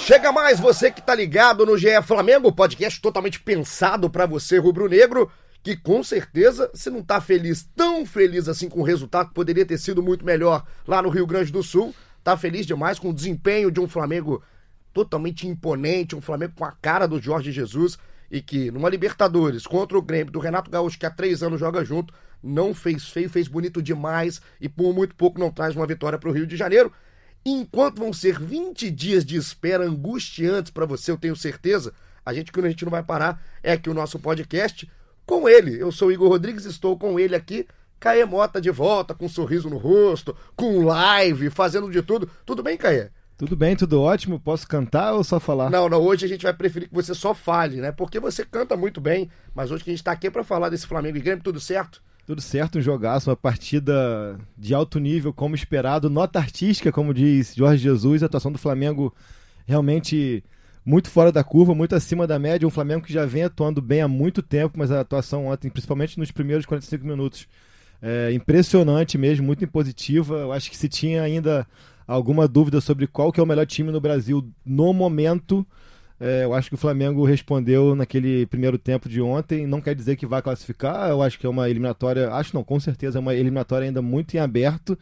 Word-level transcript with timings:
Chega 0.00 0.32
mais 0.32 0.58
você 0.58 0.90
que 0.90 1.02
tá 1.02 1.14
ligado 1.14 1.64
no 1.64 1.76
GE 1.76 2.02
Flamengo, 2.02 2.50
podcast 2.50 3.00
totalmente 3.00 3.38
pensado 3.38 4.08
para 4.08 4.24
você 4.24 4.58
rubro-negro, 4.58 5.30
que 5.62 5.76
com 5.76 6.02
certeza 6.02 6.70
se 6.74 6.88
não 6.90 7.02
tá 7.02 7.20
feliz, 7.20 7.68
tão 7.76 8.04
feliz 8.06 8.48
assim 8.48 8.68
com 8.68 8.80
o 8.80 8.82
resultado 8.82 9.28
que 9.28 9.34
poderia 9.34 9.64
ter 9.64 9.78
sido 9.78 10.02
muito 10.02 10.24
melhor 10.24 10.64
lá 10.88 11.02
no 11.02 11.10
Rio 11.10 11.26
Grande 11.26 11.52
do 11.52 11.62
Sul, 11.62 11.94
tá 12.24 12.34
feliz 12.36 12.66
demais 12.66 12.98
com 12.98 13.10
o 13.10 13.14
desempenho 13.14 13.70
de 13.70 13.78
um 13.78 13.86
Flamengo 13.86 14.42
totalmente 14.92 15.46
imponente, 15.46 16.16
um 16.16 16.20
Flamengo 16.20 16.54
com 16.56 16.64
a 16.64 16.72
cara 16.72 17.06
do 17.06 17.20
Jorge 17.20 17.52
Jesus 17.52 17.98
e 18.30 18.40
que 18.40 18.70
numa 18.70 18.88
Libertadores 18.88 19.66
contra 19.66 19.98
o 19.98 20.02
Grêmio 20.02 20.32
do 20.32 20.40
Renato 20.40 20.70
Gaúcho 20.70 20.98
que 20.98 21.06
há 21.06 21.10
três 21.10 21.42
anos 21.42 21.60
joga 21.60 21.84
junto, 21.84 22.12
não 22.42 22.74
fez 22.74 23.08
feio, 23.08 23.28
fez 23.28 23.46
bonito 23.46 23.82
demais 23.82 24.40
e 24.60 24.68
por 24.68 24.94
muito 24.94 25.14
pouco 25.14 25.38
não 25.38 25.52
traz 25.52 25.76
uma 25.76 25.86
vitória 25.86 26.18
para 26.18 26.30
o 26.30 26.32
Rio 26.32 26.46
de 26.46 26.56
Janeiro. 26.56 26.90
Enquanto 27.44 27.98
vão 27.98 28.12
ser 28.12 28.38
20 28.38 28.90
dias 28.90 29.24
de 29.24 29.36
espera 29.36 29.84
angustiantes 29.84 30.70
para 30.70 30.84
você, 30.84 31.10
eu 31.10 31.16
tenho 31.16 31.34
certeza, 31.34 31.92
a 32.24 32.34
gente 32.34 32.52
que 32.52 32.60
a 32.60 32.68
gente 32.68 32.84
não 32.84 32.90
vai 32.90 33.02
parar 33.02 33.42
é 33.62 33.72
aqui 33.72 33.88
o 33.88 33.94
nosso 33.94 34.18
podcast 34.18 34.90
com 35.24 35.48
ele. 35.48 35.80
Eu 35.80 35.90
sou 35.90 36.08
o 36.08 36.12
Igor 36.12 36.28
Rodrigues, 36.28 36.64
estou 36.64 36.98
com 36.98 37.18
ele 37.18 37.34
aqui, 37.34 37.66
Caê 37.98 38.24
Mota 38.24 38.60
de 38.60 38.70
volta, 38.70 39.14
com 39.14 39.24
um 39.26 39.28
sorriso 39.28 39.70
no 39.70 39.78
rosto, 39.78 40.36
com 40.54 40.84
live, 40.84 41.50
fazendo 41.50 41.90
de 41.90 42.02
tudo. 42.02 42.28
Tudo 42.44 42.62
bem, 42.62 42.76
Caê? 42.76 43.08
Tudo 43.38 43.56
bem, 43.56 43.74
tudo 43.74 44.02
ótimo. 44.02 44.38
Posso 44.38 44.68
cantar 44.68 45.14
ou 45.14 45.24
só 45.24 45.40
falar? 45.40 45.70
Não, 45.70 45.88
não, 45.88 46.02
hoje 46.02 46.26
a 46.26 46.28
gente 46.28 46.42
vai 46.42 46.52
preferir 46.52 46.88
que 46.88 46.94
você 46.94 47.14
só 47.14 47.32
fale, 47.32 47.76
né? 47.76 47.90
Porque 47.90 48.20
você 48.20 48.44
canta 48.44 48.76
muito 48.76 49.00
bem, 49.00 49.30
mas 49.54 49.70
hoje 49.70 49.82
que 49.82 49.88
a 49.88 49.92
gente 49.94 50.00
está 50.00 50.12
aqui 50.12 50.26
é 50.26 50.30
para 50.30 50.44
falar 50.44 50.68
desse 50.68 50.86
Flamengo 50.86 51.16
e 51.16 51.20
Grêmio, 51.22 51.42
tudo 51.42 51.58
certo? 51.58 52.02
Tudo 52.30 52.40
certo, 52.40 52.78
um 52.78 52.80
jogaço, 52.80 53.28
uma 53.28 53.34
partida 53.34 54.38
de 54.56 54.72
alto 54.72 55.00
nível, 55.00 55.32
como 55.32 55.56
esperado, 55.56 56.08
nota 56.08 56.38
artística, 56.38 56.92
como 56.92 57.12
diz 57.12 57.56
Jorge 57.56 57.82
Jesus, 57.82 58.22
a 58.22 58.26
atuação 58.26 58.52
do 58.52 58.56
Flamengo 58.56 59.12
realmente 59.66 60.44
muito 60.84 61.10
fora 61.10 61.32
da 61.32 61.42
curva, 61.42 61.74
muito 61.74 61.96
acima 61.96 62.28
da 62.28 62.38
média, 62.38 62.68
um 62.68 62.70
Flamengo 62.70 63.04
que 63.04 63.12
já 63.12 63.26
vem 63.26 63.42
atuando 63.42 63.82
bem 63.82 64.02
há 64.02 64.06
muito 64.06 64.42
tempo, 64.42 64.78
mas 64.78 64.92
a 64.92 65.00
atuação 65.00 65.46
ontem, 65.46 65.68
principalmente 65.68 66.20
nos 66.20 66.30
primeiros 66.30 66.64
45 66.66 67.04
minutos, 67.04 67.48
é 68.00 68.30
impressionante 68.30 69.18
mesmo, 69.18 69.44
muito 69.44 69.64
impositiva. 69.64 70.36
Eu 70.36 70.52
acho 70.52 70.70
que 70.70 70.76
se 70.76 70.88
tinha 70.88 71.22
ainda 71.22 71.66
alguma 72.06 72.46
dúvida 72.46 72.80
sobre 72.80 73.08
qual 73.08 73.32
que 73.32 73.40
é 73.40 73.42
o 73.42 73.46
melhor 73.46 73.66
time 73.66 73.90
no 73.90 74.00
Brasil 74.00 74.48
no 74.64 74.92
momento, 74.92 75.66
é, 76.20 76.44
eu 76.44 76.52
acho 76.52 76.68
que 76.68 76.74
o 76.74 76.78
Flamengo 76.78 77.24
respondeu 77.24 77.94
naquele 77.94 78.44
primeiro 78.44 78.76
tempo 78.76 79.08
de 79.08 79.22
ontem. 79.22 79.66
Não 79.66 79.80
quer 79.80 79.94
dizer 79.94 80.16
que 80.16 80.26
vai 80.26 80.42
classificar. 80.42 81.08
Eu 81.08 81.22
acho 81.22 81.38
que 81.38 81.46
é 81.46 81.48
uma 81.48 81.68
eliminatória. 81.68 82.30
Acho 82.30 82.54
não, 82.54 82.62
com 82.62 82.78
certeza 82.78 83.18
é 83.18 83.20
uma 83.20 83.34
eliminatória 83.34 83.86
ainda 83.86 84.02
muito 84.02 84.34
em 84.34 84.38
aberto. 84.38 84.98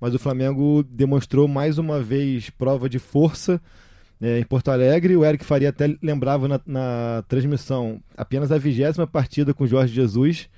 Mas 0.00 0.12
o 0.12 0.18
Flamengo 0.18 0.82
demonstrou 0.82 1.46
mais 1.46 1.78
uma 1.78 2.02
vez 2.02 2.50
prova 2.50 2.88
de 2.88 2.98
força 2.98 3.60
é, 4.20 4.40
em 4.40 4.44
Porto 4.44 4.68
Alegre. 4.72 5.16
O 5.16 5.24
Eric 5.24 5.44
Faria 5.44 5.68
até 5.68 5.96
lembrava 6.02 6.48
na, 6.48 6.60
na 6.66 7.24
transmissão 7.28 8.02
apenas 8.16 8.50
a 8.50 8.58
vigésima 8.58 9.06
partida 9.06 9.54
com 9.54 9.62
o 9.62 9.68
Jorge 9.68 9.94
Jesus 9.94 10.48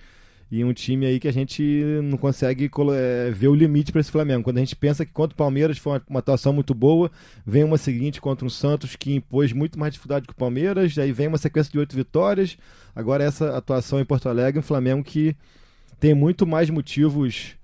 e 0.50 0.64
um 0.64 0.72
time 0.72 1.04
aí 1.04 1.20
que 1.20 1.28
a 1.28 1.32
gente 1.32 1.62
não 2.02 2.16
consegue 2.16 2.70
é, 2.94 3.30
ver 3.30 3.48
o 3.48 3.54
limite 3.54 3.92
para 3.92 4.00
esse 4.00 4.10
Flamengo. 4.10 4.42
Quando 4.42 4.56
a 4.56 4.60
gente 4.60 4.74
pensa 4.74 5.04
que 5.04 5.12
contra 5.12 5.34
o 5.34 5.36
Palmeiras 5.36 5.76
foi 5.76 6.00
uma, 6.08 6.20
atuação 6.20 6.52
muito 6.52 6.74
boa, 6.74 7.10
vem 7.46 7.64
uma 7.64 7.76
seguinte 7.76 8.20
contra 8.20 8.46
o 8.46 8.50
Santos 8.50 8.96
que 8.96 9.14
impôs 9.14 9.52
muito 9.52 9.78
mais 9.78 9.92
dificuldade 9.92 10.26
que 10.26 10.32
o 10.32 10.36
Palmeiras, 10.36 10.96
aí 10.96 11.12
vem 11.12 11.28
uma 11.28 11.38
sequência 11.38 11.70
de 11.70 11.78
oito 11.78 11.94
vitórias. 11.94 12.56
Agora 12.96 13.22
essa 13.22 13.56
atuação 13.56 14.00
em 14.00 14.04
Porto 14.04 14.28
Alegre, 14.28 14.58
um 14.58 14.62
Flamengo 14.62 15.04
que 15.04 15.36
tem 16.00 16.14
muito 16.14 16.46
mais 16.46 16.70
motivos 16.70 17.54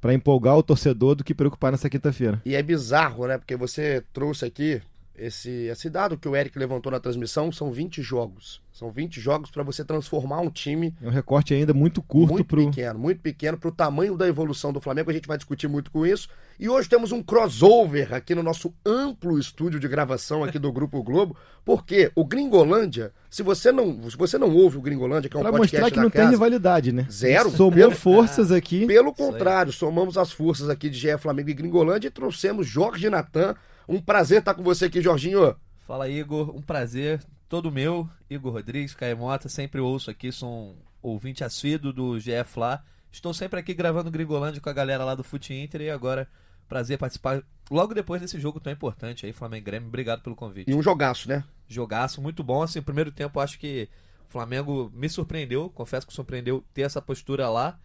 para 0.00 0.14
empolgar 0.14 0.56
o 0.56 0.62
torcedor 0.62 1.14
do 1.14 1.22
que 1.22 1.34
preocupar 1.34 1.72
nessa 1.72 1.90
quinta-feira. 1.90 2.40
E 2.46 2.54
é 2.54 2.62
bizarro, 2.62 3.26
né? 3.26 3.36
Porque 3.36 3.54
você 3.54 4.02
trouxe 4.14 4.46
aqui 4.46 4.80
esse, 5.16 5.50
esse 5.66 5.90
dado 5.90 6.16
que 6.16 6.28
o 6.28 6.34
Eric 6.34 6.58
levantou 6.58 6.90
na 6.90 7.00
transmissão, 7.00 7.52
são 7.52 7.70
20 7.70 8.02
jogos. 8.02 8.62
São 8.72 8.90
20 8.90 9.20
jogos 9.20 9.50
para 9.50 9.62
você 9.62 9.84
transformar 9.84 10.40
um 10.40 10.48
time. 10.48 10.94
É 11.02 11.06
um 11.06 11.10
recorte 11.10 11.52
ainda 11.52 11.74
muito 11.74 12.00
curto 12.00 12.32
muito 12.32 12.46
pro... 12.46 12.64
pequeno, 12.66 12.98
muito 12.98 13.20
pequeno 13.20 13.58
para 13.58 13.68
o 13.68 13.72
tamanho 13.72 14.16
da 14.16 14.26
evolução 14.26 14.72
do 14.72 14.80
Flamengo. 14.80 15.10
A 15.10 15.12
gente 15.12 15.28
vai 15.28 15.36
discutir 15.36 15.68
muito 15.68 15.90
com 15.90 16.06
isso. 16.06 16.28
E 16.58 16.68
hoje 16.68 16.88
temos 16.88 17.12
um 17.12 17.22
crossover 17.22 18.14
aqui 18.14 18.34
no 18.34 18.42
nosso 18.42 18.72
amplo 18.84 19.38
estúdio 19.38 19.78
de 19.78 19.88
gravação 19.88 20.44
aqui 20.44 20.58
do 20.58 20.72
Grupo 20.72 21.02
Globo, 21.02 21.36
porque 21.64 22.10
o 22.14 22.24
Gringolândia, 22.24 23.12
se 23.28 23.42
você 23.42 23.72
não, 23.72 24.10
se 24.10 24.16
você 24.16 24.38
não 24.38 24.54
ouve 24.54 24.78
o 24.78 24.80
Gringolândia, 24.80 25.28
que 25.28 25.36
é 25.36 25.40
um 25.40 25.42
pra 25.42 25.52
podcast 25.52 25.80
mostrar 25.80 25.90
que 25.90 26.00
não 26.02 26.10
casa, 26.10 26.24
tem 26.24 26.30
rivalidade, 26.30 26.92
né? 26.92 27.06
Zero. 27.10 27.50
Somou 27.50 27.72
pelo, 27.72 27.92
forças 27.92 28.52
aqui. 28.52 28.86
Pelo 28.86 29.12
contrário, 29.12 29.72
somamos 29.72 30.16
as 30.16 30.32
forças 30.32 30.68
aqui 30.68 30.88
de 30.88 30.98
GE 30.98 31.18
Flamengo 31.18 31.50
e 31.50 31.54
Gringolândia 31.54 32.08
e 32.08 32.10
trouxemos 32.10 32.66
Jorge 32.66 33.08
Natan. 33.10 33.54
Um 33.88 34.00
prazer 34.00 34.38
estar 34.38 34.54
com 34.54 34.62
você 34.62 34.86
aqui, 34.86 35.00
Jorginho. 35.00 35.56
Fala, 35.78 36.08
Igor. 36.08 36.54
Um 36.54 36.62
prazer 36.62 37.22
todo 37.48 37.72
meu. 37.72 38.08
Igor 38.28 38.52
Rodrigues, 38.52 38.94
Caio 38.94 39.18
Mota. 39.18 39.48
Sempre 39.48 39.80
ouço 39.80 40.10
aqui, 40.10 40.30
sou 40.30 40.48
um 40.50 40.76
ouvinte 41.02 41.42
assíduo 41.42 41.92
do 41.92 42.18
GE 42.18 42.44
Fla. 42.44 42.84
Estou 43.10 43.34
sempre 43.34 43.58
aqui 43.58 43.74
gravando 43.74 44.10
Gringolândia 44.10 44.60
com 44.60 44.70
a 44.70 44.72
galera 44.72 45.04
lá 45.04 45.14
do 45.14 45.24
Fute 45.24 45.52
Inter 45.52 45.80
e 45.80 45.90
agora 45.90 46.28
prazer 46.68 46.96
participar 46.96 47.42
logo 47.68 47.92
depois 47.92 48.20
desse 48.20 48.38
jogo 48.38 48.60
tão 48.60 48.72
importante 48.72 49.26
aí, 49.26 49.32
Flamengo 49.32 49.66
Grêmio. 49.66 49.88
Obrigado 49.88 50.22
pelo 50.22 50.36
convite. 50.36 50.70
E 50.70 50.74
um 50.74 50.82
jogaço, 50.82 51.28
né? 51.28 51.42
Jogaço, 51.66 52.22
muito 52.22 52.44
bom. 52.44 52.62
Assim, 52.62 52.80
primeiro 52.80 53.10
tempo 53.10 53.40
acho 53.40 53.58
que 53.58 53.88
o 54.28 54.30
Flamengo 54.30 54.92
me 54.94 55.08
surpreendeu, 55.08 55.68
confesso 55.70 56.06
que 56.06 56.12
surpreendeu 56.12 56.64
ter 56.72 56.82
essa 56.82 57.02
postura 57.02 57.48
lá. 57.48 57.78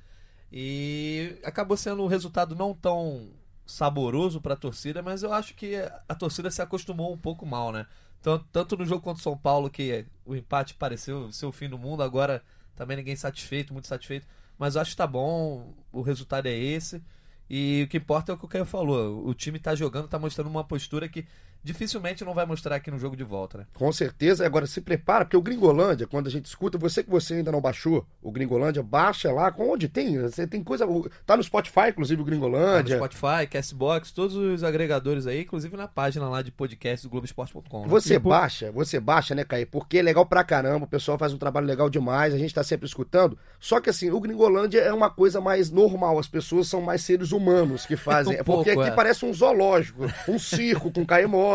E 0.52 1.38
acabou 1.44 1.76
sendo 1.76 2.04
um 2.04 2.08
resultado 2.08 2.56
não 2.56 2.74
tão 2.76 3.30
saboroso 3.66 4.40
para 4.40 4.54
a 4.54 4.58
torcida, 4.58 5.02
mas 5.02 5.24
eu 5.24 5.34
acho 5.34 5.56
que 5.56 5.76
a 6.08 6.16
torcida 6.16 6.52
se 6.52 6.62
acostumou 6.62 7.12
um 7.14 7.18
pouco 7.18 7.46
mal, 7.46 7.72
né? 7.72 7.88
Tanto, 8.22 8.46
tanto 8.52 8.78
no 8.78 8.86
jogo 8.86 9.02
contra 9.02 9.20
o 9.20 9.24
São 9.24 9.38
Paulo, 9.38 9.70
que 9.70 10.06
o 10.26 10.36
empate 10.36 10.74
pareceu 10.74 11.32
ser 11.32 11.46
o 11.46 11.52
fim 11.52 11.70
do 11.70 11.78
mundo, 11.78 12.04
agora 12.04 12.44
também 12.76 12.98
ninguém 12.98 13.16
satisfeito, 13.16 13.74
muito 13.74 13.88
satisfeito. 13.88 14.28
Mas 14.58 14.76
eu 14.76 14.82
acho 14.82 14.92
que 14.92 14.98
tá 14.98 15.08
bom, 15.08 15.74
o 15.92 16.02
resultado 16.02 16.48
é 16.48 16.56
esse. 16.56 17.02
E 17.50 17.84
o 17.84 17.88
que 17.88 17.98
importa 17.98 18.32
é 18.32 18.36
o 18.36 18.38
que 18.38 18.46
o 18.46 18.48
Caio 18.48 18.66
falou. 18.66 19.28
O 19.28 19.34
time 19.34 19.60
tá 19.60 19.76
jogando, 19.76 20.08
tá 20.08 20.18
mostrando 20.18 20.48
uma 20.48 20.64
postura 20.64 21.08
que 21.08 21.26
dificilmente 21.66 22.24
não 22.24 22.34
vai 22.34 22.46
mostrar 22.46 22.76
aqui 22.76 22.92
no 22.92 23.00
jogo 23.00 23.16
de 23.16 23.24
volta, 23.24 23.58
né? 23.58 23.66
Com 23.74 23.92
certeza. 23.92 24.46
Agora 24.46 24.68
se 24.68 24.80
prepara, 24.80 25.26
porque 25.26 25.36
o 25.36 25.42
Gringolândia, 25.42 26.06
quando 26.06 26.28
a 26.28 26.30
gente 26.30 26.46
escuta, 26.46 26.78
você 26.78 27.04
que 27.04 27.10
você 27.10 27.34
ainda 27.34 27.52
não 27.52 27.60
baixou, 27.60 28.06
o 28.22 28.32
Gringolândia, 28.32 28.84
baixa 28.84 29.32
lá, 29.32 29.54
onde 29.58 29.90
tem? 29.90 30.22
Você 30.22 30.46
tem 30.46 30.64
coisa. 30.64 30.86
Tá 31.26 31.36
no 31.36 31.44
Spotify, 31.44 31.90
inclusive, 31.90 32.22
o 32.22 32.26
Gringolândia. 32.26 32.98
Tá 32.98 33.02
no 33.02 33.08
Spotify, 33.08 33.48
Castbox, 33.50 34.12
todos 34.12 34.36
os 34.36 34.64
agregadores 34.64 35.26
aí, 35.26 35.42
inclusive 35.42 35.76
na 35.76 35.88
página 35.88 36.30
lá 36.30 36.44
de 36.44 36.52
podcast 36.52 37.06
do 37.06 37.10
Globoesporte.com. 37.10 37.82
Né? 37.82 37.88
Você 37.88 38.20
baixa, 38.20 38.72
você 38.72 39.00
baixa, 39.00 39.34
né, 39.34 39.44
Caí? 39.44 39.66
Porque 39.66 39.98
é 39.98 40.02
legal 40.04 40.26
pra 40.26 40.44
caramba, 40.44 40.86
o 40.86 40.88
pessoal 40.90 41.18
faz 41.18 41.34
um 41.34 41.38
trabalho 41.38 41.66
legal 41.66 41.90
demais, 41.90 42.34
a 42.34 42.38
gente 42.38 42.54
tá 42.54 42.64
sempre 42.64 42.86
escutando. 42.86 43.38
Só 43.60 43.82
que 43.82 43.90
assim, 43.90 44.12
o 44.12 44.20
Gringolândia 44.20 44.82
é 44.82 44.94
uma 44.94 45.10
coisa 45.10 45.42
mais 45.42 45.72
normal, 45.72 46.20
as 46.20 46.28
pessoas 46.28 46.68
são 46.68 46.82
mais 46.82 47.02
seres 47.02 47.32
humanos 47.32 47.88
que 47.88 47.96
fazem. 47.98 48.36
um 48.36 48.44
porque 48.44 48.72
pouco, 48.72 48.82
aqui 48.82 48.92
é. 48.92 48.96
parece 48.96 49.26
um 49.26 49.34
zoológico, 49.34 50.06
um 50.28 50.38
circo 50.38 50.92
com 50.92 51.04
Caimó 51.04 51.55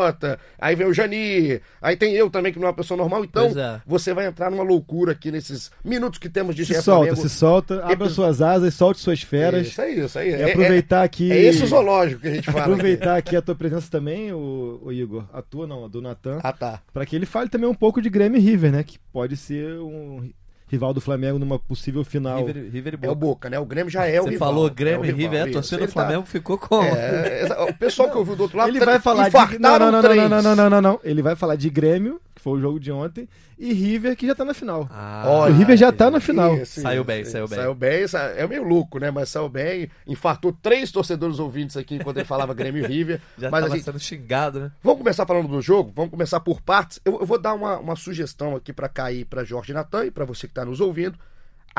aí 0.59 0.75
vem 0.75 0.87
o 0.87 0.93
Jani, 0.93 1.61
aí 1.81 1.97
tem 1.97 2.15
eu 2.15 2.31
também 2.31 2.53
que 2.53 2.59
não 2.59 2.67
é 2.67 2.71
uma 2.71 2.77
pessoa 2.77 2.97
normal, 2.97 3.25
então 3.25 3.47
é. 3.47 3.81
você 3.87 4.13
vai 4.13 4.27
entrar 4.27 4.51
numa 4.51 4.63
loucura 4.63 5.13
aqui 5.13 5.31
nesses 5.31 5.71
minutos 5.85 6.19
que 6.19 6.29
temos 6.29 6.55
de 6.55 6.65
Se 6.65 6.75
solta, 6.75 7.07
Flamengo. 7.07 7.17
se 7.17 7.29
solta, 7.29 7.85
abra 7.85 8.07
e... 8.07 8.11
suas 8.11 8.43
asas, 8.43 8.75
solte 8.75 9.01
suas 9.01 9.23
feras. 9.23 9.67
Isso 9.67 9.81
aí, 9.81 10.01
isso 10.01 10.19
aí. 10.19 10.31
E 10.31 10.35
é, 10.35 10.51
aproveitar 10.51 11.03
é, 11.03 11.05
aqui... 11.05 11.33
É 11.33 11.43
esse 11.43 11.65
o 11.65 11.67
zoológico 11.67 12.23
que 12.23 12.29
a 12.29 12.35
gente 12.35 12.51
fala. 12.51 12.65
Aproveitar 12.65 13.17
aqui. 13.17 13.37
a 13.37 13.43
tua 13.43 13.55
presença 13.55 13.91
também, 13.91 14.33
o, 14.33 14.81
o 14.83 14.93
Igor, 14.93 15.25
a 15.33 15.43
tua 15.43 15.67
não, 15.67 15.85
a 15.85 15.89
do 15.89 16.03
Natan. 16.03 16.39
Ah, 16.43 16.53
tá. 16.53 16.81
Pra 16.93 17.07
que 17.07 17.17
ele 17.17 17.27
fale 17.27 17.49
também 17.49 17.69
um 17.69 17.75
pouco 17.75 18.01
de 18.01 18.11
Grêmio 18.11 18.41
River, 18.41 18.73
né, 18.73 18.83
que 18.83 18.99
pode 19.13 19.37
ser 19.37 19.79
um 19.79 20.31
rival 20.71 20.95
do 20.95 21.01
Flamengo 21.01 21.39
numa 21.39 21.59
possível 21.59 22.05
final. 22.05 22.47
River, 22.47 22.71
River 22.71 22.95
e 22.95 22.97
Boca. 22.97 23.09
É 23.09 23.11
o 23.11 23.15
Boca, 23.15 23.51
né? 23.51 23.59
O 23.59 23.67
Grêmio 23.67 23.91
já 23.91 24.07
é 24.07 24.21
o 24.21 24.25
Você 24.25 24.31
rival. 24.31 24.49
Você 24.49 24.55
falou 24.55 24.71
Grêmio 24.71 25.05
é 25.05 25.09
e 25.09 25.11
é 25.11 25.15
River, 25.15 25.49
a 25.49 25.53
torcida 25.53 25.79
do 25.79 25.87
tá 25.87 25.93
Flamengo 25.93 26.23
tá... 26.23 26.27
ficou 26.27 26.57
com 26.57 26.83
é, 26.83 26.89
é, 26.91 27.49
é, 27.49 27.63
o 27.63 27.75
pessoal 27.75 28.11
que 28.11 28.17
ouviu 28.17 28.37
do 28.37 28.45
outro 28.45 28.57
lado... 28.57 28.71
Ele 28.71 28.79
tá 28.79 28.85
vai 28.85 29.01
falar 29.01 29.29
de... 29.29 29.59
Não 29.59 29.79
não 29.79 29.91
não, 29.91 30.03
não, 30.03 30.15
não, 30.15 30.43
não, 30.43 30.57
não, 30.57 30.71
não, 30.71 30.81
não. 30.81 31.01
Ele 31.03 31.23
vai 31.23 31.35
falar 31.35 31.57
de 31.57 31.69
Grêmio, 31.69 32.21
que 32.35 32.41
foi 32.41 32.53
o 32.53 32.61
jogo 32.61 32.79
de 32.79 32.93
ontem, 32.93 33.29
e 33.61 33.75
River, 33.75 34.17
que 34.17 34.27
já 34.27 34.35
tá 34.35 34.43
na 34.43 34.55
final. 34.55 34.89
Ah, 34.91 35.25
Olha, 35.27 35.53
o 35.53 35.57
River 35.59 35.77
já 35.77 35.93
tá 35.93 36.11
na 36.11 36.19
final. 36.19 36.65
Saiu 36.65 37.05
bem, 37.05 37.27
saiu 37.27 37.47
bem. 37.47 37.59
Saiu 37.59 37.75
bem, 37.75 38.07
é 38.39 38.47
meio 38.47 38.65
louco, 38.65 38.99
né? 38.99 39.11
Mas 39.11 39.29
saiu 39.29 39.51
bem. 39.51 39.91
Infartou 40.07 40.51
três 40.51 40.91
torcedores 40.91 41.39
ouvintes 41.39 41.77
aqui 41.77 41.97
enquanto 41.97 42.17
ele 42.17 42.25
falava 42.25 42.55
Grêmio 42.55 42.83
e 42.83 42.87
River. 42.87 43.21
já 43.37 43.51
mas 43.51 43.65
tava 43.65 43.75
gente... 43.75 43.85
sendo 43.85 43.99
xingado, 43.99 44.61
né? 44.61 44.73
Vamos 44.83 45.01
começar 45.01 45.27
falando 45.27 45.47
do 45.47 45.61
jogo? 45.61 45.93
Vamos 45.95 46.11
começar 46.11 46.41
por 46.41 46.63
partes. 46.63 46.99
Eu, 47.05 47.21
eu 47.21 47.27
vou 47.27 47.39
dar 47.39 47.53
uma, 47.53 47.79
uma 47.79 47.97
sugestão 47.97 48.57
aqui 48.57 48.73
para 48.73 48.89
cair 48.89 49.27
para 49.27 49.45
Jorge 49.45 49.75
Natan 49.75 50.07
e 50.07 50.11
para 50.11 50.25
você 50.25 50.49
que 50.49 50.55
tá 50.55 50.60
está 50.61 50.71
nos 50.71 50.81
ouvindo. 50.81 51.19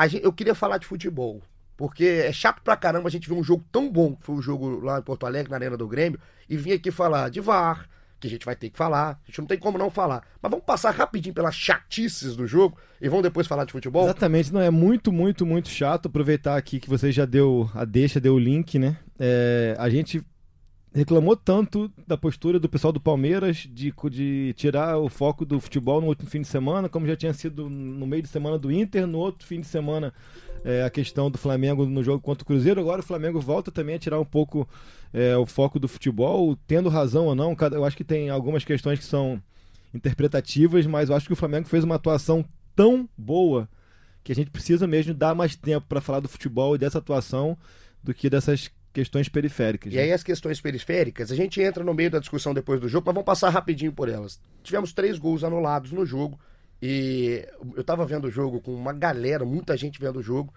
Gente, 0.08 0.24
eu 0.24 0.32
queria 0.32 0.54
falar 0.54 0.78
de 0.78 0.86
futebol. 0.86 1.42
Porque 1.76 2.04
é 2.04 2.32
chato 2.32 2.62
pra 2.62 2.76
caramba 2.76 3.08
a 3.08 3.10
gente 3.10 3.28
ver 3.28 3.34
um 3.34 3.42
jogo 3.42 3.64
tão 3.72 3.90
bom, 3.90 4.14
que 4.14 4.24
foi 4.24 4.36
o 4.36 4.42
jogo 4.42 4.80
lá 4.80 4.98
em 4.98 5.02
Porto 5.02 5.26
Alegre, 5.26 5.50
na 5.50 5.56
Arena 5.56 5.76
do 5.76 5.88
Grêmio, 5.88 6.20
e 6.48 6.56
vir 6.56 6.72
aqui 6.74 6.90
falar 6.90 7.28
de 7.30 7.40
VAR, 7.40 7.88
que 8.20 8.26
a 8.26 8.30
gente 8.30 8.44
vai 8.44 8.54
ter 8.54 8.70
que 8.70 8.76
falar. 8.76 9.20
A 9.22 9.26
gente 9.26 9.40
não 9.40 9.46
tem 9.46 9.58
como 9.58 9.78
não 9.78 9.90
falar. 9.90 10.22
Mas 10.40 10.50
vamos 10.50 10.64
passar 10.64 10.90
rapidinho 10.92 11.34
pelas 11.34 11.54
chatices 11.54 12.36
do 12.36 12.46
jogo 12.46 12.78
e 13.00 13.08
vamos 13.08 13.22
depois 13.22 13.46
falar 13.46 13.64
de 13.64 13.72
futebol? 13.72 14.04
Exatamente, 14.04 14.52
não 14.52 14.60
é 14.60 14.70
muito, 14.70 15.10
muito, 15.10 15.44
muito 15.44 15.68
chato 15.68 16.06
aproveitar 16.06 16.56
aqui 16.56 16.78
que 16.78 16.88
você 16.88 17.10
já 17.10 17.24
deu 17.24 17.68
a 17.74 17.84
deixa, 17.84 18.20
deu 18.20 18.34
o 18.34 18.38
link, 18.38 18.78
né? 18.78 18.96
É, 19.18 19.74
a 19.78 19.88
gente 19.88 20.22
reclamou 20.94 21.34
tanto 21.34 21.90
da 22.06 22.16
postura 22.16 22.60
do 22.60 22.68
pessoal 22.68 22.92
do 22.92 23.00
Palmeiras 23.00 23.68
de, 23.70 23.92
de 24.10 24.54
tirar 24.56 24.98
o 24.98 25.08
foco 25.08 25.44
do 25.44 25.58
futebol 25.58 26.00
no 26.00 26.08
último 26.08 26.28
fim 26.28 26.42
de 26.42 26.46
semana, 26.48 26.88
como 26.88 27.06
já 27.06 27.16
tinha 27.16 27.32
sido 27.32 27.68
no 27.68 28.06
meio 28.06 28.22
de 28.22 28.28
semana 28.28 28.58
do 28.58 28.70
Inter, 28.70 29.06
no 29.06 29.18
outro 29.18 29.46
fim 29.46 29.60
de 29.60 29.66
semana 29.66 30.12
é, 30.64 30.82
a 30.84 30.90
questão 30.90 31.30
do 31.30 31.38
Flamengo 31.38 31.86
no 31.86 32.02
jogo 32.02 32.20
contra 32.20 32.42
o 32.42 32.46
Cruzeiro. 32.46 32.80
Agora 32.80 33.00
o 33.00 33.04
Flamengo 33.04 33.40
volta 33.40 33.70
também 33.70 33.94
a 33.94 33.98
tirar 33.98 34.20
um 34.20 34.24
pouco 34.24 34.68
é, 35.12 35.36
o 35.36 35.46
foco 35.46 35.78
do 35.78 35.88
futebol, 35.88 36.56
tendo 36.66 36.88
razão 36.90 37.26
ou 37.26 37.34
não. 37.34 37.56
Eu 37.72 37.84
acho 37.84 37.96
que 37.96 38.04
tem 38.04 38.28
algumas 38.28 38.64
questões 38.64 38.98
que 38.98 39.04
são 39.04 39.42
interpretativas, 39.94 40.86
mas 40.86 41.08
eu 41.08 41.16
acho 41.16 41.26
que 41.26 41.32
o 41.32 41.36
Flamengo 41.36 41.68
fez 41.68 41.84
uma 41.84 41.94
atuação 41.94 42.44
tão 42.76 43.08
boa 43.16 43.68
que 44.22 44.30
a 44.30 44.34
gente 44.34 44.50
precisa 44.50 44.86
mesmo 44.86 45.14
dar 45.14 45.34
mais 45.34 45.56
tempo 45.56 45.86
para 45.88 46.00
falar 46.00 46.20
do 46.20 46.28
futebol 46.28 46.74
e 46.74 46.78
dessa 46.78 46.98
atuação 46.98 47.56
do 48.02 48.14
que 48.14 48.30
dessas 48.30 48.70
questões 48.92 49.28
periféricas. 49.28 49.92
E 49.92 49.96
né? 49.96 50.02
aí 50.02 50.12
as 50.12 50.22
questões 50.22 50.60
periféricas, 50.60 51.32
a 51.32 51.36
gente 51.36 51.60
entra 51.60 51.82
no 51.82 51.94
meio 51.94 52.10
da 52.10 52.18
discussão 52.18 52.52
depois 52.52 52.80
do 52.80 52.88
jogo, 52.88 53.06
mas 53.06 53.14
vamos 53.14 53.26
passar 53.26 53.50
rapidinho 53.50 53.92
por 53.92 54.08
elas. 54.08 54.40
Tivemos 54.62 54.92
três 54.92 55.18
gols 55.18 55.42
anulados 55.42 55.92
no 55.92 56.04
jogo 56.04 56.38
e 56.80 57.46
eu 57.76 57.84
tava 57.84 58.04
vendo 58.04 58.26
o 58.26 58.30
jogo 58.30 58.60
com 58.60 58.74
uma 58.74 58.92
galera, 58.92 59.44
muita 59.44 59.76
gente 59.76 60.00
vendo 60.00 60.18
o 60.18 60.22
jogo. 60.22 60.52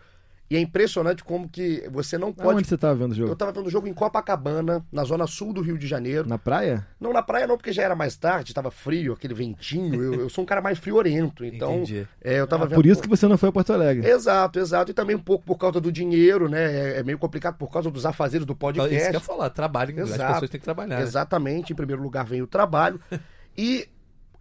E 0.50 0.56
é 0.56 0.60
impressionante 0.60 1.24
como 1.24 1.50
que 1.50 1.88
você 1.92 2.18
não 2.18 2.32
pode. 2.32 2.60
Onde 2.60 2.68
você 2.68 2.76
estava 2.76 2.94
vendo 2.94 3.14
o 3.14 3.16
jogo? 3.16 3.30
Eu 3.30 3.34
estava 3.34 3.52
vendo 3.52 3.66
o 3.66 3.70
jogo 3.70 3.88
em 3.88 3.94
Copacabana, 3.94 4.86
na 4.92 5.04
zona 5.04 5.26
sul 5.26 5.52
do 5.52 5.62
Rio 5.62 5.78
de 5.78 5.88
Janeiro. 5.88 6.30
Na 6.30 6.38
praia? 6.38 6.86
Não, 7.00 7.12
na 7.12 7.24
praia 7.24 7.48
não, 7.48 7.58
porque 7.58 7.74
já 7.74 7.82
era 7.82 7.96
mais 7.96 8.16
tarde, 8.16 8.52
estava 8.52 8.70
frio, 8.70 9.14
aquele 9.14 9.34
ventinho. 9.34 10.04
Eu, 10.04 10.14
eu, 10.14 10.30
sou 10.30 10.44
um 10.44 10.46
cara 10.46 10.62
mais 10.62 10.78
friorento, 10.78 11.44
então. 11.44 11.84
É, 12.24 12.40
eu 12.40 12.46
tava 12.46 12.66
ah, 12.66 12.68
vendo... 12.68 12.76
Por 12.76 12.86
isso 12.86 13.02
que 13.02 13.10
você 13.10 13.28
não 13.28 13.38
foi 13.38 13.50
a 13.50 13.52
Porto 13.52 13.74
Alegre. 13.74 14.08
Exato, 14.08 14.60
exato. 14.60 14.92
E 14.92 14.94
também 14.94 15.16
um 15.16 15.22
pouco 15.22 15.44
por 15.44 15.58
causa 15.58 15.82
do 15.82 15.92
dinheiro, 15.92 16.48
né? 16.48 16.64
É, 16.64 17.00
é 17.00 17.04
meio 17.04 17.18
complicado 17.18 17.58
por 17.58 17.72
causa 17.72 17.90
dos 17.90 18.06
afazeres 18.06 18.46
do 18.46 18.56
podcast. 18.56 18.96
Isso 18.96 19.10
que 19.10 19.16
eu 19.16 19.20
ia 19.20 19.26
falar, 19.26 19.50
trabalho, 19.50 20.00
exato. 20.00 20.22
as 20.22 20.34
pessoas 20.34 20.50
têm 20.52 20.60
que 20.60 20.66
trabalhar. 20.66 20.98
Né? 20.98 21.02
Exatamente, 21.02 21.74
em 21.74 21.76
primeiro 21.76 22.04
lugar 22.04 22.24
vem 22.24 22.44
o 22.44 22.48
trabalho. 22.48 23.00
e 23.58 23.88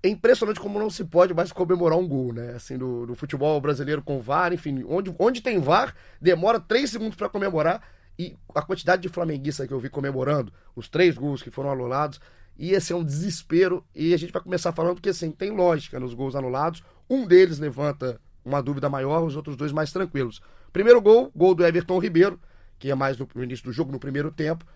é 0.05 0.09
impressionante 0.11 0.61
como 0.61 0.79
não 0.79 0.91
se 0.91 1.03
pode 1.03 1.33
mais 1.33 1.51
comemorar 1.51 1.99
um 1.99 2.07
gol, 2.07 2.31
né? 2.31 2.53
Assim, 2.55 2.77
no 2.77 3.15
futebol 3.15 3.59
brasileiro 3.59 4.03
com 4.03 4.21
VAR, 4.21 4.53
enfim, 4.53 4.85
onde, 4.87 5.15
onde 5.19 5.41
tem 5.41 5.59
VAR, 5.59 5.95
demora 6.21 6.61
três 6.61 6.91
segundos 6.91 7.17
para 7.17 7.31
comemorar. 7.31 7.83
E 8.19 8.37
a 8.55 8.61
quantidade 8.61 9.01
de 9.01 9.09
flamenguista 9.09 9.67
que 9.67 9.73
eu 9.73 9.81
vi 9.81 9.89
comemorando, 9.89 10.53
os 10.77 10.91
três 10.91 11.17
gols 11.17 11.43
que 11.43 11.51
foram 11.51 11.71
anulados, 11.71 12.21
ia 12.59 12.79
ser 12.83 12.93
um 12.93 13.03
desespero. 13.03 13.83
E 13.95 14.13
a 14.13 14.19
gente 14.19 14.31
vai 14.31 14.43
começar 14.43 14.73
falando 14.73 15.01
que, 15.01 15.09
assim, 15.09 15.31
tem 15.31 15.51
lógica 15.51 15.99
nos 15.99 16.13
gols 16.13 16.37
anulados. 16.37 16.85
Um 17.09 17.27
deles 17.27 17.59
levanta 17.59 18.21
uma 18.45 18.63
dúvida 18.63 18.91
maior, 18.91 19.25
os 19.25 19.37
outros 19.37 19.57
dois 19.57 19.73
mais 19.73 19.91
tranquilos. 19.91 20.43
Primeiro 20.71 21.01
gol, 21.01 21.33
gol 21.35 21.55
do 21.55 21.65
Everton 21.65 21.99
Ribeiro, 21.99 22.39
que 22.79 22.91
é 22.91 22.95
mais 22.95 23.17
no, 23.17 23.27
no 23.35 23.43
início 23.43 23.65
do 23.65 23.73
jogo, 23.73 23.91
no 23.91 23.99
primeiro 23.99 24.31
tempo. 24.31 24.67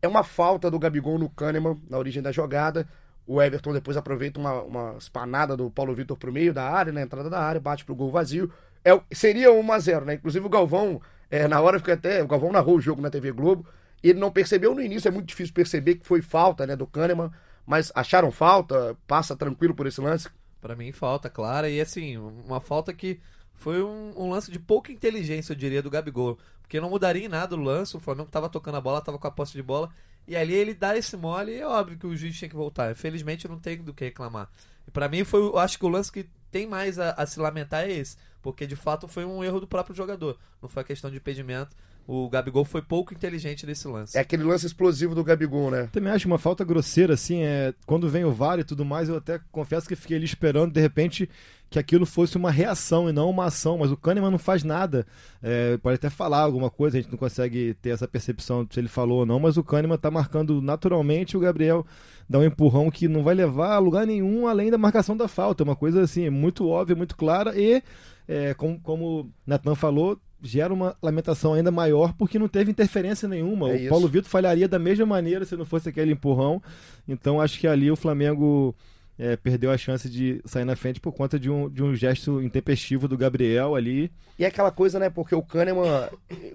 É 0.00 0.08
uma 0.08 0.24
falta 0.24 0.70
do 0.70 0.78
Gabigol 0.78 1.18
no 1.18 1.28
Kahneman, 1.28 1.76
na 1.90 1.98
origem 1.98 2.22
da 2.22 2.32
jogada. 2.32 2.88
O 3.28 3.42
Everton 3.42 3.74
depois 3.74 3.94
aproveita 3.94 4.40
uma, 4.40 4.62
uma 4.62 4.96
espanada 4.96 5.54
do 5.54 5.70
Paulo 5.70 5.94
Vitor 5.94 6.16
pro 6.16 6.32
meio 6.32 6.54
da 6.54 6.64
área, 6.64 6.90
na 6.90 7.02
entrada 7.02 7.28
da 7.28 7.38
área, 7.38 7.60
bate 7.60 7.84
pro 7.84 7.94
gol 7.94 8.10
vazio. 8.10 8.50
É, 8.82 8.98
seria 9.12 9.52
1 9.52 9.72
a 9.72 9.78
0 9.78 10.06
né? 10.06 10.14
Inclusive 10.14 10.46
o 10.46 10.48
Galvão, 10.48 10.98
é, 11.30 11.46
na 11.46 11.60
hora 11.60 11.78
fica 11.78 11.92
até. 11.92 12.22
O 12.22 12.26
Galvão 12.26 12.50
narrou 12.50 12.76
o 12.76 12.80
jogo 12.80 13.02
na 13.02 13.10
TV 13.10 13.30
Globo. 13.30 13.66
E 14.02 14.08
ele 14.08 14.18
não 14.18 14.30
percebeu 14.30 14.74
no 14.74 14.80
início, 14.80 15.08
é 15.08 15.10
muito 15.10 15.26
difícil 15.26 15.52
perceber 15.52 15.96
que 15.96 16.06
foi 16.06 16.22
falta, 16.22 16.66
né, 16.66 16.74
do 16.74 16.86
Kahneman. 16.86 17.30
Mas 17.66 17.92
acharam 17.94 18.32
falta? 18.32 18.96
Passa 19.06 19.36
tranquilo 19.36 19.74
por 19.74 19.86
esse 19.86 20.00
lance? 20.00 20.30
Para 20.58 20.74
mim, 20.74 20.90
falta, 20.90 21.28
clara. 21.28 21.68
E 21.68 21.82
assim, 21.82 22.16
uma 22.16 22.62
falta 22.62 22.94
que 22.94 23.20
foi 23.52 23.82
um, 23.82 24.14
um, 24.16 24.30
lance 24.30 24.50
de 24.50 24.58
pouca 24.58 24.90
inteligência, 24.90 25.52
eu 25.52 25.56
diria, 25.56 25.82
do 25.82 25.90
Gabigol. 25.90 26.38
Porque 26.62 26.80
não 26.80 26.88
mudaria 26.88 27.26
em 27.26 27.28
nada 27.28 27.54
o 27.54 27.60
lance. 27.60 27.94
O 27.94 28.00
Flamengo 28.00 28.30
tava 28.30 28.48
tocando 28.48 28.76
a 28.76 28.80
bola, 28.80 29.02
tava 29.02 29.18
com 29.18 29.26
a 29.26 29.30
posse 29.30 29.52
de 29.52 29.62
bola. 29.62 29.90
E 30.28 30.36
ali 30.36 30.52
ele 30.52 30.74
dá 30.74 30.94
esse 30.94 31.16
mole 31.16 31.52
e 31.52 31.56
é 31.56 31.66
óbvio 31.66 31.96
que 31.96 32.06
o 32.06 32.14
juiz 32.14 32.36
tinha 32.36 32.50
que 32.50 32.54
voltar. 32.54 32.94
Felizmente 32.94 33.48
não 33.48 33.58
tem 33.58 33.78
do 33.78 33.94
que 33.94 34.04
reclamar. 34.04 34.50
E 34.86 34.90
para 34.90 35.08
mim 35.08 35.24
foi, 35.24 35.40
eu 35.40 35.58
acho 35.58 35.78
que 35.78 35.86
o 35.86 35.88
lance 35.88 36.12
que 36.12 36.28
tem 36.50 36.66
mais 36.66 36.98
a, 36.98 37.12
a, 37.12 37.24
se 37.24 37.40
lamentar 37.40 37.84
é 37.84 37.92
esse, 37.92 38.18
porque 38.42 38.66
de 38.66 38.76
fato 38.76 39.08
foi 39.08 39.24
um 39.24 39.42
erro 39.42 39.58
do 39.58 39.66
próprio 39.66 39.96
jogador. 39.96 40.38
Não 40.60 40.68
foi 40.68 40.84
questão 40.84 41.10
de 41.10 41.16
impedimento. 41.16 41.74
O 42.10 42.26
Gabigol 42.26 42.64
foi 42.64 42.80
pouco 42.80 43.12
inteligente 43.12 43.66
nesse 43.66 43.86
lance. 43.86 44.16
É 44.16 44.20
aquele 44.22 44.42
lance 44.42 44.64
explosivo 44.64 45.14
do 45.14 45.22
Gabigol, 45.22 45.70
né? 45.70 45.90
Também 45.92 46.10
acho 46.10 46.26
uma 46.26 46.38
falta 46.38 46.64
grosseira, 46.64 47.12
assim, 47.12 47.42
é, 47.42 47.74
quando 47.84 48.08
vem 48.08 48.24
o 48.24 48.32
VAR 48.32 48.58
e 48.58 48.64
tudo 48.64 48.82
mais, 48.82 49.10
eu 49.10 49.18
até 49.18 49.38
confesso 49.52 49.86
que 49.86 49.94
fiquei 49.94 50.16
ali 50.16 50.24
esperando, 50.24 50.72
de 50.72 50.80
repente, 50.80 51.28
que 51.68 51.78
aquilo 51.78 52.06
fosse 52.06 52.38
uma 52.38 52.50
reação 52.50 53.10
e 53.10 53.12
não 53.12 53.28
uma 53.28 53.44
ação, 53.44 53.76
mas 53.76 53.92
o 53.92 53.96
Kahneman 53.96 54.30
não 54.30 54.38
faz 54.38 54.64
nada. 54.64 55.06
É, 55.42 55.76
pode 55.76 55.96
até 55.96 56.08
falar 56.08 56.40
alguma 56.40 56.70
coisa, 56.70 56.96
a 56.96 57.00
gente 57.02 57.10
não 57.10 57.18
consegue 57.18 57.74
ter 57.74 57.90
essa 57.90 58.08
percepção 58.08 58.66
se 58.70 58.80
ele 58.80 58.88
falou 58.88 59.18
ou 59.18 59.26
não, 59.26 59.38
mas 59.38 59.58
o 59.58 59.62
Kahneman 59.62 59.98
tá 59.98 60.10
marcando 60.10 60.62
naturalmente 60.62 61.36
o 61.36 61.40
Gabriel 61.40 61.86
dá 62.26 62.38
um 62.38 62.44
empurrão 62.44 62.90
que 62.90 63.06
não 63.06 63.22
vai 63.22 63.34
levar 63.34 63.74
a 63.74 63.78
lugar 63.78 64.06
nenhum 64.06 64.46
além 64.46 64.70
da 64.70 64.78
marcação 64.78 65.14
da 65.14 65.28
falta. 65.28 65.62
É 65.62 65.64
uma 65.64 65.76
coisa 65.76 66.00
assim, 66.00 66.30
muito 66.30 66.66
óbvia, 66.66 66.96
muito 66.96 67.14
clara 67.18 67.52
e, 67.54 67.82
é, 68.26 68.54
como, 68.54 68.80
como 68.80 69.30
Natan 69.46 69.74
falou, 69.74 70.18
gera 70.42 70.72
uma 70.72 70.96
lamentação 71.02 71.54
ainda 71.54 71.70
maior 71.70 72.12
porque 72.12 72.38
não 72.38 72.48
teve 72.48 72.70
interferência 72.70 73.28
nenhuma. 73.28 73.70
É 73.72 73.86
o 73.86 73.88
Paulo 73.88 74.08
Vitor 74.08 74.30
falharia 74.30 74.68
da 74.68 74.78
mesma 74.78 75.06
maneira 75.06 75.44
se 75.44 75.56
não 75.56 75.64
fosse 75.64 75.88
aquele 75.88 76.12
empurrão. 76.12 76.62
Então 77.06 77.40
acho 77.40 77.58
que 77.58 77.66
ali 77.66 77.90
o 77.90 77.96
Flamengo 77.96 78.74
é, 79.18 79.36
perdeu 79.36 79.70
a 79.70 79.76
chance 79.76 80.08
de 80.08 80.40
sair 80.44 80.64
na 80.64 80.76
frente 80.76 81.00
por 81.00 81.12
conta 81.12 81.38
de 81.38 81.50
um, 81.50 81.68
de 81.68 81.82
um 81.82 81.94
gesto 81.94 82.40
intempestivo 82.40 83.08
do 83.08 83.18
Gabriel 83.18 83.74
ali. 83.74 84.12
E 84.38 84.44
é 84.44 84.46
aquela 84.46 84.70
coisa, 84.70 85.00
né? 85.00 85.10
Porque 85.10 85.34
o 85.34 85.42
Kahneman, 85.42 86.08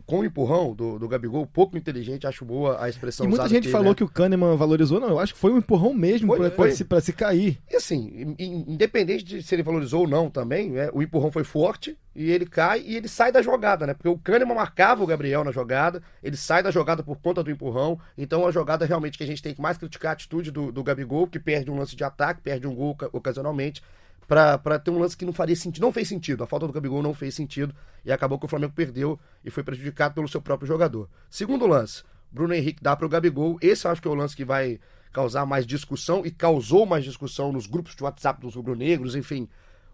com 0.06 0.20
o 0.20 0.26
empurrão 0.26 0.74
do, 0.74 0.98
do 0.98 1.08
Gabigol, 1.08 1.46
pouco 1.46 1.78
inteligente, 1.78 2.26
acho 2.26 2.46
boa 2.46 2.82
a 2.82 2.88
expressão 2.88 3.26
E 3.26 3.30
muita 3.30 3.50
gente 3.50 3.64
aqui, 3.64 3.72
falou 3.72 3.90
né? 3.90 3.96
que 3.96 4.04
o 4.06 4.08
Kahneman 4.08 4.56
valorizou, 4.56 5.02
não, 5.02 5.10
eu 5.10 5.20
acho 5.20 5.34
que 5.34 5.40
foi 5.40 5.52
um 5.52 5.58
empurrão 5.58 5.94
mesmo 5.94 6.34
para 6.38 6.72
se, 6.72 6.86
se 7.02 7.14
cair. 7.14 7.60
E 7.70 7.76
assim, 7.76 8.36
independente 8.40 9.26
de 9.26 9.44
se 9.44 9.54
ele 9.54 9.64
valorizou 9.64 10.02
ou 10.02 10.08
não 10.08 10.30
também, 10.30 10.72
né, 10.72 10.90
o 10.94 11.04
empurrão 11.04 11.30
foi 11.30 11.44
forte 11.44 11.98
e 12.16 12.32
ele 12.32 12.46
cai 12.46 12.82
e 12.82 12.96
ele 12.96 13.08
sai 13.08 13.32
da 13.32 13.42
jogada, 13.42 13.88
né? 13.88 13.94
Porque 13.94 14.10
o 14.10 14.18
Kahneman 14.18 14.56
marcava 14.56 15.04
o 15.04 15.08
Gabriel 15.08 15.44
na 15.44 15.52
jogada, 15.52 16.02
ele 16.22 16.38
sai 16.38 16.62
da 16.62 16.72
jogada 16.72 17.04
por 17.04 17.18
conta 17.18 17.44
do 17.44 17.52
empurrão, 17.52 18.00
então 18.18 18.46
a 18.48 18.52
jogada 18.52 18.86
realmente 18.86 19.18
que 19.18 19.24
a 19.24 19.28
gente 19.28 19.42
tem 19.42 19.54
que 19.54 19.62
mais 19.62 19.78
criticar 19.78 20.12
a 20.12 20.14
atitude 20.14 20.52
do, 20.52 20.72
do 20.72 20.84
Gabigol, 20.84 21.28
que 21.28 21.40
perde 21.40 21.72
um 21.72 21.78
lance 21.78 21.96
de 21.96 22.04
ataque, 22.04 22.42
perde 22.42 22.68
um 22.68 22.76
gol 22.76 22.96
ocasionalmente, 23.12 23.82
para 24.28 24.80
ter 24.80 24.92
um 24.92 25.00
lance 25.00 25.18
que 25.18 25.26
não 25.26 25.34
faria 25.34 25.56
sentido, 25.56 25.84
não 25.84 25.92
fez 25.92 26.08
sentido. 26.08 26.44
A 26.44 26.48
falta 26.48 26.66
do 26.66 26.74
Gabigol 26.74 27.04
não 27.04 27.14
fez 27.14 27.36
sentido 27.36 27.74
e 28.06 28.12
acabou 28.12 28.40
que 28.40 28.46
o 28.46 28.50
Flamengo 28.50 28.74
perdeu 28.74 29.20
e 29.44 29.50
foi 29.50 29.64
prejudicado 29.64 30.16
pelo 30.16 30.28
seu 30.28 30.42
próprio 30.42 30.68
jogador. 30.68 31.10
Segundo 31.30 31.68
lance, 31.68 32.04
Bruno 32.32 32.54
Henrique 32.54 32.84
dá 32.84 32.96
para 32.96 33.06
o 33.06 33.10
Gabigol. 33.10 33.58
Esse 33.62 33.86
eu 33.86 33.92
acho 33.92 34.02
que 34.02 34.08
é 34.08 34.12
o 34.12 34.16
lance 34.16 34.36
que 34.36 34.46
vai 34.46 34.80
causar 35.12 35.46
mais 35.46 35.66
discussão 35.66 36.26
e 36.26 36.32
causou 36.32 36.86
mais 36.86 37.04
discussão 37.04 37.52
nos 37.52 37.68
grupos 37.68 37.96
de 37.96 38.04
WhatsApp 38.04 38.42
dos 38.42 38.56
rubro-negros, 38.56 39.16
enfim. 39.16 39.48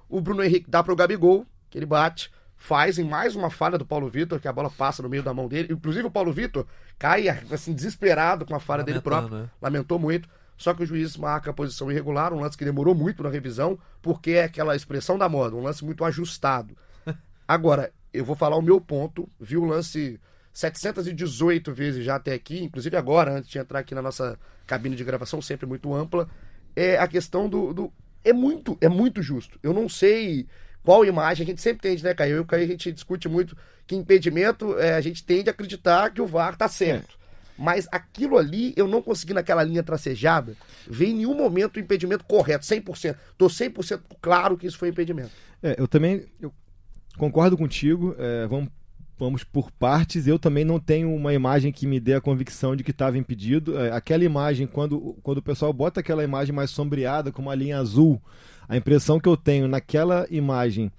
O 0.07 0.21
Bruno 0.21 0.43
Henrique 0.43 0.69
dá 0.69 0.81
para 0.81 0.93
o 0.93 0.95
Gabigol, 0.95 1.45
que 1.69 1.77
ele 1.77 1.85
bate, 1.85 2.31
faz 2.55 2.99
em 2.99 3.03
mais 3.03 3.35
uma 3.35 3.49
falha 3.49 3.77
do 3.77 3.85
Paulo 3.85 4.09
Vitor, 4.09 4.39
que 4.39 4.47
a 4.47 4.53
bola 4.53 4.69
passa 4.69 5.01
no 5.01 5.09
meio 5.09 5.23
da 5.23 5.33
mão 5.33 5.47
dele. 5.47 5.73
Inclusive 5.73 6.07
o 6.07 6.11
Paulo 6.11 6.31
Vitor 6.33 6.65
cai 6.97 7.29
assim 7.29 7.73
desesperado 7.73 8.45
com 8.45 8.53
a 8.53 8.59
falha 8.59 8.83
dele 8.83 9.01
próprio, 9.01 9.37
né? 9.37 9.49
lamentou 9.61 9.97
muito. 9.97 10.27
Só 10.57 10.73
que 10.73 10.83
o 10.83 10.85
juiz 10.85 11.15
marca 11.15 11.51
a 11.51 11.53
posição 11.53 11.89
irregular, 11.89 12.33
um 12.33 12.41
lance 12.41 12.57
que 12.57 12.65
demorou 12.65 12.93
muito 12.93 13.23
na 13.23 13.29
revisão, 13.29 13.79
porque 14.01 14.31
é 14.31 14.43
aquela 14.43 14.75
expressão 14.75 15.17
da 15.17 15.29
moda, 15.29 15.55
um 15.55 15.63
lance 15.63 15.85
muito 15.85 16.03
ajustado. 16.03 16.75
Agora, 17.47 17.93
eu 18.13 18.25
vou 18.25 18.35
falar 18.35 18.57
o 18.57 18.61
meu 18.61 18.81
ponto, 18.81 19.29
vi 19.39 19.55
o 19.55 19.63
lance 19.63 20.19
718 20.51 21.73
vezes 21.73 22.03
já 22.03 22.15
até 22.15 22.33
aqui, 22.33 22.61
inclusive 22.61 22.97
agora, 22.97 23.37
antes 23.37 23.49
de 23.49 23.57
entrar 23.57 23.79
aqui 23.79 23.95
na 23.95 24.01
nossa 24.01 24.37
cabine 24.67 24.95
de 24.95 25.03
gravação, 25.03 25.41
sempre 25.41 25.65
muito 25.65 25.93
ampla, 25.93 26.27
é 26.75 26.97
a 26.97 27.07
questão 27.07 27.47
do, 27.47 27.73
do 27.73 27.93
é 28.23 28.33
muito, 28.33 28.77
é 28.81 28.89
muito 28.89 29.21
justo. 29.21 29.57
Eu 29.63 29.73
não 29.73 29.87
sei 29.87 30.47
qual 30.83 31.05
imagem, 31.05 31.43
a 31.43 31.47
gente 31.47 31.61
sempre 31.61 31.81
tende, 31.81 32.03
né, 32.03 32.13
Caio? 32.13 32.31
Eu 32.31 32.37
e 32.37 32.41
o 32.41 32.45
Caio, 32.45 32.63
a 32.63 32.67
gente 32.67 32.91
discute 32.91 33.27
muito 33.27 33.55
que 33.85 33.95
impedimento, 33.95 34.77
é, 34.77 34.93
a 34.93 35.01
gente 35.01 35.23
tende 35.23 35.49
a 35.49 35.51
acreditar 35.51 36.11
que 36.11 36.21
o 36.21 36.27
VAR 36.27 36.55
tá 36.55 36.67
certo. 36.67 37.15
É. 37.15 37.19
Mas 37.57 37.87
aquilo 37.91 38.37
ali, 38.37 38.73
eu 38.77 38.87
não 38.87 39.01
consegui 39.01 39.33
naquela 39.33 39.61
linha 39.63 39.83
tracejada 39.83 40.55
ver 40.87 41.07
em 41.07 41.15
nenhum 41.15 41.35
momento 41.35 41.75
o 41.75 41.79
impedimento 41.79 42.23
correto, 42.23 42.65
100%. 42.65 43.15
Tô 43.37 43.47
100% 43.47 43.99
claro 44.21 44.57
que 44.57 44.65
isso 44.65 44.77
foi 44.77 44.89
impedimento. 44.89 45.31
É, 45.61 45.75
eu 45.77 45.87
também 45.87 46.25
eu 46.39 46.53
concordo 47.17 47.57
contigo. 47.57 48.15
É, 48.17 48.47
vamos, 48.47 48.69
vamos 49.17 49.43
por 49.43 49.69
partes. 49.71 50.25
Eu 50.25 50.39
também 50.39 50.63
não 50.63 50.79
tenho 50.79 51.13
uma 51.13 51.33
imagem 51.33 51.71
que 51.71 51.85
me 51.85 51.99
dê 51.99 52.13
a 52.13 52.21
convicção 52.21 52.75
de 52.77 52.83
que 52.83 52.91
estava 52.91 53.17
impedido. 53.17 53.77
É, 53.77 53.91
aquela 53.91 54.23
imagem, 54.23 54.65
quando, 54.65 55.17
quando 55.21 55.39
o 55.39 55.43
pessoal 55.43 55.73
bota 55.73 55.99
aquela 55.99 56.23
imagem 56.23 56.55
mais 56.55 56.69
sombreada, 56.69 57.29
com 57.29 57.41
uma 57.41 57.55
linha 57.55 57.77
azul, 57.77 58.21
a 58.69 58.77
impressão 58.77 59.19
que 59.19 59.27
eu 59.27 59.35
tenho 59.35 59.67
naquela 59.67 60.27
imagem 60.29 60.91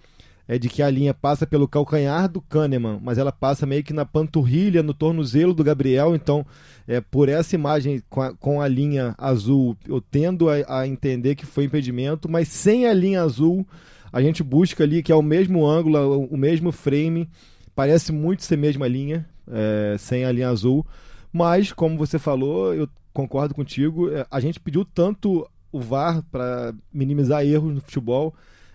é 0.49 0.59
de 0.59 0.69
que 0.69 0.83
a 0.83 0.91
linha 0.91 1.15
passa 1.15 1.47
pelo 1.47 1.69
calcanhar 1.69 2.29
do 2.29 2.41
Kahneman, 2.41 2.99
mas 3.01 3.19
ela 3.19 3.31
passa 3.31 3.65
meio 3.65 3.85
que 3.85 3.93
na 3.93 4.05
panturrilha, 4.05 4.83
no 4.83 4.93
tornozelo 4.93 5.55
do 5.55 5.63
Gabriel. 5.63 6.13
Então, 6.13 6.45
é, 6.89 7.01
por 7.01 7.29
essa 7.29 7.55
imagem 7.55 8.03
com 8.11 8.21
a, 8.21 8.35
com 8.35 8.61
a 8.61 8.67
linha 8.67 9.15
azul, 9.17 9.77
eu 9.87 10.01
tendo 10.01 10.51
a, 10.51 10.81
a, 10.81 10.89
entender 10.89 11.37
que 11.37 11.47
foi 11.47 11.67
impedimento, 11.67 12.29
mas 12.29 12.49
sem 12.49 12.89
a 12.89 12.93
linha 12.93 13.23
azul, 13.23 13.65
a 14.13 14.21
gente 14.21 14.43
busca 14.43 14.83
ali 14.83 15.05
que 15.05 15.13
é 15.13 15.15
o 15.15 15.23
mesmo 15.23 15.65
ângulo, 15.65 15.99
o, 15.99 16.25
o 16.35 16.37
mesmo 16.37 16.73
frame, 16.73 17.29
parece 17.73 18.11
muito 18.11 18.43
ser 18.43 18.57
a 18.57 18.59
mesma 18.59 18.89
linha, 18.89 19.25
é, 19.47 19.95
sem 19.97 20.25
a 20.25 20.33
linha 20.33 20.49
azul. 20.49 20.85
Mas, 21.33 21.71
como 21.73 21.97
você 21.97 22.19
falou, 22.19 22.75
eu 22.75 22.89
concordo 23.13 23.55
contigo, 23.55 24.11
é, 24.11 24.27
a 24.29 24.41
gente 24.41 24.59
pediu 24.59 24.85
tanto 24.85 25.49
o 25.73 25.81
VAR 25.81 26.23
para 26.31 26.75
minimizar 26.93 27.45
erros 27.45 27.75
no 27.75 27.81
futebol 27.81 28.35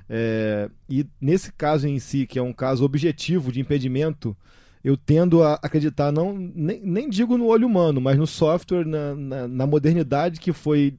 é, 0.10 0.70
e 0.90 1.06
nesse 1.20 1.52
caso 1.52 1.88
em 1.88 2.00
si, 2.00 2.28
que 2.28 2.38
é 2.38 2.42
um 2.42 2.54
caso 2.54 2.84
objetivo 2.84 3.52
de 3.52 3.60
impedimento, 3.60 4.36
eu 4.84 4.96
tendo 4.96 5.42
a 5.42 5.56
acreditar, 5.56 6.12
não, 6.12 6.38
nem, 6.38 6.80
nem 6.82 7.10
digo 7.10 7.38
no 7.38 7.48
olho 7.48 7.68
humano, 7.68 8.00
mas 8.00 8.18
no 8.18 8.28
software, 8.28 8.86
na, 8.86 9.16
na, 9.16 9.48
na 9.48 9.68
modernidade 9.68 10.40
que 10.40 10.54
foi 10.54 10.96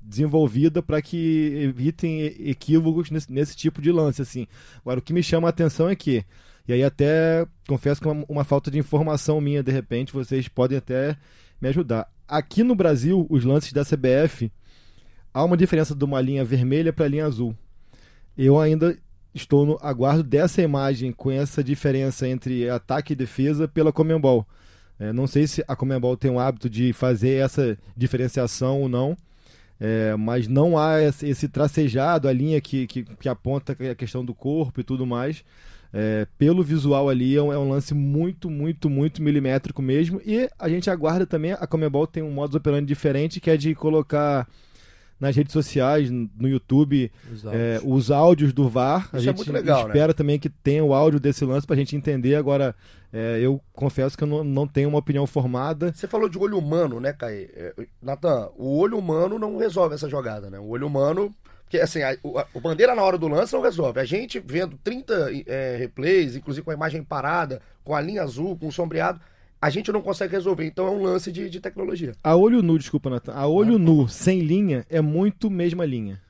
desenvolvida 0.00 0.82
para 0.82 1.02
que 1.02 1.52
evitem 1.56 2.22
equívocos 2.48 3.10
nesse, 3.10 3.30
nesse, 3.30 3.56
tipo 3.56 3.82
de 3.82 3.92
lance. 3.92 4.22
assim. 4.22 4.46
Agora, 4.80 5.00
o 5.00 5.02
que 5.02 5.12
me 5.12 5.22
chama 5.22 5.48
a 5.48 5.50
atenção 5.50 5.88
é 5.88 5.96
que, 5.96 6.24
e 6.66 6.72
aí 6.72 6.82
até 6.82 7.46
confesso 7.68 8.00
que 8.00 8.08
é 8.08 8.12
uma, 8.12 8.24
uma 8.28 8.44
falta 8.44 8.70
de 8.70 8.78
informação 8.78 9.40
minha, 9.40 9.62
de 9.62 9.72
repente, 9.72 10.12
vocês 10.12 10.48
podem 10.48 10.78
até 10.78 11.16
me 11.60 11.68
ajudar. 11.68 12.08
Aqui 12.26 12.62
no 12.62 12.74
Brasil, 12.74 13.26
os 13.28 13.44
lances 13.44 13.72
da 13.72 13.84
CBF, 13.84 14.50
há 15.36 15.44
uma 15.44 15.56
diferença 15.56 15.94
de 15.94 16.04
uma 16.04 16.20
linha 16.20 16.44
vermelha 16.44 16.92
para 16.92 17.04
a 17.04 17.08
linha 17.08 17.26
azul 17.26 17.54
eu 18.36 18.60
ainda 18.60 18.96
estou 19.34 19.64
no 19.64 19.78
aguardo 19.80 20.22
dessa 20.22 20.62
imagem 20.62 21.12
com 21.12 21.30
essa 21.30 21.64
diferença 21.64 22.28
entre 22.28 22.68
ataque 22.68 23.12
e 23.12 23.16
defesa 23.16 23.66
pela 23.66 23.92
Comembol. 23.92 24.46
É, 24.98 25.12
não 25.12 25.26
sei 25.26 25.46
se 25.46 25.64
a 25.66 25.76
Comembol 25.76 26.16
tem 26.16 26.30
o 26.30 26.38
hábito 26.38 26.68
de 26.68 26.92
fazer 26.92 27.42
essa 27.42 27.78
diferenciação 27.96 28.82
ou 28.82 28.88
não, 28.88 29.16
é, 29.78 30.16
mas 30.16 30.48
não 30.48 30.78
há 30.78 31.02
esse 31.02 31.48
tracejado, 31.48 32.28
a 32.28 32.32
linha 32.32 32.60
que, 32.60 32.86
que, 32.86 33.02
que, 33.02 33.28
aponta 33.28 33.76
a 33.90 33.94
questão 33.94 34.24
do 34.24 34.34
corpo 34.34 34.80
e 34.80 34.84
tudo 34.84 35.06
mais. 35.06 35.44
É, 35.92 36.26
pelo 36.36 36.62
visual 36.62 37.08
ali 37.08 37.36
é 37.36 37.42
um, 37.42 37.52
é 37.52 37.58
um, 37.58 37.70
lance 37.70 37.94
muito, 37.94 38.50
muito, 38.50 38.88
muito 38.88 39.22
milimétrico 39.22 39.80
mesmo. 39.82 40.20
E 40.24 40.48
a 40.58 40.68
gente 40.68 40.90
aguarda 40.90 41.26
também, 41.26 41.52
a 41.52 41.66
Comembol 41.66 42.06
tem 42.06 42.22
um 42.22 42.30
modus 42.30 42.56
operandi 42.56 42.86
diferente, 42.86 43.40
que 43.40 43.50
é 43.50 43.56
de 43.56 43.74
colocar 43.74 44.46
nas 45.18 45.34
redes 45.34 45.52
sociais, 45.52 46.10
no 46.10 46.46
YouTube, 46.46 47.10
os 47.32 47.46
áudios, 47.46 47.62
é, 47.62 47.80
os 47.84 48.10
áudios 48.10 48.52
do 48.52 48.68
VAR. 48.68 49.04
Isso 49.06 49.16
a 49.16 49.20
gente 49.20 49.48
é 49.48 49.52
legal, 49.52 49.82
né? 49.82 49.86
espera 49.88 50.08
né? 50.08 50.12
também 50.12 50.38
que 50.38 50.48
tenha 50.48 50.84
o 50.84 50.92
áudio 50.92 51.18
desse 51.18 51.44
lance 51.44 51.66
para 51.66 51.74
a 51.74 51.78
gente 51.78 51.96
entender. 51.96 52.34
Agora, 52.34 52.74
é, 53.12 53.38
eu 53.40 53.60
confesso 53.72 54.16
que 54.16 54.24
eu 54.24 54.28
não, 54.28 54.44
não 54.44 54.66
tenho 54.66 54.88
uma 54.88 54.98
opinião 54.98 55.26
formada. 55.26 55.92
Você 55.92 56.06
falou 56.06 56.28
de 56.28 56.38
olho 56.38 56.58
humano, 56.58 57.00
né, 57.00 57.12
Caí? 57.12 57.48
É, 57.54 57.74
Natan, 58.02 58.50
o 58.56 58.78
olho 58.78 58.98
humano 58.98 59.38
não 59.38 59.56
resolve 59.56 59.94
essa 59.94 60.08
jogada, 60.08 60.50
né? 60.50 60.58
O 60.58 60.68
olho 60.68 60.86
humano. 60.86 61.34
Porque, 61.64 61.78
assim, 61.78 62.02
a, 62.02 62.12
a, 62.12 62.46
o 62.54 62.60
bandeira 62.60 62.94
na 62.94 63.02
hora 63.02 63.18
do 63.18 63.26
lance 63.26 63.52
não 63.52 63.62
resolve. 63.62 63.98
A 63.98 64.04
gente 64.04 64.38
vendo 64.38 64.78
30 64.84 65.30
é, 65.46 65.76
replays, 65.76 66.36
inclusive 66.36 66.64
com 66.64 66.70
a 66.70 66.74
imagem 66.74 67.02
parada, 67.02 67.60
com 67.82 67.94
a 67.94 68.00
linha 68.00 68.22
azul, 68.22 68.56
com 68.56 68.68
o 68.68 68.72
sombreado 68.72 69.20
a 69.60 69.70
gente 69.70 69.90
não 69.90 70.02
consegue 70.02 70.32
resolver. 70.32 70.66
Então 70.66 70.86
é 70.86 70.90
um 70.90 71.02
lance 71.02 71.32
de, 71.32 71.48
de 71.48 71.60
tecnologia. 71.60 72.12
A 72.22 72.36
olho 72.36 72.62
nu, 72.62 72.78
desculpa, 72.78 73.10
Natan. 73.10 73.32
A 73.32 73.46
olho 73.46 73.76
ah. 73.76 73.78
nu 73.78 74.08
sem 74.08 74.40
linha 74.40 74.86
é 74.88 75.00
muito 75.00 75.50
mesma 75.50 75.84
linha. 75.84 76.20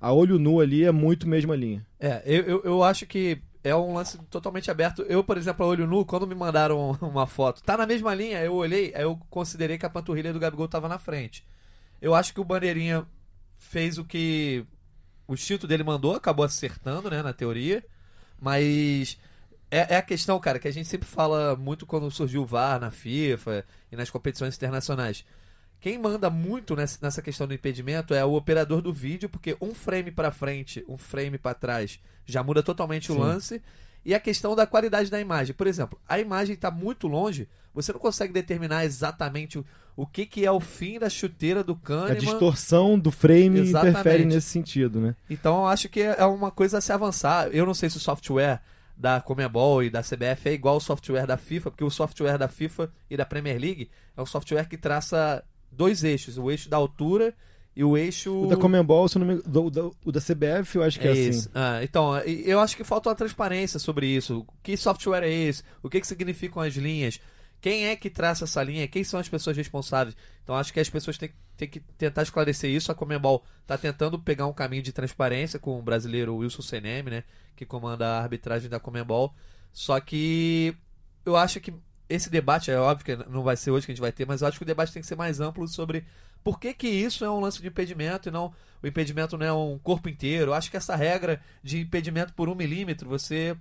A 0.00 0.12
olho 0.12 0.38
nu 0.38 0.60
ali 0.60 0.84
é 0.84 0.90
muito 0.90 1.28
mesma 1.28 1.54
linha. 1.54 1.86
É, 1.98 2.22
eu, 2.24 2.42
eu, 2.42 2.62
eu 2.64 2.82
acho 2.82 3.06
que 3.06 3.40
é 3.62 3.74
um 3.74 3.94
lance 3.94 4.18
totalmente 4.30 4.70
aberto. 4.70 5.02
Eu, 5.02 5.22
por 5.22 5.36
exemplo, 5.38 5.64
a 5.64 5.68
olho 5.68 5.86
nu, 5.86 6.04
quando 6.04 6.26
me 6.26 6.34
mandaram 6.34 6.98
uma 7.00 7.26
foto, 7.26 7.62
tá 7.62 7.76
na 7.76 7.86
mesma 7.86 8.14
linha, 8.14 8.42
eu 8.42 8.54
olhei, 8.54 8.92
eu 8.96 9.16
considerei 9.30 9.78
que 9.78 9.86
a 9.86 9.90
panturrilha 9.90 10.32
do 10.32 10.40
Gabigol 10.40 10.68
tava 10.68 10.88
na 10.88 10.98
frente. 10.98 11.46
Eu 12.00 12.14
acho 12.14 12.34
que 12.34 12.40
o 12.40 12.44
Bandeirinha 12.44 13.06
fez 13.56 13.96
o 13.96 14.04
que 14.04 14.66
o 15.28 15.34
instinto 15.34 15.68
dele 15.68 15.84
mandou, 15.84 16.16
acabou 16.16 16.44
acertando, 16.44 17.08
né, 17.08 17.22
na 17.22 17.32
teoria. 17.32 17.84
Mas 18.40 19.16
é, 19.72 19.94
é, 19.94 19.96
a 19.96 20.02
questão, 20.02 20.38
cara, 20.38 20.58
que 20.58 20.68
a 20.68 20.70
gente 20.70 20.86
sempre 20.86 21.08
fala 21.08 21.56
muito 21.56 21.86
quando 21.86 22.10
surgiu 22.10 22.42
o 22.42 22.46
VAR 22.46 22.78
na 22.78 22.90
FIFA 22.90 23.64
e 23.90 23.96
nas 23.96 24.10
competições 24.10 24.54
internacionais. 24.54 25.24
Quem 25.80 25.98
manda 25.98 26.28
muito 26.28 26.76
nessa 26.76 27.22
questão 27.22 27.46
do 27.46 27.54
impedimento 27.54 28.12
é 28.12 28.22
o 28.22 28.34
operador 28.34 28.82
do 28.82 28.92
vídeo, 28.92 29.30
porque 29.30 29.56
um 29.62 29.74
frame 29.74 30.10
para 30.10 30.30
frente, 30.30 30.84
um 30.86 30.98
frame 30.98 31.38
para 31.38 31.54
trás 31.54 31.98
já 32.26 32.42
muda 32.42 32.62
totalmente 32.62 33.06
Sim. 33.06 33.14
o 33.14 33.18
lance. 33.18 33.62
E 34.04 34.14
a 34.14 34.20
questão 34.20 34.54
da 34.54 34.66
qualidade 34.66 35.10
da 35.10 35.18
imagem. 35.18 35.54
Por 35.54 35.66
exemplo, 35.66 35.98
a 36.06 36.18
imagem 36.18 36.54
está 36.54 36.70
muito 36.70 37.08
longe, 37.08 37.48
você 37.72 37.92
não 37.92 38.00
consegue 38.00 38.32
determinar 38.32 38.84
exatamente 38.84 39.58
o, 39.58 39.64
o 39.96 40.06
que, 40.06 40.26
que 40.26 40.44
é 40.44 40.50
o 40.50 40.60
fim 40.60 40.98
da 40.98 41.08
chuteira 41.08 41.64
do 41.64 41.76
Kahneman. 41.76 42.12
A 42.12 42.14
distorção 42.14 42.98
do 42.98 43.10
frame 43.10 43.60
exatamente. 43.60 43.92
interfere 43.92 44.24
nesse 44.26 44.48
sentido, 44.48 45.00
né? 45.00 45.16
Então 45.30 45.60
eu 45.60 45.66
acho 45.66 45.88
que 45.88 46.02
é 46.02 46.26
uma 46.26 46.50
coisa 46.50 46.78
a 46.78 46.80
se 46.80 46.92
avançar. 46.92 47.48
Eu 47.52 47.64
não 47.64 47.74
sei 47.74 47.88
se 47.88 47.96
o 47.96 48.00
software 48.00 48.60
da 49.02 49.20
Comebol 49.20 49.82
e 49.82 49.90
da 49.90 50.00
CBF 50.00 50.48
é 50.48 50.52
igual 50.52 50.74
ao 50.74 50.80
software 50.80 51.26
da 51.26 51.36
FIFA, 51.36 51.72
porque 51.72 51.82
o 51.82 51.90
software 51.90 52.38
da 52.38 52.46
FIFA 52.46 52.88
e 53.10 53.16
da 53.16 53.26
Premier 53.26 53.60
League 53.60 53.90
é 54.16 54.22
um 54.22 54.26
software 54.26 54.68
que 54.68 54.76
traça 54.76 55.42
dois 55.72 56.04
eixos, 56.04 56.38
o 56.38 56.48
eixo 56.48 56.70
da 56.70 56.76
altura 56.76 57.34
e 57.74 57.82
o 57.82 57.96
eixo. 57.96 58.44
O 58.44 58.46
da 58.46 58.56
Comembol, 58.56 59.08
se 59.08 59.18
não 59.18 59.26
me... 59.26 59.34
o, 59.34 59.94
o 60.04 60.12
da 60.12 60.20
CBF, 60.20 60.76
eu 60.76 60.84
acho 60.84 61.00
que 61.00 61.08
é, 61.08 61.10
é 61.10 61.28
assim. 61.28 61.48
Ah, 61.52 61.80
então, 61.82 62.16
eu 62.18 62.60
acho 62.60 62.76
que 62.76 62.84
falta 62.84 63.08
uma 63.08 63.16
transparência 63.16 63.80
sobre 63.80 64.06
isso. 64.06 64.46
Que 64.62 64.76
software 64.76 65.24
é 65.24 65.30
esse? 65.30 65.64
O 65.82 65.90
que, 65.90 66.00
que 66.00 66.06
significam 66.06 66.62
as 66.62 66.74
linhas? 66.74 67.18
Quem 67.60 67.86
é 67.86 67.96
que 67.96 68.08
traça 68.08 68.44
essa 68.44 68.62
linha? 68.62 68.86
Quem 68.86 69.02
são 69.02 69.18
as 69.18 69.28
pessoas 69.28 69.56
responsáveis? 69.56 70.16
Então 70.44 70.54
acho 70.54 70.72
que 70.72 70.78
as 70.78 70.88
pessoas 70.88 71.18
têm, 71.18 71.30
têm 71.62 71.68
que 71.68 71.80
tentar 71.96 72.22
esclarecer 72.22 72.70
isso. 72.70 72.90
A 72.90 72.94
Comembol 72.94 73.44
está 73.60 73.78
tentando 73.78 74.18
pegar 74.18 74.46
um 74.46 74.52
caminho 74.52 74.82
de 74.82 74.92
transparência 74.92 75.58
com 75.58 75.78
o 75.78 75.82
brasileiro 75.82 76.36
Wilson 76.36 76.62
Seneme, 76.62 77.10
né? 77.10 77.24
Que 77.56 77.64
comanda 77.64 78.06
a 78.06 78.22
arbitragem 78.22 78.68
da 78.68 78.80
Comembol. 78.80 79.34
Só 79.72 79.98
que 80.00 80.76
eu 81.24 81.36
acho 81.36 81.60
que 81.60 81.72
esse 82.08 82.28
debate, 82.28 82.70
é 82.70 82.78
óbvio 82.78 83.04
que 83.04 83.30
não 83.30 83.42
vai 83.42 83.56
ser 83.56 83.70
hoje 83.70 83.86
que 83.86 83.92
a 83.92 83.94
gente 83.94 84.02
vai 84.02 84.12
ter, 84.12 84.26
mas 84.26 84.42
eu 84.42 84.48
acho 84.48 84.58
que 84.58 84.64
o 84.64 84.66
debate 84.66 84.92
tem 84.92 85.00
que 85.00 85.08
ser 85.08 85.16
mais 85.16 85.40
amplo 85.40 85.66
sobre 85.66 86.04
por 86.44 86.58
que, 86.58 86.74
que 86.74 86.88
isso 86.88 87.24
é 87.24 87.30
um 87.30 87.40
lance 87.40 87.62
de 87.62 87.68
impedimento 87.68 88.28
e 88.28 88.32
não 88.32 88.52
o 88.82 88.86
impedimento 88.86 89.38
não 89.38 89.46
é 89.46 89.52
um 89.52 89.78
corpo 89.78 90.08
inteiro. 90.08 90.50
Eu 90.50 90.54
acho 90.54 90.70
que 90.70 90.76
essa 90.76 90.96
regra 90.96 91.40
de 91.62 91.80
impedimento 91.80 92.34
por 92.34 92.48
um 92.48 92.54
milímetro, 92.54 93.08
você 93.08 93.56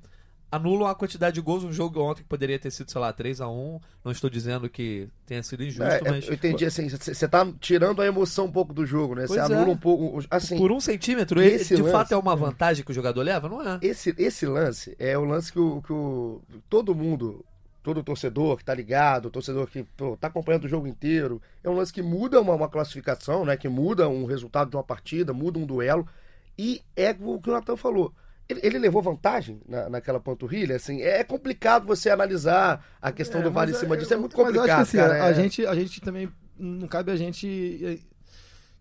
anulam 0.51 0.88
a 0.88 0.93
quantidade 0.93 1.36
de 1.36 1.41
gols 1.41 1.63
no 1.63 1.72
jogo 1.72 2.01
ontem 2.01 2.22
que 2.22 2.27
poderia 2.27 2.60
ter 2.60 2.70
sido, 2.70 2.91
sei 2.91 3.00
lá, 3.00 3.13
3 3.13 3.39
a 3.39 3.48
1 3.48 3.79
Não 4.03 4.12
estou 4.12 4.29
dizendo 4.29 4.70
que 4.70 5.08
tenha 5.25 5.41
sido 5.41 5.63
injusto, 5.63 5.84
é, 5.84 6.00
é 6.00 6.12
mas. 6.12 6.27
Eu 6.27 6.34
entendi 6.34 6.65
assim, 6.65 6.89
você 6.89 7.12
está 7.12 7.48
tirando 7.60 8.01
a 8.01 8.05
emoção 8.05 8.46
um 8.46 8.51
pouco 8.51 8.74
do 8.74 8.86
jogo, 8.86 9.15
né? 9.15 9.25
Você 9.25 9.39
anula 9.39 9.70
é. 9.70 9.72
um 9.72 9.77
pouco. 9.77 10.24
Assim, 10.29 10.58
Por 10.58 10.72
um 10.72 10.81
centímetro, 10.81 11.41
esse 11.41 11.75
de 11.75 11.81
lance, 11.81 11.93
fato 11.93 12.12
é 12.12 12.17
uma 12.17 12.36
vantagem 12.36 12.84
que 12.84 12.91
o 12.91 12.93
jogador 12.93 13.24
leva? 13.24 13.48
Não 13.48 13.62
é. 13.62 13.79
Esse, 13.81 14.13
esse 14.17 14.46
lance 14.46 14.96
é 15.00 15.17
o 15.17 15.24
lance 15.24 15.53
que, 15.53 15.60
o, 15.60 15.81
que 15.81 15.93
o, 15.93 16.41
todo 16.70 16.93
mundo. 16.93 17.46
Todo 17.84 18.03
torcedor 18.03 18.58
que 18.58 18.63
tá 18.63 18.75
ligado, 18.75 19.31
torcedor 19.31 19.65
que 19.65 19.84
pô, 19.98 20.15
tá 20.15 20.27
acompanhando 20.27 20.65
o 20.65 20.67
jogo 20.67 20.86
inteiro, 20.86 21.41
é 21.63 21.70
um 21.70 21.74
lance 21.74 21.91
que 21.91 22.03
muda 22.03 22.39
uma, 22.39 22.53
uma 22.53 22.70
classificação, 22.70 23.43
né? 23.43 23.58
Que 23.58 23.67
muda 23.67 24.08
um 24.08 24.25
resultado 24.25 24.70
de 24.70 24.75
uma 24.75 24.84
partida, 24.84 25.34
muda 25.34 25.58
um 25.58 25.65
duelo. 25.65 26.08
E 26.55 26.84
é 26.96 27.10
o 27.20 27.41
que 27.41 27.50
o 27.50 27.53
Natan 27.53 27.75
falou 27.75 28.13
ele, 28.48 28.60
ele, 28.63 28.79
levou 28.79 29.01
vantagem 29.01 29.62
na, 29.67 29.89
naquela 29.89 30.19
panturrilha? 30.19 30.75
Assim, 30.75 31.01
é 31.01 31.24
complicado 31.24 31.86
você 31.86 32.10
analisar 32.10 32.86
a 33.01 33.12
questão 33.12 33.41
é, 33.41 33.43
do 33.43 33.51
VAR 33.51 33.69
em 33.69 33.74
cima 33.74 33.95
disso. 33.95 34.13
É 34.13 34.17
muito 34.17 34.36
complicado, 34.36 34.67
mas 34.67 34.79
assim, 34.79 34.98
cara. 34.98 35.24
A, 35.24 35.29
é... 35.29 35.33
gente, 35.33 35.65
a 35.65 35.75
gente 35.75 36.01
também. 36.01 36.29
Não 36.57 36.88
cabe 36.88 37.12
a 37.12 37.15
gente 37.15 37.79
eh, 37.83 37.98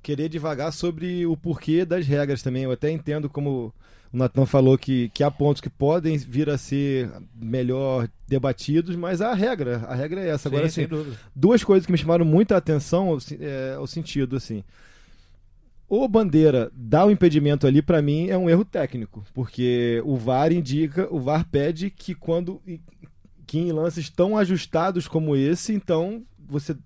querer 0.03 0.29
devagar 0.29 0.71
sobre 0.73 1.25
o 1.25 1.37
porquê 1.37 1.85
das 1.85 2.07
regras 2.07 2.43
também. 2.43 2.65
Eu 2.65 2.73
até 2.73 2.91
entendo 2.91 3.31
como 3.31 3.73
o 4.13 4.17
Natan 4.17 4.45
falou 4.45 4.77
que, 4.77 5.09
que 5.11 5.25
há 5.25 5.31
pontos 5.31 5.63
que 5.63 5.71
podem 5.71 6.19
vir 6.19 6.51
a 6.51 6.59
ser 6.59 7.11
melhor 7.35 8.07
debatidos, 8.29 8.97
mas 8.97 9.23
a 9.23 9.33
regra, 9.33 9.79
a 9.89 9.95
regra 9.95 10.21
é 10.21 10.29
essa. 10.29 10.49
Agora, 10.49 10.69
Sim, 10.69 10.85
assim, 10.85 11.17
duas 11.35 11.65
coisas 11.65 11.87
que 11.87 11.93
me 11.93 11.99
chamaram 11.99 12.25
muita 12.25 12.57
atenção 12.57 13.17
é, 13.41 13.79
o 13.79 13.87
sentido, 13.87 14.37
assim 14.37 14.63
o 15.91 16.07
Bandeira 16.07 16.71
dá 16.73 17.05
o 17.05 17.11
impedimento 17.11 17.67
ali, 17.67 17.83
para 17.83 18.01
mim, 18.01 18.29
é 18.29 18.39
um 18.39 18.49
erro 18.49 18.65
técnico, 18.65 19.25
porque 19.35 20.01
o 20.05 20.17
VAR 20.17 20.53
indica, 20.53 21.13
o 21.13 21.19
VAR 21.19 21.45
pede 21.45 21.91
que 21.91 22.15
quando 22.15 22.63
que 23.45 23.59
em 23.59 23.73
lances 23.73 24.09
tão 24.09 24.39
ajustados 24.39 25.09
como 25.09 25.35
esse, 25.35 25.75
então 25.75 26.23
você 26.39 26.77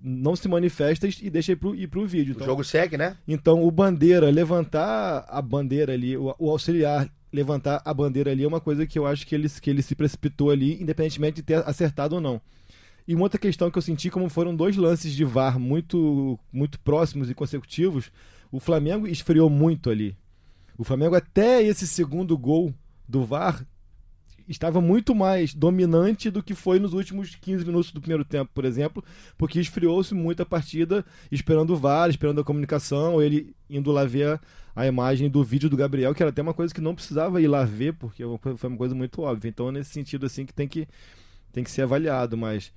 não 0.00 0.34
se 0.34 0.48
manifesta 0.48 1.06
e 1.06 1.28
deixa 1.28 1.52
ir 1.52 1.56
pro, 1.56 1.74
ir 1.74 1.86
pro 1.86 2.06
vídeo. 2.06 2.32
Então, 2.32 2.46
o 2.46 2.50
jogo 2.50 2.64
segue, 2.64 2.96
né? 2.96 3.18
Então 3.28 3.62
o 3.62 3.70
Bandeira 3.70 4.30
levantar 4.30 5.26
a 5.28 5.42
bandeira 5.42 5.92
ali, 5.92 6.16
o, 6.16 6.34
o, 6.38 6.48
auxiliar 6.48 7.06
levantar 7.30 7.82
a 7.84 7.92
bandeira 7.92 8.30
ali 8.30 8.44
é 8.44 8.48
uma 8.48 8.60
coisa 8.60 8.86
que 8.86 8.98
eu 8.98 9.06
acho 9.06 9.26
que 9.26 9.34
ele, 9.34 9.50
que 9.50 9.68
ele 9.68 9.82
se 9.82 9.94
precipitou 9.94 10.50
ali, 10.50 10.80
independentemente 10.80 11.36
de 11.36 11.42
ter 11.42 11.58
acertado 11.68 12.14
ou 12.14 12.20
não. 12.22 12.40
E 13.06 13.14
uma 13.14 13.24
outra 13.24 13.38
questão 13.38 13.70
que 13.70 13.76
eu 13.76 13.82
senti, 13.82 14.08
como 14.08 14.30
foram 14.30 14.56
dois 14.56 14.76
lances 14.76 15.12
de 15.12 15.24
VAR 15.24 15.58
muito, 15.58 16.38
muito 16.50 16.80
próximos 16.80 17.28
e 17.28 17.34
consecutivos, 17.34 18.10
o 18.50 18.60
Flamengo 18.60 19.06
esfriou 19.06 19.50
muito 19.50 19.90
ali. 19.90 20.16
O 20.78 20.84
Flamengo, 20.84 21.14
até 21.14 21.62
esse 21.62 21.86
segundo 21.86 22.36
gol 22.36 22.74
do 23.08 23.24
VAR 23.24 23.64
estava 24.48 24.80
muito 24.80 25.14
mais 25.14 25.54
dominante 25.54 26.30
do 26.30 26.42
que 26.42 26.54
foi 26.54 26.78
nos 26.78 26.92
últimos 26.92 27.34
15 27.34 27.64
minutos 27.64 27.90
do 27.90 28.00
primeiro 28.00 28.24
tempo, 28.24 28.50
por 28.54 28.64
exemplo, 28.64 29.04
porque 29.36 29.58
esfriou-se 29.58 30.14
muito 30.14 30.42
a 30.42 30.46
partida, 30.46 31.04
esperando 31.30 31.72
o 31.72 31.76
VAR, 31.76 32.08
esperando 32.08 32.40
a 32.40 32.44
comunicação, 32.44 33.20
ele 33.20 33.54
indo 33.68 33.90
lá 33.90 34.04
ver 34.04 34.40
a 34.74 34.86
imagem 34.86 35.28
do 35.28 35.42
vídeo 35.42 35.68
do 35.68 35.76
Gabriel, 35.76 36.14
que 36.14 36.22
era 36.22 36.30
até 36.30 36.42
uma 36.42 36.54
coisa 36.54 36.72
que 36.72 36.80
não 36.80 36.94
precisava 36.94 37.40
ir 37.40 37.48
lá 37.48 37.64
ver, 37.64 37.94
porque 37.94 38.22
foi 38.56 38.68
uma 38.70 38.78
coisa 38.78 38.94
muito 38.94 39.22
óbvia. 39.22 39.48
Então, 39.48 39.72
nesse 39.72 39.90
sentido, 39.90 40.26
assim, 40.26 40.44
que 40.44 40.52
tem 40.52 40.68
que, 40.68 40.86
tem 41.52 41.64
que 41.64 41.70
ser 41.70 41.82
avaliado, 41.82 42.36
mas 42.36 42.72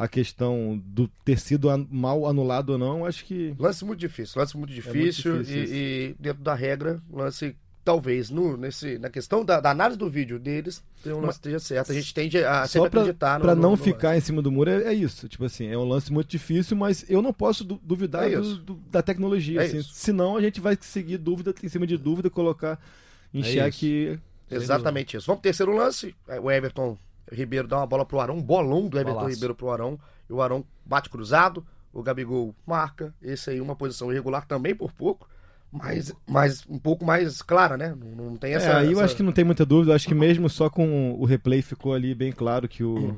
a 0.00 0.08
questão 0.08 0.82
do 0.82 1.06
ter 1.26 1.38
sido 1.38 1.68
mal 1.90 2.26
anulado 2.26 2.70
ou 2.70 2.78
não, 2.78 3.04
acho 3.04 3.22
que. 3.22 3.54
Lance 3.58 3.84
muito 3.84 4.00
difícil, 4.00 4.40
lance 4.40 4.56
muito 4.56 4.72
difícil, 4.72 5.32
é 5.32 5.34
muito 5.34 5.46
difícil 5.46 5.74
e, 5.74 6.08
e, 6.12 6.16
dentro 6.18 6.42
da 6.42 6.54
regra, 6.54 7.02
lance 7.12 7.54
talvez 7.84 8.30
no, 8.30 8.56
nesse, 8.56 8.98
na 8.98 9.10
questão 9.10 9.44
da, 9.44 9.60
da 9.60 9.70
análise 9.70 9.98
do 9.98 10.08
vídeo 10.08 10.38
deles, 10.38 10.82
um 11.04 11.20
lance 11.20 11.36
esteja 11.36 11.58
certo. 11.58 11.92
A 11.92 11.94
gente 11.94 12.14
tende 12.14 12.42
a 12.42 12.66
sempre 12.66 12.88
pra, 12.88 13.00
acreditar 13.02 13.38
no. 13.38 13.44
Pra 13.44 13.54
não 13.54 13.62
no, 13.62 13.70
no 13.72 13.76
ficar 13.76 14.08
lance. 14.08 14.20
em 14.20 14.24
cima 14.24 14.40
do 14.40 14.50
muro, 14.50 14.70
é, 14.70 14.84
é, 14.84 14.94
isso. 14.94 15.28
Tipo 15.28 15.44
assim, 15.44 15.66
é 15.66 15.76
um 15.76 15.84
lance 15.84 16.10
muito 16.10 16.30
difícil, 16.30 16.78
mas 16.78 17.04
eu 17.06 17.20
não 17.20 17.34
posso 17.34 17.62
du 17.62 17.78
duvidar 17.82 18.26
é 18.26 18.36
do, 18.36 18.56
do, 18.56 18.74
da 18.90 19.02
tecnologia. 19.02 19.60
É 19.60 19.66
assim, 19.66 19.82
senão 19.82 20.34
a 20.34 20.40
gente 20.40 20.62
vai 20.62 20.78
seguir 20.80 21.18
dúvida 21.18 21.54
em 21.62 21.68
cima 21.68 21.86
de 21.86 21.98
dúvida, 21.98 22.30
colocar 22.30 22.80
em 23.34 23.40
é 23.40 23.42
xeque. 23.42 24.18
Exatamente 24.50 25.18
isso. 25.18 25.26
Vamos 25.26 25.40
pro 25.40 25.50
terceiro 25.50 25.76
lance. 25.76 26.14
O 26.42 26.50
Everton 26.50 26.96
Ribeiro 27.30 27.68
dá 27.68 27.78
uma 27.78 27.86
bola 27.86 28.04
pro 28.04 28.20
Arão, 28.20 28.36
um 28.36 28.42
bolão 28.42 28.88
do 28.88 28.98
Everton 28.98 29.18
Bolaço. 29.18 29.34
Ribeiro 29.34 29.54
pro 29.54 29.70
Arão. 29.70 29.98
E 30.28 30.32
o 30.32 30.40
Arão 30.40 30.64
bate 30.84 31.08
cruzado. 31.08 31.64
O 31.92 32.02
Gabigol 32.02 32.54
marca. 32.66 33.14
Esse 33.20 33.50
aí, 33.50 33.60
uma 33.60 33.74
posição 33.74 34.10
irregular 34.12 34.46
também 34.46 34.74
por 34.74 34.92
pouco 34.92 35.28
mais, 35.72 36.12
mais 36.26 36.64
um 36.68 36.78
pouco 36.78 37.04
mais 37.04 37.42
clara, 37.42 37.76
né? 37.76 37.94
Não, 37.96 38.30
não 38.30 38.36
tem 38.36 38.54
essa. 38.54 38.66
É, 38.66 38.74
aí 38.76 38.86
eu 38.86 38.92
essa... 38.92 39.04
acho 39.04 39.16
que 39.16 39.22
não 39.22 39.32
tem 39.32 39.44
muita 39.44 39.64
dúvida. 39.64 39.92
Eu 39.92 39.96
acho 39.96 40.08
que 40.08 40.14
mesmo 40.14 40.48
só 40.48 40.68
com 40.68 41.12
o 41.12 41.24
replay 41.24 41.62
ficou 41.62 41.94
ali 41.94 42.14
bem 42.14 42.32
claro 42.32 42.68
que 42.68 42.82
o 42.82 43.16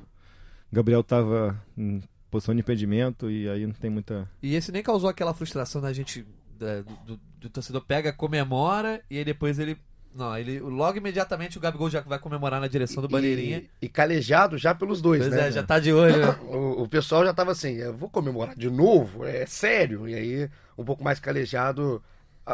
Gabriel 0.71 1.00
estava 1.00 1.61
em 1.76 2.02
posição 2.31 2.54
de 2.54 2.61
impedimento 2.61 3.31
e 3.31 3.49
aí 3.49 3.66
não 3.66 3.75
tem 3.75 3.90
muita. 3.90 4.28
E 4.42 4.54
esse 4.54 4.71
nem 4.71 4.83
causou 4.83 5.09
aquela 5.09 5.35
frustração 5.35 5.81
da 5.81 5.92
gente. 5.92 6.26
Da, 6.59 6.83
do, 7.07 7.19
do, 7.40 7.50
torcedor 7.50 7.83
pega, 7.83 8.12
comemora 8.12 9.02
e 9.11 9.19
aí 9.19 9.25
depois 9.25 9.59
ele. 9.59 9.76
Não, 10.14 10.37
ele 10.37 10.61
logo 10.61 10.99
imediatamente 10.99 11.57
o 11.57 11.61
Gabigol 11.61 11.88
já 11.88 12.00
vai 12.00 12.19
comemorar 12.19 12.61
na 12.61 12.66
direção 12.66 13.02
do 13.02 13.09
Bandeirinha. 13.09 13.64
E, 13.81 13.87
e 13.87 13.88
calejado 13.88 14.59
já 14.59 14.75
pelos 14.75 15.00
dois, 15.00 15.23
pois 15.23 15.35
né? 15.35 15.49
É, 15.49 15.52
já 15.52 15.62
tá 15.62 15.78
de 15.78 15.92
olho. 15.92 16.19
Né? 16.19 16.38
o, 16.42 16.83
o 16.83 16.88
pessoal 16.88 17.25
já 17.25 17.33
tava 17.33 17.52
assim, 17.52 17.75
eu 17.76 17.97
vou 17.97 18.11
comemorar 18.11 18.54
de 18.54 18.71
novo, 18.71 19.25
é 19.25 19.47
sério. 19.47 20.09
E 20.09 20.14
aí, 20.14 20.50
um 20.76 20.85
pouco 20.85 21.02
mais 21.02 21.19
calejado 21.19 22.02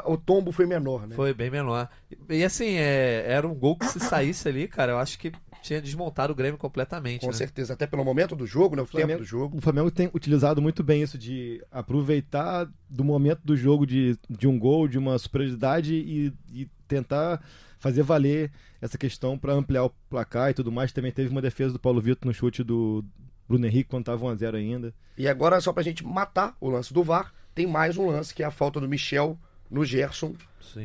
o 0.04 0.16
tombo 0.16 0.52
foi 0.52 0.66
menor, 0.66 1.06
né? 1.06 1.16
Foi 1.16 1.32
bem 1.32 1.50
menor. 1.50 1.88
E 2.28 2.44
assim, 2.44 2.74
é, 2.74 3.24
era 3.26 3.48
um 3.48 3.54
gol 3.54 3.76
que 3.76 3.86
se 3.86 3.98
saísse 3.98 4.46
ali, 4.46 4.68
cara, 4.68 4.92
eu 4.92 4.98
acho 4.98 5.18
que 5.18 5.32
tinha 5.62 5.80
desmontado 5.80 6.32
o 6.32 6.36
Grêmio 6.36 6.58
completamente. 6.58 7.22
Com 7.22 7.28
né? 7.28 7.32
certeza, 7.32 7.72
até 7.72 7.86
pelo 7.86 8.04
momento 8.04 8.36
do 8.36 8.46
jogo, 8.46 8.76
né? 8.76 8.82
O, 8.82 8.84
o 8.84 8.86
Flamengo, 8.86 9.12
tempo 9.12 9.22
do 9.22 9.26
jogo. 9.26 9.58
O 9.58 9.60
Flamengo 9.60 9.90
tem 9.90 10.10
utilizado 10.12 10.60
muito 10.60 10.84
bem 10.84 11.02
isso 11.02 11.16
de 11.16 11.64
aproveitar 11.70 12.68
do 12.88 13.02
momento 13.02 13.40
do 13.44 13.56
jogo 13.56 13.86
de, 13.86 14.18
de 14.28 14.46
um 14.46 14.58
gol, 14.58 14.86
de 14.86 14.98
uma 14.98 15.18
superioridade 15.18 15.94
e, 15.94 16.32
e 16.52 16.68
tentar 16.88 17.40
fazer 17.78 18.02
valer 18.02 18.50
essa 18.80 18.98
questão 18.98 19.38
para 19.38 19.52
ampliar 19.52 19.84
o 19.84 19.90
placar 20.10 20.50
e 20.50 20.54
tudo 20.54 20.72
mais. 20.72 20.92
Também 20.92 21.12
teve 21.12 21.30
uma 21.30 21.42
defesa 21.42 21.72
do 21.72 21.78
Paulo 21.78 22.00
Vitor 22.00 22.26
no 22.26 22.34
chute 22.34 22.62
do 22.62 23.04
Bruno 23.48 23.66
Henrique 23.66 23.90
quando 23.90 24.02
estava 24.02 24.24
1x0 24.24 24.54
ainda. 24.54 24.94
E 25.16 25.28
agora, 25.28 25.60
só 25.60 25.72
pra 25.72 25.82
gente 25.82 26.04
matar 26.04 26.56
o 26.60 26.68
lance 26.68 26.92
do 26.92 27.02
VAR, 27.02 27.32
tem 27.54 27.66
mais 27.66 27.96
um 27.96 28.06
lance 28.06 28.34
que 28.34 28.42
é 28.42 28.46
a 28.46 28.50
falta 28.50 28.80
do 28.80 28.88
Michel 28.88 29.38
no 29.70 29.84
Gerson. 29.84 30.34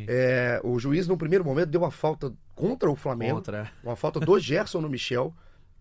É, 0.08 0.60
o 0.64 0.80
juiz, 0.80 1.08
no 1.08 1.18
primeiro 1.18 1.44
momento, 1.44 1.70
deu 1.70 1.82
uma 1.82 1.92
falta 1.92 2.34
contra 2.56 2.90
o 2.90 2.96
Flamengo. 2.96 3.36
Contra. 3.36 3.72
Uma 3.84 3.96
falta 3.96 4.20
do 4.20 4.40
Gerson 4.40 4.82
no 4.82 4.90
Michel. 4.90 5.34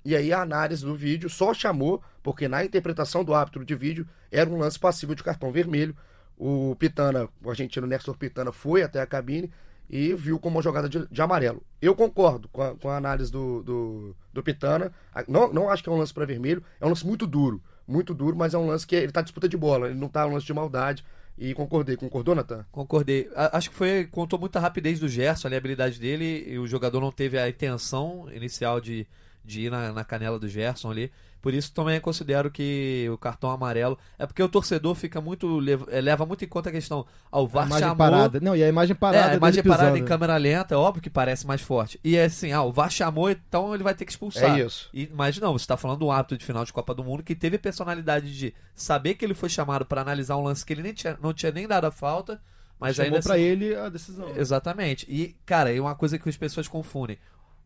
E 0.05 0.17
aí 0.17 0.33
a 0.33 0.43
análise 0.43 0.85
do 0.85 0.97
vídeo 0.97 1.31
só 1.31 1.55
chamou, 1.55 2.03
porque 2.23 2.49
na 2.49 2.65
interpretação 2.65 3.25
do 3.25 3.33
árbitro 3.33 3.65
de 3.65 3.75
vídeo 3.75 4.07
era 4.31 4.51
um 4.51 4.59
lance 4.59 4.79
passivo 4.79 5.15
de 5.15 5.23
cartão 5.23 5.53
vermelho. 5.53 5.97
O 6.37 6.75
Pitana, 6.77 7.29
o 7.43 7.51
argentino 7.51 7.87
Nestor 7.87 8.17
Pitana, 8.17 8.51
foi 8.51 8.83
até 8.83 9.01
a 9.01 9.07
cabine 9.07 9.51
e 9.93 10.15
viu 10.15 10.39
como 10.39 10.57
uma 10.57 10.63
jogada 10.63 10.89
de, 10.89 11.07
de 11.07 11.23
amarelo. 11.23 11.63
Eu 11.81 11.95
concordo 11.95 12.49
com 12.49 12.63
a, 12.63 12.75
com 12.75 12.89
a 12.89 12.97
análise 12.97 13.31
do, 13.31 13.63
do, 13.63 14.17
do, 14.33 14.43
Pitana. 14.43 14.91
Não, 15.29 15.53
não 15.53 15.69
acho 15.69 15.83
que 15.83 15.89
é 15.91 15.93
um 15.93 15.99
lance 15.99 16.15
para 16.15 16.25
vermelho, 16.25 16.65
é 16.81 16.87
um 16.87 16.89
lance 16.89 17.07
muito 17.07 17.27
duro. 17.27 17.63
Muito 17.87 18.15
duro, 18.15 18.35
mas 18.35 18.55
é 18.55 18.59
um 18.59 18.67
lance 18.67 18.87
que 18.87 18.97
ele 18.97 19.07
está 19.07 19.21
disputa 19.21 19.47
de 19.47 19.57
bola, 19.57 19.89
ele 19.89 19.99
não 19.99 20.07
está 20.07 20.27
um 20.27 20.33
lance 20.33 20.47
de 20.47 20.55
maldade. 20.55 21.05
E 21.37 21.53
concordei. 21.53 21.97
Concordou, 21.97 22.35
Natan? 22.35 22.65
Concordei. 22.71 23.29
Acho 23.35 23.71
que 23.71 23.77
foi. 23.77 24.07
Contou 24.07 24.39
muita 24.39 24.61
rapidez 24.61 24.99
do 24.99 25.09
Gerson, 25.09 25.49
ali, 25.49 25.57
a 25.57 25.59
habilidade 25.59 25.99
dele, 25.99 26.45
e 26.47 26.59
o 26.59 26.67
jogador 26.67 27.01
não 27.01 27.11
teve 27.11 27.39
a 27.39 27.49
intenção 27.49 28.29
inicial 28.33 28.81
de, 28.81 29.07
de 29.45 29.63
ir 29.63 29.71
na, 29.71 29.93
na 29.93 30.05
canela 30.05 30.39
do 30.39 30.49
Gerson 30.49 30.91
ali. 30.91 31.11
Por 31.43 31.53
isso 31.53 31.75
também 31.75 32.01
considero 32.01 32.53
que 32.53 33.09
o 33.13 33.19
cartão 33.19 33.51
amarelo 33.51 33.99
é 34.17 34.25
porque 34.25 34.41
o 34.41 34.49
torcedor 34.49 34.95
fica 34.95 35.21
muito 35.21 35.59
leva, 35.59 35.85
eh, 35.91 36.01
leva 36.01 36.25
muito 36.25 36.45
em 36.45 36.49
conta 36.49 36.69
a 36.69 36.73
questão 36.73 37.05
ao 37.33 37.49
VAR 37.49 37.65
a 37.65 37.67
imagem 37.67 37.83
chamou, 37.83 37.97
parada. 37.97 38.41
Não, 38.41 38.55
e 38.55 38.63
a 38.63 38.69
imagem 38.69 38.95
parada, 38.95 39.27
é, 39.27 39.33
a 39.33 39.35
imagem 39.35 39.63
parada 39.65 39.99
em 39.99 40.05
câmera 40.05 40.37
lenta, 40.37 40.77
é 40.77 40.79
óbvio 40.79 41.03
que 41.03 41.11
parece 41.11 41.45
mais 41.45 41.61
forte. 41.61 41.99
E 42.05 42.17
é 42.17 42.27
assim, 42.27 42.53
ah, 42.53 42.63
o 42.63 42.71
VAR 42.71 42.91
chamou, 42.91 43.29
então 43.29 43.75
ele 43.75 43.83
vai 43.83 43.93
ter 43.93 44.05
que 44.05 44.13
expulsar. 44.13 44.57
É 44.57 44.65
isso. 44.65 44.89
E, 44.95 45.11
mas 45.13 45.37
não, 45.39 45.53
você 45.53 45.65
está 45.65 45.77
falando 45.77 45.99
do 45.99 46.13
árbitro 46.13 46.39
de 46.39 46.45
final 46.45 46.65
de 46.65 46.73
Copa 46.73 46.95
do 46.95 47.03
Mundo 47.03 47.25
que 47.25 47.35
teve 47.35 47.57
a 47.57 47.59
personalidade 47.59 48.33
de 48.39 48.55
saber 48.73 49.15
que 49.15 49.25
ele 49.25 49.35
foi 49.35 49.49
chamado 49.49 49.85
para 49.85 50.01
analisar 50.01 50.37
um 50.37 50.45
lance 50.45 50.65
que 50.65 50.73
ele 50.73 50.83
nem 50.83 50.95
tinha, 50.95 51.19
não 51.21 51.35
tinha 51.35 51.51
nem 51.51 51.67
dado 51.67 51.87
a 51.87 51.91
falta, 51.91 52.41
mas 52.79 52.95
chamou 52.95 53.15
ainda 53.15 53.23
para 53.23 53.35
assim, 53.35 53.43
ele 53.43 53.75
a 53.75 53.89
decisão. 53.89 54.33
Exatamente. 54.37 55.07
E 55.09 55.35
cara, 55.45 55.75
é 55.75 55.81
uma 55.81 55.97
coisa 55.97 56.17
que 56.21 56.29
as 56.29 56.37
pessoas 56.37 56.69
confundem. 56.69 57.19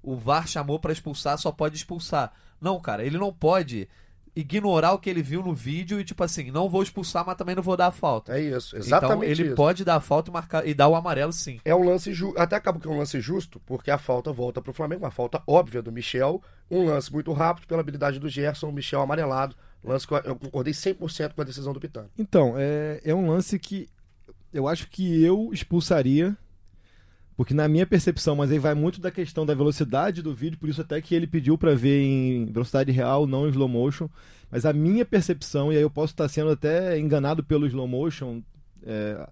O 0.02 0.16
VAR 0.16 0.48
chamou 0.48 0.80
para 0.80 0.94
expulsar, 0.94 1.36
só 1.36 1.52
pode 1.52 1.76
expulsar. 1.76 2.32
Não, 2.60 2.80
cara, 2.80 3.04
ele 3.04 3.18
não 3.18 3.32
pode 3.32 3.88
ignorar 4.36 4.92
o 4.92 4.98
que 4.98 5.08
ele 5.08 5.22
viu 5.22 5.42
no 5.42 5.54
vídeo 5.54 5.98
e, 5.98 6.04
tipo 6.04 6.22
assim, 6.22 6.50
não 6.50 6.68
vou 6.68 6.82
expulsar, 6.82 7.24
mas 7.24 7.36
também 7.36 7.54
não 7.54 7.62
vou 7.62 7.74
dar 7.74 7.86
a 7.86 7.90
falta. 7.90 8.36
É 8.36 8.40
isso, 8.42 8.76
exatamente. 8.76 9.14
Então 9.14 9.24
ele 9.24 9.42
isso. 9.44 9.54
pode 9.54 9.82
dar 9.82 9.96
a 9.96 10.00
falta 10.00 10.30
e, 10.30 10.32
marcar, 10.32 10.68
e 10.68 10.74
dar 10.74 10.88
o 10.88 10.94
amarelo 10.94 11.32
sim. 11.32 11.58
É 11.64 11.74
um 11.74 11.82
lance 11.82 12.12
justo. 12.12 12.38
Até 12.38 12.54
acaba 12.54 12.78
que 12.78 12.86
é 12.86 12.90
um 12.90 12.98
lance 12.98 13.18
justo, 13.18 13.58
porque 13.64 13.90
a 13.90 13.96
falta 13.96 14.30
volta 14.30 14.60
pro 14.60 14.74
Flamengo, 14.74 15.04
uma 15.04 15.10
falta 15.10 15.42
óbvia 15.46 15.80
do 15.80 15.90
Michel. 15.90 16.42
Um 16.70 16.84
lance 16.84 17.10
muito 17.10 17.32
rápido 17.32 17.66
pela 17.66 17.80
habilidade 17.80 18.18
do 18.18 18.28
Gerson, 18.28 18.68
o 18.68 18.72
Michel 18.72 19.00
amarelado. 19.00 19.56
Lance 19.82 20.06
que 20.06 20.12
eu 20.12 20.36
concordei 20.36 20.74
100% 20.74 21.32
com 21.32 21.40
a 21.40 21.44
decisão 21.44 21.72
do 21.72 21.80
Pitano. 21.80 22.10
Então, 22.18 22.54
é, 22.58 23.00
é 23.04 23.14
um 23.14 23.30
lance 23.30 23.58
que 23.58 23.88
eu 24.52 24.68
acho 24.68 24.88
que 24.88 25.22
eu 25.22 25.50
expulsaria 25.52 26.36
porque 27.36 27.52
na 27.52 27.68
minha 27.68 27.86
percepção, 27.86 28.34
mas 28.34 28.50
aí 28.50 28.58
vai 28.58 28.74
muito 28.74 29.00
da 29.00 29.10
questão 29.10 29.44
da 29.44 29.54
velocidade 29.54 30.22
do 30.22 30.34
vídeo, 30.34 30.58
por 30.58 30.68
isso 30.70 30.80
até 30.80 31.00
que 31.02 31.14
ele 31.14 31.26
pediu 31.26 31.58
para 31.58 31.74
ver 31.74 32.02
em 32.02 32.46
velocidade 32.46 32.90
real, 32.90 33.26
não 33.26 33.46
em 33.46 33.50
slow 33.50 33.68
motion. 33.68 34.08
Mas 34.50 34.64
a 34.64 34.72
minha 34.72 35.04
percepção, 35.04 35.72
e 35.72 35.76
aí 35.76 35.82
eu 35.82 35.90
posso 35.90 36.14
estar 36.14 36.28
sendo 36.28 36.50
até 36.50 36.98
enganado 36.98 37.44
pelo 37.44 37.66
slow 37.66 37.86
motion, 37.86 38.42
é, 38.82 39.28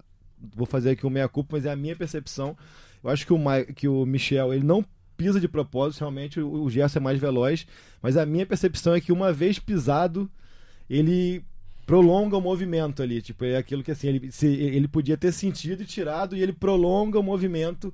vou 0.54 0.66
fazer 0.66 0.90
aqui 0.90 1.06
o 1.06 1.10
meia 1.10 1.28
culpa, 1.28 1.56
mas 1.56 1.64
é 1.64 1.72
a 1.72 1.76
minha 1.76 1.96
percepção. 1.96 2.56
Eu 3.02 3.08
acho 3.08 3.26
que 3.26 3.32
o, 3.32 3.38
que 3.74 3.88
o 3.88 4.04
Michel, 4.04 4.52
ele 4.52 4.64
não 4.64 4.84
pisa 5.16 5.40
de 5.40 5.48
propósito, 5.48 6.00
realmente 6.00 6.40
o, 6.40 6.64
o 6.64 6.70
Gerson 6.70 6.98
é 6.98 7.02
mais 7.02 7.18
veloz, 7.18 7.66
mas 8.02 8.18
a 8.18 8.26
minha 8.26 8.44
percepção 8.44 8.94
é 8.94 9.00
que 9.00 9.12
uma 9.12 9.32
vez 9.32 9.58
pisado, 9.58 10.30
ele 10.90 11.42
prolonga 11.86 12.36
o 12.36 12.40
movimento 12.40 13.02
ali. 13.02 13.22
Tipo, 13.22 13.44
é 13.44 13.56
aquilo 13.56 13.82
que 13.82 13.90
assim, 13.90 14.08
ele, 14.08 14.32
se, 14.32 14.46
ele 14.46 14.88
podia 14.88 15.16
ter 15.16 15.32
sentido 15.32 15.82
e 15.82 15.86
tirado, 15.86 16.36
e 16.36 16.42
ele 16.42 16.52
prolonga 16.52 17.18
o 17.18 17.22
movimento 17.22 17.92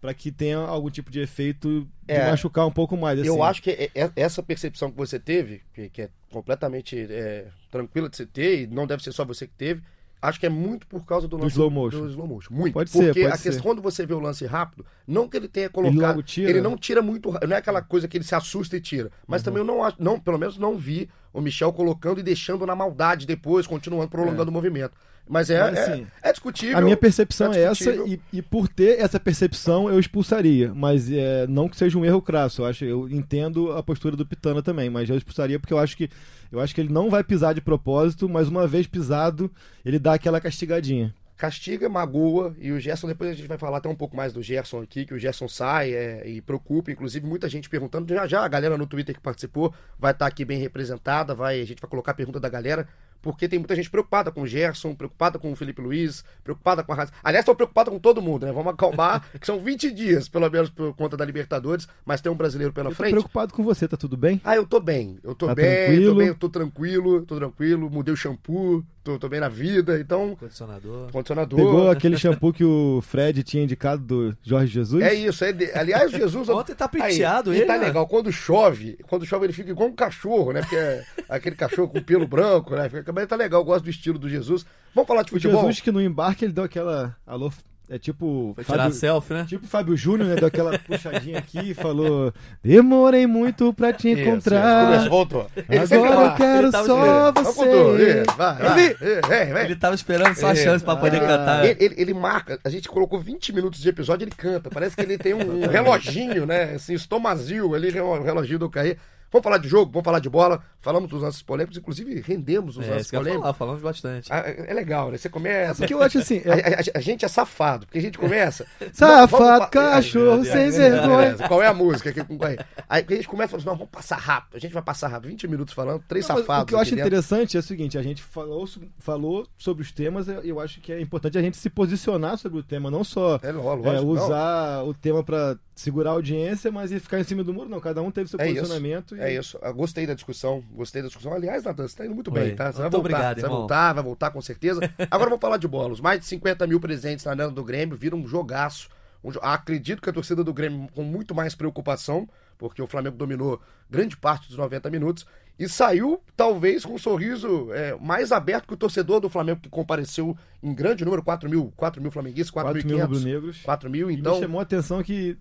para 0.00 0.12
que 0.12 0.32
tenha 0.32 0.58
algum 0.58 0.90
tipo 0.90 1.10
de 1.10 1.20
efeito 1.20 1.86
de 2.02 2.12
é, 2.12 2.30
machucar 2.30 2.66
um 2.66 2.72
pouco 2.72 2.96
mais. 2.96 3.20
Assim. 3.20 3.28
Eu 3.28 3.42
acho 3.42 3.62
que 3.62 3.70
é, 3.70 3.90
é, 3.94 4.10
essa 4.16 4.42
percepção 4.42 4.90
que 4.90 4.96
você 4.96 5.18
teve, 5.18 5.62
que, 5.72 6.02
é 6.02 6.08
completamente 6.30 6.98
é, 6.98 7.46
tranquila 7.70 8.08
de 8.08 8.16
você 8.16 8.26
ter, 8.26 8.62
e 8.62 8.66
não 8.66 8.86
deve 8.86 9.02
ser 9.02 9.12
só 9.12 9.24
você 9.24 9.46
que 9.46 9.54
teve, 9.54 9.82
Acho 10.22 10.38
que 10.38 10.46
é 10.46 10.48
muito 10.48 10.86
por 10.86 11.04
causa 11.04 11.26
do, 11.26 11.36
do 11.36 11.48
slow 11.48 11.68
motion. 11.68 12.02
Do 12.02 12.08
slow 12.08 12.28
motion. 12.28 12.54
Muito. 12.54 12.72
Pode 12.72 12.92
Porque 12.92 13.12
ser, 13.12 13.22
pode 13.22 13.34
a 13.34 13.36
ser. 13.36 13.42
questão 13.42 13.62
quando 13.64 13.82
você 13.82 14.06
vê 14.06 14.14
o 14.14 14.20
lance 14.20 14.46
rápido, 14.46 14.86
não 15.04 15.28
que 15.28 15.36
ele 15.36 15.48
tenha 15.48 15.68
colocado. 15.68 16.20
Ele, 16.20 16.22
tira. 16.22 16.50
ele 16.50 16.60
não 16.60 16.76
tira 16.76 17.02
muito. 17.02 17.32
Não 17.32 17.56
é 17.56 17.58
aquela 17.58 17.82
coisa 17.82 18.06
que 18.06 18.16
ele 18.16 18.24
se 18.24 18.32
assusta 18.32 18.76
e 18.76 18.80
tira. 18.80 19.10
Mas 19.26 19.40
uhum. 19.40 19.44
também 19.46 19.60
eu 19.62 19.64
não 19.64 19.82
acho. 19.82 19.96
Não, 20.00 20.20
pelo 20.20 20.38
menos 20.38 20.56
não 20.56 20.78
vi 20.78 21.10
o 21.32 21.40
Michel 21.40 21.72
colocando 21.72 22.20
e 22.20 22.22
deixando 22.22 22.66
na 22.66 22.74
maldade 22.74 23.26
depois, 23.26 23.66
continuando, 23.66 24.08
prolongando 24.08 24.48
é. 24.48 24.50
o 24.50 24.52
movimento. 24.52 24.94
Mas 25.28 25.50
é, 25.50 25.60
Mas, 25.60 25.78
assim, 25.78 26.06
é, 26.22 26.28
é, 26.28 26.32
discutível. 26.32 26.76
A 26.76 26.80
minha 26.80 26.96
percepção 26.96 27.52
é, 27.52 27.58
é 27.58 27.62
essa, 27.62 27.90
e, 27.94 28.20
e, 28.32 28.42
por 28.42 28.68
ter 28.68 28.98
essa 28.98 29.20
percepção 29.20 29.88
eu 29.88 29.98
expulsaria. 29.98 30.74
Mas 30.74 31.10
é, 31.10 31.46
não 31.46 31.68
que 31.68 31.76
seja 31.76 31.96
um 31.96 32.04
erro 32.04 32.20
crasso. 32.20 32.62
Eu, 32.62 32.66
acho, 32.66 32.84
eu 32.84 33.08
entendo 33.08 33.72
a 33.72 33.82
postura 33.82 34.16
do 34.16 34.26
Pitana 34.26 34.62
também, 34.62 34.90
mas 34.90 35.08
eu 35.08 35.16
expulsaria 35.16 35.60
porque 35.60 35.72
eu 35.72 35.78
acho 35.78 35.96
que 35.96 36.10
eu 36.50 36.60
acho 36.60 36.74
que 36.74 36.80
ele 36.80 36.92
não 36.92 37.08
vai 37.08 37.24
pisar 37.24 37.54
de 37.54 37.60
propósito, 37.60 38.28
mas 38.28 38.48
uma 38.48 38.66
vez 38.66 38.86
pisado, 38.86 39.50
ele 39.84 39.98
dá 39.98 40.14
aquela 40.14 40.40
castigadinha 40.40 41.14
castiga, 41.36 41.88
magoa, 41.88 42.54
e 42.58 42.70
o 42.70 42.78
Gerson, 42.78 43.08
depois 43.08 43.30
a 43.30 43.34
gente 43.34 43.48
vai 43.48 43.58
falar 43.58 43.78
até 43.78 43.88
um 43.88 43.94
pouco 43.94 44.16
mais 44.16 44.32
do 44.32 44.42
Gerson 44.42 44.82
aqui, 44.82 45.04
que 45.04 45.14
o 45.14 45.18
Gerson 45.18 45.48
sai 45.48 45.92
é, 45.92 46.28
e 46.28 46.40
preocupa, 46.40 46.90
inclusive 46.90 47.26
muita 47.26 47.48
gente 47.48 47.68
perguntando, 47.68 48.12
já 48.14 48.26
já 48.26 48.44
a 48.44 48.48
galera 48.48 48.78
no 48.78 48.86
Twitter 48.86 49.14
que 49.14 49.20
participou 49.20 49.74
vai 49.98 50.12
estar 50.12 50.24
tá 50.24 50.28
aqui 50.28 50.44
bem 50.44 50.58
representada, 50.58 51.34
vai, 51.34 51.60
a 51.60 51.64
gente 51.64 51.80
vai 51.80 51.90
colocar 51.90 52.12
a 52.12 52.14
pergunta 52.14 52.38
da 52.38 52.48
galera, 52.48 52.86
porque 53.22 53.48
tem 53.48 53.58
muita 53.58 53.76
gente 53.76 53.88
preocupada 53.88 54.32
com 54.32 54.42
o 54.42 54.46
Gerson, 54.46 54.94
preocupada 54.94 55.38
com 55.38 55.52
o 55.52 55.56
Felipe 55.56 55.80
Luiz, 55.80 56.24
preocupada 56.42 56.82
com 56.82 56.92
a 56.92 56.96
raça. 56.96 57.12
Aliás, 57.22 57.44
estão 57.44 57.54
preocupada 57.54 57.88
com 57.88 57.98
todo 57.98 58.20
mundo, 58.20 58.44
né? 58.44 58.52
Vamos 58.52 58.72
acalmar, 58.72 59.24
que 59.40 59.46
são 59.46 59.62
20 59.62 59.92
dias, 59.92 60.28
pelo 60.28 60.50
menos, 60.50 60.68
por 60.68 60.92
conta 60.96 61.16
da 61.16 61.24
Libertadores, 61.24 61.86
mas 62.04 62.20
tem 62.20 62.30
um 62.32 62.34
brasileiro 62.34 62.72
pela 62.72 62.88
Eu 62.88 62.90
tô 62.90 62.96
frente. 62.96 63.12
preocupado 63.12 63.54
com 63.54 63.62
você, 63.62 63.86
tá 63.86 63.96
tudo 63.96 64.16
bem? 64.16 64.40
Ah, 64.42 64.56
eu 64.56 64.66
tô 64.66 64.80
bem. 64.80 65.18
Eu 65.22 65.36
tô 65.36 65.46
Tá 65.46 65.54
bem, 65.54 65.64
tô 65.64 65.86
tranquilo? 65.86 66.14
bem, 66.16 66.26
eu 66.26 66.34
tô 66.34 66.48
tranquilo, 66.48 67.22
tô 67.22 67.36
tranquilo, 67.36 67.88
mudei 67.88 68.12
o 68.12 68.16
shampoo, 68.16 68.84
tô, 69.02 69.18
tô 69.18 69.28
bem 69.28 69.40
na 69.40 69.48
vida, 69.48 69.98
então, 69.98 70.36
Condicionador. 70.36 71.10
condicionador. 71.10 71.56
Pegou 71.58 71.90
aquele 71.90 72.16
shampoo 72.16 72.52
que 72.52 72.64
o 72.64 73.00
Fred 73.02 73.42
tinha 73.42 73.64
indicado 73.64 74.02
do 74.02 74.36
Jorge 74.42 74.72
Jesus? 74.72 75.02
É 75.02 75.12
isso, 75.14 75.44
é 75.44 75.52
de- 75.52 75.70
aliás, 75.72 76.12
o 76.12 76.16
Jesus. 76.16 76.48
Ontem 76.50 76.74
tá 76.74 76.88
penteado 76.88 77.50
Aí, 77.50 77.56
ele, 77.58 77.64
E 77.64 77.66
tá 77.66 77.78
né? 77.78 77.86
legal, 77.86 78.06
quando 78.06 78.30
chove, 78.32 78.98
quando 79.08 79.26
chove 79.26 79.46
ele 79.46 79.52
fica 79.52 79.70
igual 79.70 79.88
um 79.88 79.94
cachorro, 79.94 80.52
né? 80.52 80.60
Porque 80.60 80.76
é 80.76 81.04
aquele 81.28 81.56
cachorro 81.56 81.88
com 81.88 82.02
pelo 82.02 82.26
branco, 82.26 82.74
né? 82.74 82.88
Mas 83.14 83.26
tá 83.28 83.36
legal, 83.36 83.60
eu 83.60 83.64
gosto 83.64 83.84
do 83.84 83.90
estilo 83.90 84.18
do 84.18 84.28
Jesus. 84.28 84.64
Vamos 84.94 85.08
falar 85.08 85.22
de 85.22 85.30
O 85.30 85.34
futebol? 85.34 85.60
Jesus 85.62 85.80
que 85.80 85.90
no 85.90 86.00
embarque 86.00 86.44
ele 86.44 86.52
deu 86.52 86.64
aquela. 86.64 87.16
Alô, 87.26 87.50
é 87.94 87.98
tipo. 87.98 88.52
Foi 88.54 88.64
tirar 88.64 88.90
selfie, 88.90 89.34
né? 89.34 89.44
Tipo 89.48 89.66
Fábio 89.66 89.96
Júnior, 89.96 90.28
né? 90.30 90.36
Deu 90.36 90.48
aquela 90.48 90.78
puxadinha 90.80 91.38
aqui 91.38 91.70
e 91.70 91.74
falou: 91.74 92.32
Demorei 92.62 93.26
muito 93.26 93.72
pra 93.72 93.92
te 93.92 94.08
Isso, 94.10 94.20
isso, 94.20 94.28
encontrar. 94.30 94.84
começou, 94.86 95.08
voltou. 95.10 95.46
Agora 95.92 96.24
eu 96.30 96.34
quero 96.34 96.70
só 96.70 97.32
você. 97.32 98.20
isso, 98.22 98.36
vai, 98.36 98.54
vai. 98.56 98.84
Ele- 98.84 98.94
vem, 99.28 99.52
vem. 99.54 99.64
Ele 99.64 99.76
tava 99.76 99.94
esperando 99.94 100.34
só 100.34 100.48
a 100.48 100.54
chance 100.54 100.84
pra 100.84 100.96
poder 100.96 101.18
Ah. 101.18 101.26
cantar. 101.26 101.64
Ele, 101.64 101.76
ele- 101.84 101.94
ele 101.98 102.14
marca, 102.14 102.58
a 102.64 102.68
gente 102.68 102.88
colocou 102.88 103.18
20 103.20 103.52
minutos 103.52 103.80
de 103.80 103.88
episódio, 103.88 104.24
ele 104.24 104.32
canta. 104.36 104.70
Parece 104.70 104.96
que 104.96 105.02
ele 105.02 105.18
tem 105.18 105.34
um, 105.34 105.62
um 105.64 105.66
reloginho, 105.68 106.46
né? 106.46 106.74
Assim, 106.74 106.94
estomazil 106.94 107.74
ali, 107.74 107.88
o 108.00 108.22
reloginho 108.22 108.58
do 108.58 108.70
Caí. 108.70 108.96
Vamos 109.32 109.42
falar 109.44 109.58
de 109.58 109.68
jogo, 109.68 109.90
vamos 109.90 110.04
falar 110.04 110.18
de 110.18 110.28
bola. 110.28 110.62
Falamos 110.80 111.08
dos 111.08 111.22
lances 111.22 111.42
polêmicos, 111.42 111.78
inclusive 111.78 112.20
rendemos 112.20 112.76
os 112.76 112.86
É, 112.86 112.90
lances 112.90 113.10
que 113.10 113.16
polêmicos. 113.16 113.42
falar, 113.42 113.54
falamos 113.54 113.80
bastante. 113.82 114.32
Ah, 114.32 114.42
É 114.46 114.74
legal, 114.74 115.10
né? 115.10 115.16
Você 115.16 115.28
começa. 115.28 115.76
Porque 115.78 115.94
eu 115.94 116.02
acho 116.02 116.18
assim. 116.18 116.42
A, 116.44 116.54
é- 116.58 116.74
a- 116.74 116.98
a 116.98 117.00
gente 117.00 117.24
é 117.24 117.28
safado, 117.28 117.86
porque 117.86 117.98
a 117.98 118.02
gente 118.02 118.18
começa. 118.18 118.66
Safado, 118.92 119.26
Vamos- 119.30 119.48
vamos- 119.48 119.70
cachorro, 119.70 120.44
sem 120.44 120.70
vergonha. 120.70 121.34
Qual 121.48 121.62
é 121.62 121.66
a 121.66 121.74
música 121.74 122.10
aqui 122.10 122.22
com 122.24 122.38
Aí 122.44 122.58
Aí 122.88 123.04
a 123.08 123.14
gente 123.14 123.28
começa 123.28 123.50
falando 123.50 123.60
assim, 123.62 123.68
não, 123.70 123.76
vamos 123.76 123.90
passar 123.90 124.16
rápido. 124.16 124.56
A 124.56 124.58
gente 124.60 124.72
vai 124.74 124.82
passar 124.82 125.08
rápido, 125.08 125.30
20 125.30 125.48
minutos 125.48 125.72
falando, 125.72 126.02
três 126.06 126.28
Não, 126.28 126.36
safados. 126.36 126.64
O 126.64 126.66
que 126.66 126.74
eu 126.74 126.78
acho 126.78 126.94
interessante 126.94 127.56
é 127.56 127.60
o 127.60 127.62
seguinte: 127.62 127.96
a 127.96 128.02
gente 128.02 128.22
falou, 128.22 128.68
falou 128.98 129.46
sobre 129.56 129.82
os 129.82 129.92
temas, 129.92 130.28
eu 130.28 130.42
eu 130.42 130.60
acho 130.60 130.80
que 130.80 130.92
é 130.92 131.00
importante 131.00 131.38
a 131.38 131.40
gente 131.40 131.56
se 131.56 131.70
posicionar 131.70 132.36
sobre 132.36 132.58
o 132.58 132.62
tema, 132.62 132.90
não 132.90 133.02
só 133.04 133.38
É, 133.42 133.50
lógico, 133.52 133.88
é, 133.88 133.94
não. 133.94 134.06
usar 134.08 134.82
o 134.84 134.92
tema 134.92 135.22
pra 135.22 135.56
segurar 135.74 136.10
a 136.10 136.12
audiência, 136.14 136.70
mas 136.70 136.92
ir 136.92 137.00
ficar 137.00 137.18
em 137.20 137.24
cima 137.24 137.42
do 137.42 137.52
muro. 137.52 137.68
Não, 137.68 137.80
cada 137.80 138.02
um 138.02 138.10
teve 138.10 138.28
seu 138.28 138.38
É 138.40 138.46
isso, 138.46 138.56
posicionamento. 138.60 139.16
e- 139.16 139.20
É 139.20 139.34
isso. 139.34 139.58
Eu 139.62 139.74
gostei 139.74 140.06
da 140.06 140.14
discussão. 140.14 140.62
Gostei 140.72 141.00
da 141.02 141.08
discussão. 141.08 141.32
Aliás, 141.32 141.64
Natan, 141.64 141.88
você 141.88 141.96
tá 141.96 142.04
indo 142.06 142.14
muito 142.14 142.32
Oi. 142.32 142.40
bem, 142.40 142.54
tá? 142.56 142.66
Você 142.72 142.78
vai 142.78 142.82
Muito 142.90 142.92
voltar. 142.92 142.98
obrigado, 143.16 143.34
você 143.36 143.40
vai 143.42 143.50
voltar, 143.50 143.92
vai 143.94 144.04
voltar 144.04 144.30
com 144.30 144.40
certeza. 144.42 144.80
Agora 145.10 145.30
vamos 145.30 145.40
falar 145.40 145.56
de 145.56 145.66
bola. 145.68 145.92
Os 145.92 146.00
mais 146.00 146.20
de 146.20 146.26
50 146.26 146.66
mil 146.66 146.78
presentes 146.80 147.24
na 147.24 147.32
arena 147.32 147.50
do 147.50 147.64
Grêmio 147.64 147.96
viram 147.96 148.18
um 148.18 148.26
jogaço. 148.28 148.88
Um 149.24 149.30
jo- 149.30 149.40
Acredito 149.42 150.02
que 150.02 150.10
a 150.10 150.12
torcida 150.12 150.42
do 150.44 150.52
Grêmio 150.52 150.88
com 150.94 151.02
muito 151.02 151.34
mais 151.34 151.54
preocupação, 151.54 152.28
porque 152.58 152.82
o 152.82 152.86
Flamengo 152.86 153.16
dominou 153.16 153.60
grande 153.88 154.16
parte 154.16 154.48
dos 154.48 154.56
90 154.58 154.90
minutos. 154.90 155.24
E 155.58 155.68
saiu, 155.68 156.20
talvez, 156.36 156.84
com 156.84 156.94
um 156.94 156.98
sorriso 156.98 157.72
é, 157.72 157.94
mais 158.00 158.32
aberto 158.32 158.66
que 158.66 158.74
o 158.74 158.76
torcedor 158.76 159.20
do 159.20 159.28
Flamengo, 159.28 159.60
que 159.60 159.68
compareceu 159.68 160.36
em 160.62 160.74
grande 160.74 161.04
número, 161.04 161.22
4 161.22 161.48
mil, 161.48 161.72
4 161.76 162.00
mil 162.02 162.10
flamenguistas, 162.10 162.50
4 162.50 162.72
mil 162.74 162.82
4.500. 162.98 163.02
rubro-negros. 163.02 163.62
4 163.62 163.90
mil, 163.90 164.10
E 164.10 164.14
me 164.14 164.20
então... 164.20 164.40
chamou 164.40 164.58
a 164.58 164.62
atenção 164.62 165.02
que 165.02 165.36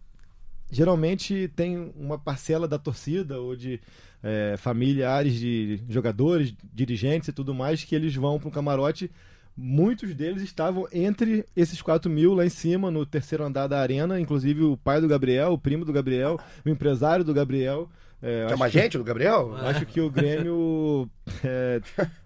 geralmente 0.71 1.51
tem 1.55 1.91
uma 1.95 2.17
parcela 2.17 2.67
da 2.67 2.79
torcida 2.79 3.39
ou 3.39 3.55
de 3.55 3.79
é, 4.23 4.55
familiares 4.57 5.33
de 5.33 5.81
jogadores, 5.89 6.53
dirigentes 6.73 7.27
e 7.27 7.33
tudo 7.33 7.53
mais 7.53 7.83
que 7.83 7.93
eles 7.93 8.15
vão 8.15 8.39
para 8.39 8.47
um 8.47 8.51
camarote. 8.51 9.11
Muitos 9.55 10.15
deles 10.15 10.41
estavam 10.41 10.87
entre 10.93 11.45
esses 11.55 11.81
4 11.81 12.09
mil 12.09 12.33
lá 12.33 12.45
em 12.45 12.49
cima, 12.49 12.89
no 12.89 13.05
terceiro 13.05 13.43
andar 13.43 13.67
da 13.67 13.79
arena, 13.79 14.19
inclusive 14.19 14.63
o 14.63 14.77
pai 14.77 15.01
do 15.01 15.07
Gabriel, 15.07 15.51
o 15.51 15.57
primo 15.57 15.83
do 15.83 15.91
Gabriel, 15.91 16.39
o 16.65 16.69
empresário 16.69 17.25
do 17.25 17.33
Gabriel. 17.33 17.89
É, 18.21 18.47
Chama 18.49 18.65
a 18.65 18.67
acho 18.67 18.77
que- 18.77 18.83
gente 18.83 18.97
do 18.97 19.03
Gabriel? 19.03 19.55
Acho 19.65 19.85
que 19.85 19.99
o 19.99 20.09
Grêmio 20.09 21.09
é, 21.43 21.81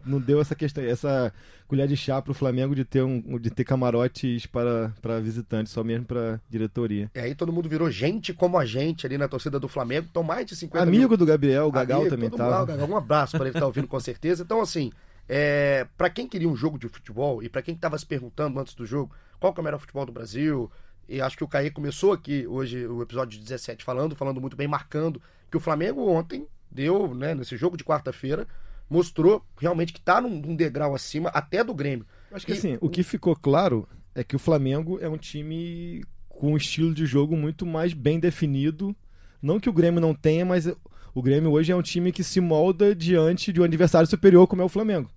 não 0.05 0.19
deu 0.19 0.41
essa 0.41 0.53
questão, 0.55 0.83
essa 0.83 1.31
colher 1.67 1.87
de 1.87 1.95
chá 1.97 2.21
pro 2.21 2.33
Flamengo 2.33 2.75
de 2.75 2.83
ter, 2.85 3.01
um, 3.01 3.39
de 3.39 3.49
ter 3.49 3.63
camarotes 3.63 4.45
para, 4.45 4.93
para 5.01 5.19
visitantes, 5.19 5.71
só 5.73 5.83
mesmo 5.83 6.05
para 6.05 6.39
diretoria. 6.49 7.09
E 7.15 7.19
aí 7.19 7.33
todo 7.33 7.51
mundo 7.51 7.67
virou 7.69 7.89
gente 7.89 8.33
como 8.33 8.57
a 8.57 8.65
gente 8.65 9.05
ali 9.05 9.17
na 9.17 9.27
torcida 9.27 9.59
do 9.59 9.67
Flamengo. 9.67 10.07
Então 10.09 10.21
mais 10.21 10.45
de 10.45 10.55
50 10.55 10.85
mil 10.85 10.99
Amigo 10.99 11.17
do 11.17 11.25
Gabriel, 11.25 11.67
o 11.67 11.71
Gagal 11.71 12.01
Amigo, 12.01 12.15
também 12.15 12.29
todo 12.29 12.39
mundo- 12.41 12.51
tava. 12.51 12.65
Gagal, 12.65 12.87
um 12.89 12.97
abraço 12.97 13.37
para 13.37 13.45
ele 13.45 13.53
que 13.53 13.59
tá 13.59 13.65
ouvindo 13.65 13.87
com 13.87 13.99
certeza. 13.99 14.43
Então, 14.43 14.61
assim, 14.61 14.91
é, 15.27 15.87
para 15.97 16.09
quem 16.09 16.27
queria 16.27 16.47
um 16.49 16.55
jogo 16.55 16.77
de 16.77 16.87
futebol 16.87 17.41
e 17.41 17.49
para 17.49 17.61
quem 17.61 17.73
estava 17.73 17.97
se 17.97 18.05
perguntando 18.05 18.59
antes 18.59 18.75
do 18.75 18.85
jogo 18.85 19.11
qual 19.39 19.53
que 19.53 19.59
é 19.59 19.61
o 19.61 19.63
melhor 19.63 19.79
futebol 19.79 20.05
do 20.05 20.11
Brasil, 20.11 20.69
e 21.09 21.19
acho 21.21 21.37
que 21.37 21.43
o 21.43 21.47
Caê 21.47 21.69
começou 21.71 22.13
aqui 22.13 22.45
hoje 22.47 22.85
o 22.87 23.01
episódio 23.01 23.39
17 23.39 23.83
falando, 23.83 24.15
falando 24.15 24.39
muito 24.41 24.55
bem, 24.57 24.67
marcando 24.67 25.21
que 25.49 25.57
o 25.57 25.59
Flamengo 25.59 26.07
ontem 26.09 26.45
deu, 26.71 27.13
né, 27.13 27.33
nesse 27.35 27.55
jogo 27.57 27.77
de 27.77 27.83
quarta-feira, 27.83 28.47
mostrou 28.89 29.43
realmente 29.59 29.93
que 29.93 30.01
tá 30.01 30.19
num, 30.21 30.39
num 30.39 30.55
degrau 30.55 30.93
acima 30.93 31.29
até 31.29 31.63
do 31.63 31.73
Grêmio. 31.73 32.05
Acho 32.31 32.45
que 32.45 32.51
E- 32.53 32.57
assim, 32.57 32.77
o 32.81 32.89
que 32.89 33.03
ficou 33.03 33.35
claro 33.35 33.87
é 34.13 34.23
que 34.23 34.35
o 34.35 34.39
Flamengo 34.39 34.97
é 35.01 35.07
um 35.09 35.17
time 35.17 36.03
com 36.29 36.53
um 36.53 36.57
estilo 36.57 36.93
de 36.93 37.05
jogo 37.05 37.35
muito 37.37 37.65
mais 37.65 37.93
bem 37.93 38.19
definido. 38.19 38.95
Não 39.41 39.59
que 39.59 39.69
o 39.69 39.73
Grêmio 39.73 40.01
não 40.01 40.13
tenha, 40.13 40.45
mas 40.45 40.67
o 41.13 41.21
Grêmio 41.21 41.51
hoje 41.51 41.71
é 41.71 41.75
um 41.75 41.81
time 41.81 42.11
que 42.11 42.23
se 42.23 42.41
molda 42.41 42.93
diante 42.93 43.53
de 43.53 43.61
um 43.61 43.63
adversário 43.63 44.07
superior 44.07 44.47
como 44.47 44.61
é 44.61 44.65
o 44.65 44.69
Flamengo. 44.69 45.09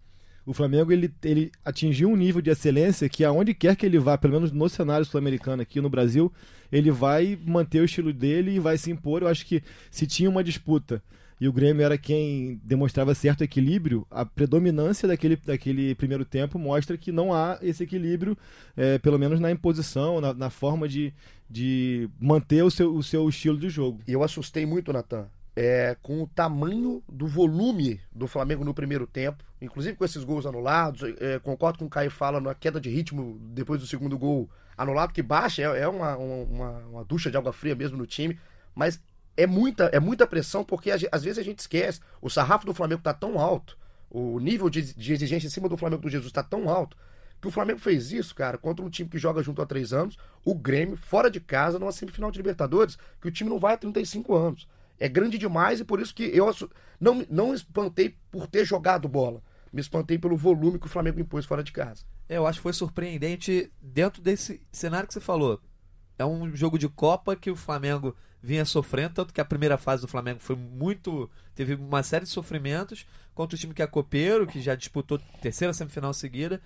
O 0.48 0.54
Flamengo 0.54 0.90
ele, 0.90 1.12
ele 1.22 1.52
atingiu 1.62 2.08
um 2.08 2.16
nível 2.16 2.40
de 2.40 2.48
excelência 2.48 3.06
que 3.06 3.22
aonde 3.22 3.52
quer 3.52 3.76
que 3.76 3.84
ele 3.84 3.98
vá, 3.98 4.16
pelo 4.16 4.32
menos 4.32 4.50
no 4.50 4.66
cenário 4.66 5.04
sul-americano 5.04 5.60
aqui 5.60 5.78
no 5.78 5.90
Brasil, 5.90 6.32
ele 6.72 6.90
vai 6.90 7.38
manter 7.44 7.82
o 7.82 7.84
estilo 7.84 8.14
dele 8.14 8.52
e 8.52 8.58
vai 8.58 8.78
se 8.78 8.90
impor. 8.90 9.20
Eu 9.20 9.28
acho 9.28 9.44
que 9.44 9.62
se 9.90 10.06
tinha 10.06 10.30
uma 10.30 10.42
disputa 10.42 11.02
e 11.38 11.46
o 11.46 11.52
Grêmio 11.52 11.84
era 11.84 11.98
quem 11.98 12.58
demonstrava 12.64 13.14
certo 13.14 13.44
equilíbrio, 13.44 14.06
a 14.10 14.24
predominância 14.24 15.06
daquele, 15.06 15.36
daquele 15.36 15.94
primeiro 15.94 16.24
tempo 16.24 16.58
mostra 16.58 16.96
que 16.96 17.12
não 17.12 17.34
há 17.34 17.58
esse 17.60 17.84
equilíbrio, 17.84 18.34
é, 18.74 18.98
pelo 18.98 19.18
menos 19.18 19.38
na 19.38 19.50
imposição, 19.50 20.18
na, 20.18 20.32
na 20.32 20.48
forma 20.48 20.88
de, 20.88 21.12
de 21.48 22.08
manter 22.18 22.64
o 22.64 22.70
seu, 22.70 22.96
o 22.96 23.02
seu 23.02 23.28
estilo 23.28 23.58
de 23.58 23.68
jogo. 23.68 24.00
Eu 24.08 24.22
assustei 24.22 24.64
muito, 24.64 24.94
Natan, 24.94 25.26
é, 25.54 25.94
com 26.02 26.22
o 26.22 26.26
tamanho 26.26 27.02
do 27.06 27.26
volume 27.26 28.00
do 28.10 28.26
Flamengo 28.26 28.64
no 28.64 28.72
primeiro 28.72 29.06
tempo, 29.06 29.44
inclusive 29.60 29.96
com 29.96 30.04
esses 30.04 30.24
gols 30.24 30.46
anulados. 30.46 31.02
é, 31.20 31.38
concordo 31.38 31.78
com 31.78 31.86
o 31.86 31.90
Caio 31.90 32.10
fala 32.10 32.40
na 32.40 32.54
queda 32.54 32.80
de 32.80 32.88
ritmo 32.90 33.38
depois 33.40 33.80
do 33.80 33.86
segundo 33.86 34.16
gol 34.16 34.48
anulado, 34.76 35.12
que 35.12 35.22
baixa, 35.22 35.62
é, 35.62 35.80
é 35.80 35.88
uma, 35.88 36.16
uma, 36.16 36.70
uma 36.86 37.04
ducha 37.04 37.30
de 37.30 37.36
água 37.36 37.52
fria 37.52 37.74
mesmo 37.74 37.96
no 37.96 38.06
time, 38.06 38.38
mas 38.74 39.02
é 39.36 39.46
muita, 39.46 39.84
é 39.86 40.00
muita 40.00 40.26
pressão, 40.26 40.64
porque 40.64 40.90
às 40.90 41.22
vezes 41.22 41.38
a 41.38 41.42
gente 41.42 41.58
esquece. 41.58 42.00
O 42.20 42.30
sarrafo 42.30 42.66
do 42.66 42.74
Flamengo 42.74 43.02
tá 43.02 43.12
tão 43.12 43.38
alto, 43.38 43.76
o 44.10 44.38
nível 44.38 44.70
de, 44.70 44.94
de 44.94 45.12
exigência 45.12 45.46
em 45.46 45.50
cima 45.50 45.68
do 45.68 45.76
Flamengo 45.76 46.02
do 46.02 46.08
Jesus 46.08 46.32
tá 46.32 46.42
tão 46.42 46.68
alto, 46.68 46.96
que 47.40 47.46
o 47.46 47.50
Flamengo 47.50 47.78
fez 47.78 48.10
isso, 48.12 48.34
cara, 48.34 48.58
contra 48.58 48.84
um 48.84 48.90
time 48.90 49.08
que 49.08 49.18
joga 49.18 49.42
junto 49.42 49.62
há 49.62 49.66
três 49.66 49.92
anos, 49.92 50.16
o 50.44 50.54
Grêmio, 50.54 50.96
fora 50.96 51.30
de 51.30 51.40
casa, 51.40 51.78
numa 51.78 51.92
semifinal 51.92 52.30
de 52.30 52.38
Libertadores, 52.38 52.98
que 53.20 53.28
o 53.28 53.30
time 53.30 53.48
não 53.48 53.58
vai 53.58 53.74
há 53.74 53.76
35 53.76 54.34
anos. 54.34 54.68
É 54.98 55.08
grande 55.08 55.38
demais 55.38 55.78
e 55.78 55.84
por 55.84 56.00
isso 56.00 56.12
que 56.12 56.24
eu 56.24 56.52
não, 57.00 57.24
não 57.30 57.54
espantei 57.54 58.16
por 58.30 58.48
ter 58.48 58.64
jogado 58.64 59.08
bola. 59.08 59.40
Me 59.72 59.80
espantei 59.80 60.18
pelo 60.18 60.36
volume 60.36 60.78
que 60.78 60.86
o 60.86 60.90
Flamengo 60.90 61.20
impôs 61.20 61.44
fora 61.44 61.62
de 61.62 61.72
casa. 61.72 62.04
Eu 62.28 62.46
acho 62.46 62.58
que 62.58 62.62
foi 62.62 62.72
surpreendente 62.72 63.70
dentro 63.80 64.22
desse 64.22 64.60
cenário 64.72 65.06
que 65.06 65.14
você 65.14 65.20
falou. 65.20 65.60
É 66.18 66.24
um 66.24 66.54
jogo 66.54 66.78
de 66.78 66.88
Copa 66.88 67.36
que 67.36 67.50
o 67.50 67.56
Flamengo 67.56 68.14
vinha 68.42 68.64
sofrendo, 68.64 69.14
tanto 69.14 69.34
que 69.34 69.40
a 69.40 69.44
primeira 69.44 69.76
fase 69.76 70.02
do 70.02 70.08
Flamengo 70.08 70.40
foi 70.40 70.56
muito. 70.56 71.30
teve 71.54 71.74
uma 71.74 72.02
série 72.02 72.24
de 72.24 72.30
sofrimentos 72.30 73.06
contra 73.34 73.56
o 73.56 73.58
time 73.58 73.74
que 73.74 73.82
é 73.82 73.86
copeiro, 73.86 74.46
que 74.46 74.60
já 74.60 74.74
disputou 74.74 75.18
terceira 75.40 75.72
semifinal 75.72 76.12
seguida. 76.12 76.60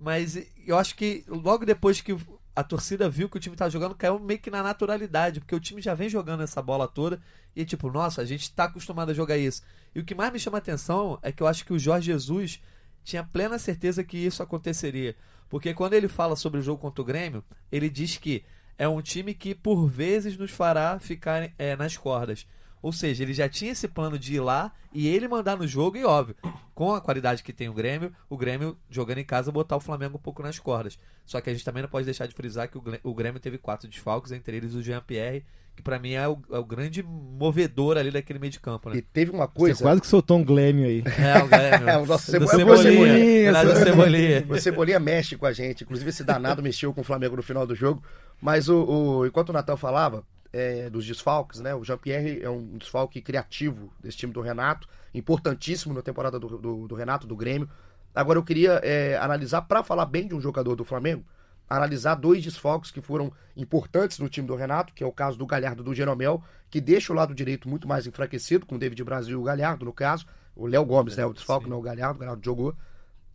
Mas 0.00 0.36
eu 0.66 0.76
acho 0.78 0.94
que 0.94 1.24
logo 1.28 1.66
depois 1.66 2.00
que 2.00 2.16
a 2.58 2.64
torcida 2.64 3.08
viu 3.08 3.28
que 3.28 3.36
o 3.36 3.40
time 3.40 3.54
estava 3.54 3.70
jogando, 3.70 3.94
caiu 3.94 4.18
meio 4.18 4.40
que 4.40 4.50
na 4.50 4.64
naturalidade, 4.64 5.38
porque 5.38 5.54
o 5.54 5.60
time 5.60 5.80
já 5.80 5.94
vem 5.94 6.08
jogando 6.08 6.42
essa 6.42 6.60
bola 6.60 6.88
toda 6.88 7.20
e 7.54 7.64
tipo, 7.64 7.88
nossa, 7.88 8.20
a 8.20 8.24
gente 8.24 8.42
está 8.42 8.64
acostumado 8.64 9.12
a 9.12 9.14
jogar 9.14 9.38
isso. 9.38 9.62
E 9.94 10.00
o 10.00 10.04
que 10.04 10.12
mais 10.12 10.32
me 10.32 10.40
chama 10.40 10.58
atenção 10.58 11.20
é 11.22 11.30
que 11.30 11.40
eu 11.40 11.46
acho 11.46 11.64
que 11.64 11.72
o 11.72 11.78
Jorge 11.78 12.06
Jesus 12.06 12.60
tinha 13.04 13.22
plena 13.22 13.60
certeza 13.60 14.02
que 14.02 14.18
isso 14.18 14.42
aconteceria. 14.42 15.14
Porque 15.48 15.72
quando 15.72 15.92
ele 15.92 16.08
fala 16.08 16.34
sobre 16.34 16.58
o 16.58 16.62
jogo 16.62 16.82
contra 16.82 17.00
o 17.00 17.04
Grêmio, 17.04 17.44
ele 17.70 17.88
diz 17.88 18.16
que 18.16 18.44
é 18.76 18.88
um 18.88 19.00
time 19.00 19.34
que 19.34 19.54
por 19.54 19.86
vezes 19.86 20.36
nos 20.36 20.50
fará 20.50 20.98
ficar 20.98 21.52
é, 21.56 21.76
nas 21.76 21.96
cordas. 21.96 22.44
Ou 22.82 22.92
seja, 22.92 23.22
ele 23.22 23.32
já 23.32 23.48
tinha 23.48 23.72
esse 23.72 23.88
plano 23.88 24.18
de 24.18 24.34
ir 24.34 24.40
lá 24.40 24.72
e 24.92 25.06
ele 25.08 25.28
mandar 25.28 25.56
no 25.56 25.66
jogo, 25.66 25.96
e 25.96 26.04
óbvio, 26.04 26.36
com 26.74 26.94
a 26.94 27.00
qualidade 27.00 27.42
que 27.42 27.52
tem 27.52 27.68
o 27.68 27.74
Grêmio, 27.74 28.12
o 28.28 28.36
Grêmio 28.36 28.76
jogando 28.88 29.18
em 29.18 29.24
casa 29.24 29.52
botar 29.52 29.76
o 29.76 29.80
Flamengo 29.80 30.16
um 30.16 30.20
pouco 30.20 30.42
nas 30.42 30.58
cordas. 30.58 30.98
Só 31.26 31.40
que 31.40 31.50
a 31.50 31.52
gente 31.52 31.64
também 31.64 31.82
não 31.82 31.90
pode 31.90 32.04
deixar 32.04 32.26
de 32.26 32.34
frisar 32.34 32.68
que 32.68 32.78
o 32.78 33.14
Grêmio 33.14 33.40
teve 33.40 33.58
quatro 33.58 33.88
desfalques, 33.88 34.32
entre 34.32 34.56
eles 34.56 34.74
o 34.74 34.82
Jean-Pierre, 34.82 35.44
que 35.78 35.82
para 35.82 35.98
mim 35.98 36.12
é 36.12 36.26
o, 36.26 36.36
é 36.50 36.58
o, 36.58 36.64
grande 36.64 37.04
movedor 37.04 37.96
ali 37.96 38.10
daquele 38.10 38.40
meio 38.40 38.50
de 38.50 38.58
campo, 38.58 38.90
né? 38.90 38.96
E 38.96 39.02
teve 39.02 39.30
uma 39.30 39.46
coisa. 39.46 39.76
Você 39.76 39.82
quase 39.84 40.00
que 40.00 40.08
soltou 40.08 40.38
um 40.38 40.44
Glêmio 40.44 40.84
aí. 40.84 41.04
É, 41.18 41.40
o 41.40 41.46
Glêmio. 41.46 41.86
é, 41.88 41.98
o 41.98 42.06
nosso 42.06 42.28
cebo... 42.28 42.48
Cebolinha. 42.48 42.82
Cebolinha. 42.82 43.52
Cebolinha. 43.52 43.70
O 43.70 43.76
Cebolinha. 43.76 44.46
O 44.48 44.60
Cebolinha 44.60 45.00
mexe 45.00 45.36
com 45.36 45.46
a 45.46 45.52
gente. 45.52 45.84
Inclusive, 45.84 46.10
esse 46.10 46.24
danado 46.24 46.60
mexeu 46.64 46.92
com 46.92 47.02
o 47.02 47.04
Flamengo 47.04 47.36
no 47.36 47.42
final 47.42 47.64
do 47.64 47.76
jogo. 47.76 48.02
Mas 48.40 48.68
o, 48.68 48.82
o 48.82 49.26
enquanto 49.26 49.50
o 49.50 49.52
Natal 49.52 49.76
falava 49.76 50.24
é, 50.52 50.88
dos 50.88 51.06
desfalques, 51.06 51.60
né? 51.60 51.74
O 51.74 51.84
Jean-Pierre 51.84 52.42
é 52.42 52.50
um 52.50 52.76
desfalque 52.78 53.20
criativo 53.20 53.92
desse 54.00 54.16
time 54.16 54.32
do 54.32 54.40
Renato, 54.40 54.88
importantíssimo 55.14 55.94
na 55.94 56.02
temporada 56.02 56.38
do, 56.38 56.58
do, 56.58 56.88
do 56.88 56.94
Renato, 56.94 57.26
do 57.26 57.36
Grêmio. 57.36 57.68
Agora 58.14 58.38
eu 58.38 58.42
queria 58.42 58.80
é, 58.82 59.16
analisar, 59.18 59.62
para 59.62 59.82
falar 59.82 60.06
bem 60.06 60.26
de 60.26 60.34
um 60.34 60.40
jogador 60.40 60.74
do 60.74 60.84
Flamengo, 60.84 61.24
analisar 61.68 62.14
dois 62.14 62.42
desfalques 62.42 62.90
que 62.90 63.00
foram 63.00 63.30
importantes 63.56 64.18
no 64.18 64.28
time 64.28 64.46
do 64.46 64.56
Renato, 64.56 64.94
que 64.94 65.04
é 65.04 65.06
o 65.06 65.12
caso 65.12 65.36
do 65.36 65.46
Galhardo 65.46 65.82
do 65.82 65.94
Jeromel, 65.94 66.42
que 66.70 66.80
deixa 66.80 67.12
o 67.12 67.16
lado 67.16 67.34
direito 67.34 67.68
muito 67.68 67.86
mais 67.86 68.06
enfraquecido, 68.06 68.64
com 68.64 68.76
o 68.76 68.78
David 68.78 69.04
Brasil 69.04 69.38
e 69.38 69.40
o 69.40 69.44
Galhardo, 69.44 69.84
no 69.84 69.92
caso. 69.92 70.26
O 70.56 70.66
Léo 70.66 70.84
Gomes, 70.84 71.16
né? 71.16 71.24
O 71.24 71.32
desfalque, 71.32 71.64
Sim. 71.64 71.70
não 71.70 71.78
o 71.78 71.82
Galhardo, 71.82 72.16
o 72.16 72.20
Galhardo 72.20 72.44
jogou. 72.44 72.74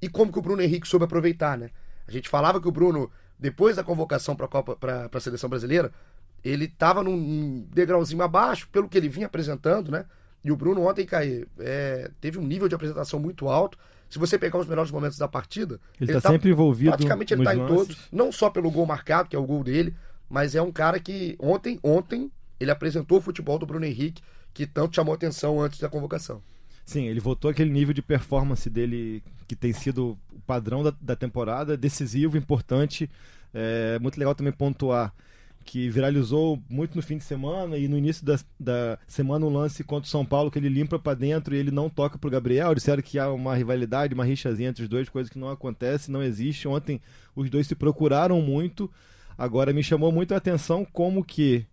E 0.02 0.10
como 0.10 0.32
que 0.32 0.40
o 0.40 0.42
Bruno 0.42 0.62
Henrique 0.62 0.88
soube 0.88 1.06
aproveitar, 1.06 1.58
né? 1.58 1.70
A 2.06 2.12
gente 2.12 2.28
falava 2.28 2.60
que 2.60 2.68
o 2.68 2.72
Bruno, 2.72 3.10
depois 3.40 3.78
da 3.78 3.84
convocação 3.84 4.36
para 4.36 4.46
a 4.46 4.50
Copa, 4.50 4.76
para 4.76 5.10
a 5.12 5.20
seleção 5.20 5.50
brasileira, 5.50 5.92
ele 6.44 6.66
estava 6.66 7.04
num 7.04 7.66
degrauzinho 7.72 8.22
abaixo, 8.22 8.68
pelo 8.72 8.90
que 8.90 8.98
ele 8.98 9.08
vinha 9.08 9.28
apresentando, 9.28 9.92
né? 9.92 10.06
E 10.44 10.52
o 10.52 10.58
Bruno 10.58 10.82
ontem, 10.82 11.06
Caí, 11.06 11.46
é, 11.60 12.12
teve 12.20 12.38
um 12.38 12.46
nível 12.46 12.68
de 12.68 12.76
apresentação 12.76 13.20
muito 13.20 13.48
alto. 13.48 13.78
Se 14.10 14.20
você 14.20 14.38
pegar 14.38 14.60
os 14.60 14.68
melhores 14.68 14.92
momentos 14.92 15.18
da 15.18 15.28
partida, 15.28 15.80
ele 16.00 16.12
está 16.12 16.22
tá 16.22 16.30
sempre 16.30 16.52
envolvido. 16.52 16.92
Praticamente 16.92 17.34
ele 17.34 17.42
está 17.42 17.56
em 17.56 17.66
todos, 17.66 17.98
não 18.12 18.32
só 18.32 18.50
pelo 18.50 18.70
gol 18.70 18.86
marcado, 18.86 19.30
que 19.30 19.36
é 19.36 19.40
o 19.40 19.46
gol 19.46 19.64
dele, 19.64 19.96
mas 20.30 20.54
é 20.54 20.62
um 20.62 20.72
cara 20.72 21.00
que 21.00 21.36
ontem, 21.40 21.80
ontem, 21.82 22.30
ele 22.60 22.70
apresentou 22.70 23.20
o 23.20 23.22
futebol 23.22 23.58
do 23.58 23.66
Bruno 23.66 23.86
Henrique, 23.86 24.22
que 24.54 24.68
tanto 24.68 24.96
chamou 24.96 25.16
atenção 25.16 25.62
antes 25.62 25.80
da 25.80 25.90
convocação. 25.90 26.42
Sim, 26.86 27.08
ele 27.08 27.22
voltou 27.22 27.50
aquele 27.50 27.72
nível 27.72 27.94
de 27.94 28.02
performance 28.02 28.70
dele 28.70 29.24
que 29.48 29.56
tem 29.56 29.72
sido 29.72 30.18
o 30.32 30.40
padrão 30.46 30.84
da, 30.84 30.94
da 31.00 31.16
temporada, 31.16 31.78
decisivo, 31.78 32.38
importante. 32.38 33.10
É 33.54 33.98
muito 34.00 34.18
legal 34.18 34.36
também 34.36 34.52
pontuar 34.52 35.14
que 35.64 35.90
viralizou 35.90 36.62
muito 36.70 36.96
no 36.96 37.02
fim 37.02 37.18
de 37.18 37.24
semana 37.24 37.78
e 37.78 37.88
no 37.88 37.98
início 37.98 38.26
da, 38.26 38.40
da 38.60 39.00
semana 39.08 39.46
um 39.46 39.50
lance 39.50 39.84
contra 39.84 40.08
o 40.08 40.10
São 40.10 40.26
Paulo 40.26 40.52
que 40.52 40.60
ele 40.60 40.70
limpa 40.70 41.00
para 41.00 41.16
dentro 41.16 41.56
e 41.56 41.58
ele 41.58 41.72
não 41.72 41.90
toca 41.90 42.18
pro 42.18 42.30
Gabriel. 42.30 42.76
Disseram 42.76 43.02
que 43.02 43.18
há 43.18 43.32
uma 43.32 43.56
rivalidade, 43.56 44.14
uma 44.14 44.26
rixazinha 44.26 44.70
entre 44.70 44.84
os 44.84 44.90
dois, 44.90 45.10
coisa 45.10 45.30
que 45.30 45.40
não 45.40 45.50
acontece, 45.50 46.12
não 46.12 46.22
existe. 46.22 46.68
Ontem 46.68 47.02
os 47.36 47.50
dois 47.50 47.66
se 47.66 47.76
procuraram 47.76 48.42
muito. 48.42 48.92
Agora 49.38 49.74
me 49.74 49.84
chamou 49.84 50.12
muito 50.12 50.34
a 50.34 50.38
atenção 50.38 50.86
como 50.86 51.24
que 51.24 51.66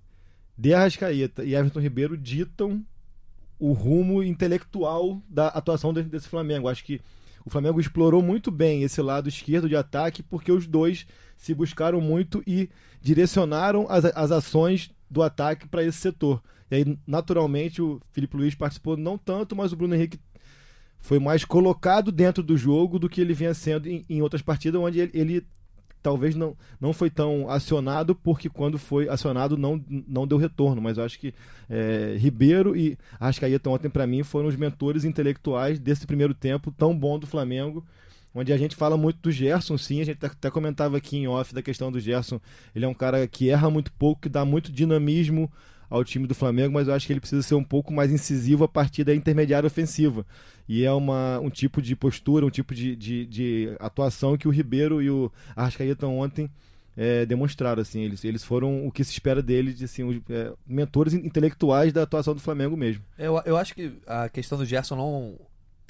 De 0.57 0.73
Arrascaeta 0.73 1.45
e 1.45 1.55
Everton 1.55 1.81
Ribeiro 1.81 2.17
ditam 2.17 2.85
o 3.59 3.73
rumo 3.73 4.23
intelectual 4.23 5.21
da 5.29 5.49
atuação 5.49 5.93
desse 5.93 6.29
Flamengo. 6.29 6.69
Acho 6.69 6.85
que 6.85 7.01
o 7.45 7.51
Flamengo 7.51 7.81
explorou 7.81 8.23
muito 8.23 8.51
bem 8.51 8.83
esse 8.83 9.01
lado 9.03 9.29
esquerdo 9.29 9.69
de 9.69 9.77
ataque 9.77 10.23
porque 10.23 10.53
os 10.53 10.67
dois 10.67 11.07
se 11.41 11.55
buscaram 11.55 12.03
muito 12.03 12.43
e 12.47 12.69
direcionaram 13.01 13.87
as, 13.89 14.05
as 14.05 14.31
ações 14.31 14.91
do 15.11 15.23
ataque 15.23 15.67
para 15.67 15.83
esse 15.83 15.97
setor. 15.97 16.43
E 16.71 16.75
aí, 16.77 16.99
naturalmente, 17.07 17.81
o 17.81 17.99
Felipe 18.13 18.37
Luiz 18.37 18.55
participou 18.55 18.95
não 18.95 19.17
tanto, 19.17 19.57
mas 19.57 19.73
o 19.73 19.77
Bruno 19.77 19.95
Henrique 19.95 20.21
foi 20.99 21.19
mais 21.19 21.43
colocado 21.43 22.13
dentro 22.13 22.43
do 22.43 22.59
jogo 22.59 22.99
do 22.99 23.09
que 23.09 23.23
ele 23.23 23.33
vinha 23.33 23.55
sendo 23.55 23.89
em, 23.89 24.05
em 24.07 24.21
outras 24.21 24.43
partidas, 24.43 24.79
onde 24.79 25.01
ele, 25.01 25.11
ele, 25.15 25.47
talvez 26.03 26.35
não, 26.35 26.55
não 26.79 26.93
foi 26.93 27.09
tão 27.09 27.49
acionado, 27.49 28.15
porque 28.15 28.51
quando 28.51 28.79
foi 28.79 29.09
acionado 29.09 29.57
não, 29.57 29.83
não 29.89 30.27
deu 30.27 30.37
retorno. 30.37 30.83
Mas 30.83 30.99
eu 30.99 31.05
acho 31.05 31.19
que 31.19 31.33
é, 31.71 32.17
Ribeiro 32.19 32.77
e 32.77 32.99
Arrascaeta 33.19 33.71
ontem, 33.71 33.89
para 33.89 34.07
mim, 34.07 34.23
foram 34.23 34.47
os 34.47 34.57
mentores 34.57 35.07
intelectuais 35.07 35.79
desse 35.79 36.07
primeiro 36.07 36.35
tempo 36.35 36.71
tão 36.71 36.95
bom 36.95 37.19
do 37.19 37.27
Flamengo 37.27 37.83
onde 38.35 38.53
a 38.53 38.57
gente 38.57 38.77
fala 38.77 38.97
muito 38.97 39.19
do 39.21 39.31
Gerson, 39.31 39.77
sim, 39.77 40.01
a 40.01 40.05
gente 40.05 40.25
até 40.25 40.51
comentava 40.51 40.97
aqui 40.97 41.17
em 41.17 41.29
off 41.29 41.55
da 41.55 41.63
questão 41.63 41.91
do 41.91 42.01
Gerson, 42.01 42.41
ele 42.75 42.85
é 42.85 42.89
um 42.89 42.95
cara 42.95 43.27
que 43.27 43.51
erra 43.51 43.71
muito 43.71 43.93
pouco, 43.93 44.23
que 44.23 44.29
dá 44.29 44.45
muito 44.45 44.71
dinamismo 44.71 45.51
ao 45.91 46.05
time 46.05 46.27
do 46.27 46.35
Flamengo, 46.35 46.73
mas 46.73 46.87
eu 46.87 46.95
acho 46.95 47.05
que 47.05 47.13
ele 47.13 47.21
precisa 47.21 47.43
ser 47.43 47.57
um 47.57 47.65
pouco 47.65 47.93
mais 47.93 48.13
incisivo 48.13 48.63
a 48.63 48.69
partir 48.69 49.03
da 49.03 49.13
intermediária 49.13 49.67
ofensiva. 49.67 50.25
E 50.69 50.85
é 50.85 50.93
uma, 50.93 51.41
um 51.41 51.51
tipo 51.51 51.83
de 51.83 51.97
postura, 51.97 52.47
um 52.47 52.51
tipo 52.51 52.73
de, 52.73 52.95
de, 52.95 53.27
de 53.27 53.77
atuação 53.81 54.39
que 54.39 54.47
o 54.47 54.53
Ribeiro 54.53 55.03
e 55.03 55.11
o 55.11 55.33
Arrascaeta 55.57 56.07
ontem 56.07 56.49
é, 56.97 57.27
demonstraram. 57.27 57.83
Assim, 57.83 58.03
eles, 58.03 58.25
eles 58.25 58.45
foram 58.45 58.87
o 58.87 58.93
que 58.93 59.03
se 59.03 59.11
espera 59.11 59.43
deles, 59.43 59.77
de, 59.77 59.87
assim, 59.87 60.05
os, 60.05 60.17
é, 60.31 60.53
mentores 60.65 61.13
intelectuais 61.13 61.93
da 61.93 62.05
atuação 62.05 62.35
do 62.35 62.41
Flamengo 62.41 62.77
mesmo. 62.77 63.03
Eu, 63.19 63.43
eu 63.45 63.57
acho 63.57 63.75
que 63.75 63.93
a 64.07 64.29
questão 64.29 64.57
do 64.57 64.65
Gerson 64.65 64.95
não 64.95 65.35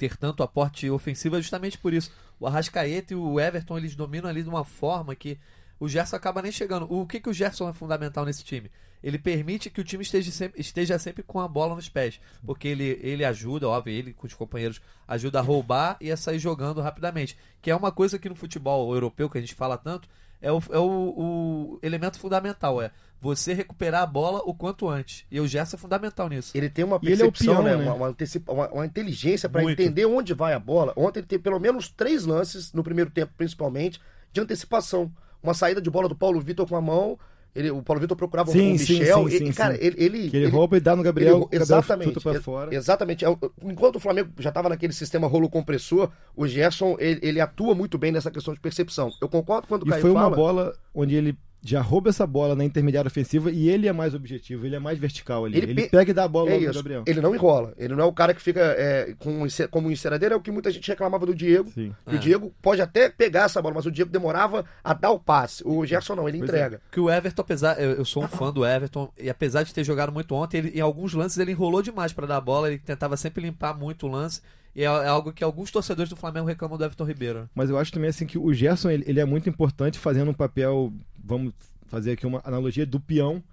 ter 0.01 0.17
tanto 0.17 0.41
aporte 0.41 0.89
ofensivo 0.89 1.35
é 1.35 1.41
justamente 1.41 1.77
por 1.77 1.93
isso. 1.93 2.11
O 2.39 2.47
Arrascaeta 2.47 3.13
e 3.13 3.15
o 3.15 3.39
Everton 3.39 3.77
eles 3.77 3.95
dominam 3.95 4.27
ali 4.27 4.41
de 4.41 4.49
uma 4.49 4.65
forma 4.65 5.15
que 5.15 5.37
o 5.79 5.87
Gerson 5.87 6.15
acaba 6.15 6.41
nem 6.41 6.51
chegando. 6.51 6.91
O 6.91 7.05
que, 7.05 7.19
que 7.19 7.29
o 7.29 7.33
Gerson 7.33 7.69
é 7.69 7.73
fundamental 7.73 8.25
nesse 8.25 8.43
time? 8.43 8.71
Ele 9.03 9.19
permite 9.19 9.69
que 9.69 9.79
o 9.79 9.83
time 9.83 10.01
esteja 10.01 10.31
sempre, 10.31 10.59
esteja 10.59 10.97
sempre 10.97 11.21
com 11.21 11.39
a 11.39 11.47
bola 11.47 11.75
nos 11.75 11.87
pés. 11.87 12.19
Porque 12.43 12.67
ele, 12.67 12.99
ele 13.03 13.23
ajuda, 13.23 13.69
óbvio, 13.69 13.93
ele 13.93 14.11
com 14.11 14.25
os 14.25 14.33
companheiros 14.33 14.81
ajuda 15.07 15.37
a 15.37 15.43
roubar 15.43 15.97
e 16.01 16.11
a 16.11 16.17
sair 16.17 16.39
jogando 16.39 16.81
rapidamente. 16.81 17.37
Que 17.61 17.69
é 17.69 17.75
uma 17.75 17.91
coisa 17.91 18.17
que 18.17 18.27
no 18.29 18.33
futebol 18.33 18.91
europeu, 18.95 19.29
que 19.29 19.37
a 19.37 19.41
gente 19.41 19.53
fala 19.53 19.77
tanto, 19.77 20.09
é 20.41 20.51
o, 20.51 20.61
é 20.71 20.79
o, 20.79 21.13
o 21.17 21.79
elemento 21.81 22.19
fundamental. 22.19 22.81
É 22.81 22.91
você 23.21 23.53
recuperar 23.53 24.01
a 24.01 24.05
bola 24.05 24.41
o 24.45 24.53
quanto 24.53 24.89
antes. 24.89 25.23
E 25.29 25.39
o 25.39 25.47
Gerson 25.47 25.77
é 25.77 25.79
fundamental 25.79 26.27
nisso. 26.27 26.57
Ele 26.57 26.67
tem 26.67 26.83
uma 26.83 26.99
percepção, 26.99 27.61
é 27.67 27.77
né? 27.77 27.85
né? 27.85 27.91
Uma, 27.91 28.07
antecipa, 28.07 28.51
uma, 28.51 28.67
uma, 28.69 28.85
inteligência 28.85 29.47
para 29.47 29.63
entender 29.63 30.05
onde 30.07 30.33
vai 30.33 30.53
a 30.53 30.59
bola. 30.59 30.91
Ontem 30.97 31.19
ele 31.19 31.27
teve 31.27 31.43
pelo 31.43 31.59
menos 31.59 31.87
três 31.87 32.25
lances, 32.25 32.73
no 32.73 32.83
primeiro 32.83 33.11
tempo 33.11 33.31
principalmente, 33.37 34.01
de 34.33 34.41
antecipação. 34.41 35.11
Uma 35.43 35.53
saída 35.53 35.79
de 35.79 35.89
bola 35.89 36.09
do 36.09 36.15
Paulo 36.15 36.41
Vitor 36.41 36.67
com 36.67 36.75
a 36.75 36.81
mão. 36.81 37.19
Ele, 37.53 37.69
o 37.69 37.83
Paulo 37.83 37.99
Vitor 37.99 38.15
procurava 38.15 38.49
sim, 38.51 38.69
o 38.69 38.71
Michel. 38.73 39.29
Sim, 39.29 39.37
sim, 39.37 39.45
e, 39.45 39.53
cara, 39.53 39.75
ele, 39.75 39.95
ele, 39.97 40.29
ele, 40.33 40.47
rouba 40.47 40.77
e 40.77 40.79
dá 40.79 40.95
no 40.95 41.03
Gabriel. 41.03 41.49
Ele, 41.51 41.61
exatamente. 41.61 42.13
Gabriel 42.13 42.41
fora. 42.41 42.73
Exatamente. 42.73 43.25
É 43.25 43.37
enquanto 43.63 43.97
o 43.97 43.99
Flamengo 43.99 44.29
já 44.39 44.49
estava 44.49 44.69
naquele 44.69 44.93
sistema 44.93 45.27
rolo 45.27 45.49
compressor, 45.49 46.09
o 46.35 46.47
Gerson 46.47 46.95
ele, 46.97 47.19
ele, 47.21 47.41
atua 47.41 47.75
muito 47.75 47.97
bem 47.97 48.11
nessa 48.11 48.31
questão 48.31 48.53
de 48.53 48.59
percepção. 48.59 49.11
Eu 49.21 49.27
concordo 49.27 49.67
quando 49.67 49.83
o 49.83 49.87
e 49.87 49.89
Caio 49.89 50.01
foi 50.01 50.13
fala... 50.13 50.27
uma 50.27 50.35
bola 50.35 50.73
onde 50.95 51.15
ele 51.15 51.37
já 51.63 51.81
rouba 51.81 52.09
essa 52.09 52.25
bola 52.25 52.55
na 52.55 52.65
intermediária 52.65 53.07
ofensiva 53.07 53.51
e 53.51 53.69
ele 53.69 53.87
é 53.87 53.93
mais 53.93 54.15
objetivo, 54.15 54.65
ele 54.65 54.75
é 54.75 54.79
mais 54.79 54.97
vertical 54.97 55.45
ali. 55.45 55.57
Ele, 55.57 55.71
ele 55.71 55.81
pe... 55.83 55.89
pega 55.89 56.11
e 56.11 56.13
dá 56.13 56.23
a 56.23 56.27
bola 56.27 56.49
é 56.49 56.57
isso. 56.57 56.73
Gabriel. 56.73 57.03
Ele 57.05 57.21
não 57.21 57.35
enrola. 57.35 57.73
Ele 57.77 57.95
não 57.95 58.03
é 58.03 58.07
o 58.07 58.13
cara 58.13 58.33
que 58.33 58.41
fica 58.41 58.59
é, 58.59 59.13
com, 59.19 59.45
como 59.69 59.91
enceradeira, 59.91 60.33
é 60.33 60.37
o 60.37 60.41
que 60.41 60.51
muita 60.51 60.71
gente 60.71 60.87
reclamava 60.87 61.25
do 61.25 61.35
Diego. 61.35 61.69
Sim. 61.69 61.93
É. 62.05 62.15
O 62.15 62.17
Diego 62.17 62.51
pode 62.61 62.81
até 62.81 63.09
pegar 63.09 63.43
essa 63.43 63.61
bola, 63.61 63.75
mas 63.75 63.85
o 63.85 63.91
Diego 63.91 64.11
demorava 64.11 64.65
a 64.83 64.93
dar 64.93 65.11
o 65.11 65.19
passe. 65.19 65.61
O 65.65 65.85
Gerson 65.85 66.15
não, 66.15 66.27
ele 66.27 66.39
pois 66.39 66.49
é. 66.49 66.53
entrega. 66.53 66.75
É. 66.77 66.79
Que 66.91 66.99
o 66.99 67.09
Everton, 67.09 67.41
apesar. 67.41 67.79
Eu, 67.79 67.91
eu, 67.91 68.05
sou 68.05 68.23
um 68.23 68.27
fã 68.27 68.51
do 68.51 68.65
Everton, 68.65 69.11
e 69.17 69.29
apesar 69.29 69.63
de 69.63 69.73
ter 69.73 69.83
jogado 69.83 70.11
muito 70.11 70.33
ontem, 70.33 70.57
ele, 70.57 70.69
em 70.69 70.81
alguns 70.81 71.13
lances 71.13 71.37
ele 71.37 71.51
enrolou 71.51 71.81
demais 71.81 72.11
para 72.11 72.25
dar 72.25 72.37
a 72.37 72.41
bola, 72.41 72.69
ele 72.69 72.79
tentava 72.79 73.15
sempre 73.15 73.41
limpar 73.41 73.77
muito 73.77 74.07
o 74.07 74.09
lance. 74.09 74.41
E 74.75 74.81
é, 74.81 74.85
é, 74.85 75.07
algo 75.07 75.33
que 75.33 75.43
alguns 75.43 75.71
torcedores 75.71 76.09
do 76.09 76.15
Flamengo 76.15 76.47
reclamam 76.47 76.77
do 76.77 76.83
Everton 76.83 77.05
Ribeiro. 77.05 77.49
Mas 77.53 77.69
eu 77.69 77.77
acho 77.77 77.91
também 77.91 78.09
assim 78.09 78.25
que 78.25 78.37
o 78.37 78.53
Gerson 78.53 78.89
ele, 78.89 79.03
ele 79.07 79.19
é 79.19 79.25
muito 79.25 79.49
importante 79.49 79.99
fazendo 79.99 80.31
um 80.31 80.33
papel, 80.33 80.93
vamos 81.23 81.53
fazer 81.87 82.11
aqui 82.13 82.25
uma 82.25 82.41
analogia 82.43 82.85
do 82.85 82.99
peão. 82.99 83.43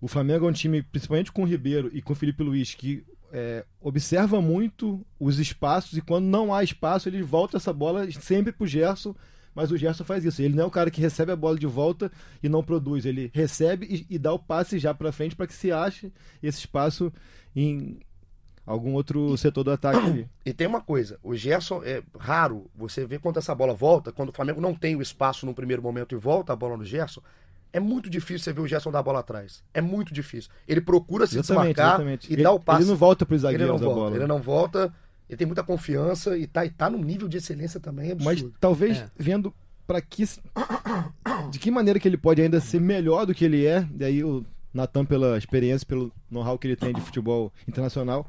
O 0.00 0.08
Flamengo 0.08 0.46
é 0.46 0.48
um 0.48 0.52
time, 0.52 0.82
principalmente 0.82 1.32
com 1.32 1.42
o 1.42 1.46
Ribeiro 1.46 1.90
e 1.92 2.02
com 2.02 2.12
o 2.12 2.16
Felipe 2.16 2.42
Luiz, 2.42 2.74
que 2.74 3.04
é, 3.32 3.64
observa 3.80 4.40
muito 4.40 5.04
os 5.18 5.38
espaços 5.38 5.96
e 5.96 6.00
quando 6.00 6.26
não 6.26 6.54
há 6.54 6.62
espaço, 6.62 7.08
ele 7.08 7.22
volta 7.22 7.56
essa 7.56 7.72
bola 7.72 8.10
sempre 8.12 8.52
pro 8.52 8.66
Gerson. 8.66 9.14
Mas 9.54 9.70
o 9.70 9.76
Gerson 9.76 10.04
faz 10.04 10.24
isso. 10.24 10.42
Ele 10.42 10.56
não 10.56 10.64
é 10.64 10.66
o 10.66 10.70
cara 10.70 10.90
que 10.90 11.00
recebe 11.00 11.30
a 11.30 11.36
bola 11.36 11.56
de 11.56 11.66
volta 11.66 12.10
e 12.42 12.48
não 12.48 12.62
produz. 12.62 13.06
Ele 13.06 13.30
recebe 13.32 13.86
e, 13.86 14.14
e 14.16 14.18
dá 14.18 14.32
o 14.32 14.38
passe 14.38 14.80
já 14.80 14.92
para 14.92 15.12
frente 15.12 15.36
para 15.36 15.46
que 15.46 15.54
se 15.54 15.70
ache 15.70 16.12
esse 16.42 16.58
espaço 16.58 17.12
em 17.54 18.00
algum 18.66 18.92
outro 18.94 19.36
setor 19.36 19.64
do 19.64 19.70
ataque. 19.70 20.26
E 20.44 20.52
tem 20.52 20.66
uma 20.66 20.80
coisa: 20.80 21.18
o 21.22 21.34
Gerson 21.34 21.82
é 21.84 22.02
raro 22.18 22.70
você 22.74 23.06
ver 23.06 23.20
quando 23.20 23.38
essa 23.38 23.54
bola 23.54 23.74
volta, 23.74 24.12
quando 24.12 24.30
o 24.30 24.32
Flamengo 24.32 24.60
não 24.60 24.74
tem 24.74 24.96
o 24.96 25.02
espaço 25.02 25.46
no 25.46 25.54
primeiro 25.54 25.82
momento 25.82 26.14
e 26.14 26.18
volta 26.18 26.52
a 26.52 26.56
bola 26.56 26.76
no 26.76 26.84
Gerson. 26.84 27.22
É 27.72 27.80
muito 27.80 28.08
difícil 28.08 28.38
você 28.38 28.52
ver 28.52 28.60
o 28.60 28.68
Gerson 28.68 28.92
dar 28.92 29.00
a 29.00 29.02
bola 29.02 29.18
atrás. 29.18 29.64
É 29.74 29.80
muito 29.80 30.14
difícil. 30.14 30.48
Ele 30.66 30.80
procura 30.80 31.26
se 31.26 31.36
exatamente, 31.36 31.74
desmarcar 31.74 31.94
exatamente. 31.94 32.30
e 32.30 32.32
ele, 32.34 32.42
dá 32.44 32.52
o 32.52 32.60
passe. 32.60 32.82
Ele 32.82 32.90
não 32.90 32.96
volta 32.96 33.26
para 33.26 33.34
os 33.34 33.42
zagueiros 33.42 33.68
ele 33.68 33.72
não 33.72 33.78
volta, 33.78 34.00
bola. 34.00 34.16
Ele 34.16 34.26
não 34.26 34.40
volta, 34.40 34.94
ele 35.28 35.36
tem 35.36 35.46
muita 35.46 35.64
confiança 35.64 36.38
e 36.38 36.46
tá, 36.46 36.64
e 36.64 36.70
tá 36.70 36.88
num 36.88 37.02
nível 37.02 37.26
de 37.26 37.38
excelência 37.38 37.80
também 37.80 38.12
absurdo. 38.12 38.42
Mas 38.42 38.60
talvez 38.60 38.98
é. 38.98 39.10
vendo 39.18 39.52
para 39.88 40.00
que 40.00 40.24
de 41.50 41.58
que 41.58 41.70
maneira 41.70 41.98
que 41.98 42.06
ele 42.06 42.16
pode 42.16 42.40
ainda 42.40 42.60
ser 42.60 42.80
melhor 42.80 43.26
do 43.26 43.34
que 43.34 43.44
ele 43.44 43.66
é, 43.66 43.86
daí 43.90 44.22
o 44.22 44.44
Natan 44.72 45.04
pela 45.04 45.36
experiência, 45.36 45.86
pelo 45.86 46.12
know-how 46.30 46.58
que 46.58 46.66
ele 46.66 46.76
tem 46.76 46.92
de 46.92 47.00
futebol 47.00 47.52
internacional, 47.66 48.28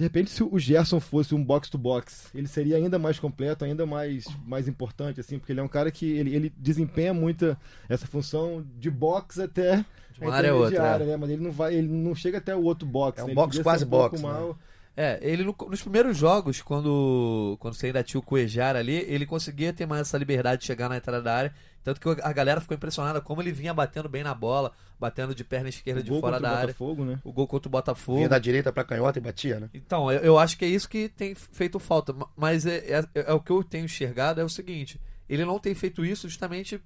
De 0.00 0.04
repente, 0.04 0.30
se 0.30 0.42
o 0.42 0.58
Gerson 0.58 0.98
fosse 0.98 1.34
um 1.34 1.44
box-to-box, 1.44 2.30
ele 2.34 2.48
seria 2.48 2.78
ainda 2.78 2.98
mais 2.98 3.18
completo, 3.18 3.66
ainda 3.66 3.84
mais, 3.84 4.24
mais 4.46 4.66
importante, 4.66 5.20
assim, 5.20 5.38
porque 5.38 5.52
ele 5.52 5.60
é 5.60 5.62
um 5.62 5.68
cara 5.68 5.90
que 5.90 6.10
ele, 6.10 6.34
ele 6.34 6.50
desempenha 6.56 7.12
muito 7.12 7.54
essa 7.86 8.06
função 8.06 8.64
de 8.78 8.90
box 8.90 9.38
até 9.38 9.84
De 10.14 10.22
uma 10.22 10.32
área 10.32 10.54
outra, 10.54 11.02
é. 11.02 11.04
né? 11.04 11.16
Mas 11.18 11.28
ele 11.28 11.42
não 11.42 11.52
vai, 11.52 11.74
ele 11.74 11.86
não 11.86 12.14
chega 12.14 12.38
até 12.38 12.56
o 12.56 12.62
outro 12.62 12.88
box. 12.88 13.20
É 13.20 13.24
um 13.24 13.26
né? 13.26 13.34
Box 13.34 13.58
quase 13.58 13.84
um 13.84 13.88
box, 13.88 14.22
né? 14.22 14.26
mal. 14.26 14.58
É, 15.02 15.18
ele 15.22 15.44
no- 15.44 15.56
nos 15.68 15.80
primeiros 15.80 16.16
jogos, 16.16 16.60
quando, 16.60 17.56
quando 17.58 17.74
você 17.74 17.86
ainda 17.86 18.02
tinha 18.02 18.18
o 18.18 18.22
Cuejar 18.22 18.76
ali, 18.76 18.96
ele 19.08 19.24
conseguia 19.24 19.72
ter 19.72 19.86
mais 19.86 20.02
essa 20.02 20.18
liberdade 20.18 20.60
de 20.60 20.66
chegar 20.66 20.88
na 20.90 20.96
entrada 20.98 21.22
da 21.22 21.34
área. 21.34 21.54
Tanto 21.82 21.98
que 21.98 22.20
a 22.22 22.32
galera 22.34 22.60
ficou 22.60 22.74
impressionada 22.76 23.20
como 23.22 23.40
ele 23.40 23.50
vinha 23.50 23.72
batendo 23.72 24.06
bem 24.10 24.22
na 24.22 24.34
bola, 24.34 24.72
batendo 24.98 25.34
de 25.34 25.42
perna 25.42 25.70
esquerda 25.70 26.00
O 26.00 26.04
de 26.04 26.10
gol 26.10 26.20
fora 26.20 26.34
contra 26.36 26.48
da 26.50 26.54
o 26.54 26.58
área. 26.58 26.66
Botafogo, 26.74 27.04
né? 27.06 27.18
O 27.24 27.32
gol 27.32 27.46
contra 27.46 27.68
o 27.68 27.70
Botafogo. 27.70 28.18
Vinha 28.18 28.28
da 28.28 28.38
direita 28.38 28.70
pra 28.70 28.84
canhota 28.84 29.18
e 29.18 29.22
batia, 29.22 29.58
né? 29.58 29.70
Então, 29.72 30.12
eu, 30.12 30.20
eu 30.20 30.38
acho 30.38 30.58
que 30.58 30.66
é 30.66 30.68
isso 30.68 30.86
que 30.86 31.08
tem 31.08 31.34
feito 31.34 31.78
falta. 31.78 32.12
Ma- 32.12 32.28
Mas 32.36 32.66
é, 32.66 33.00
é- 33.14 33.24
é 33.26 33.32
o 33.32 33.40
que 33.40 33.50
eu 33.50 33.64
tenho 33.64 33.86
enxergado 33.86 34.38
é 34.38 34.44
o 34.44 34.48
seguinte: 34.50 35.00
ele 35.26 35.46
não 35.46 35.58
tem 35.58 35.74
feito 35.74 36.04
isso 36.04 36.28
justamente 36.28 36.78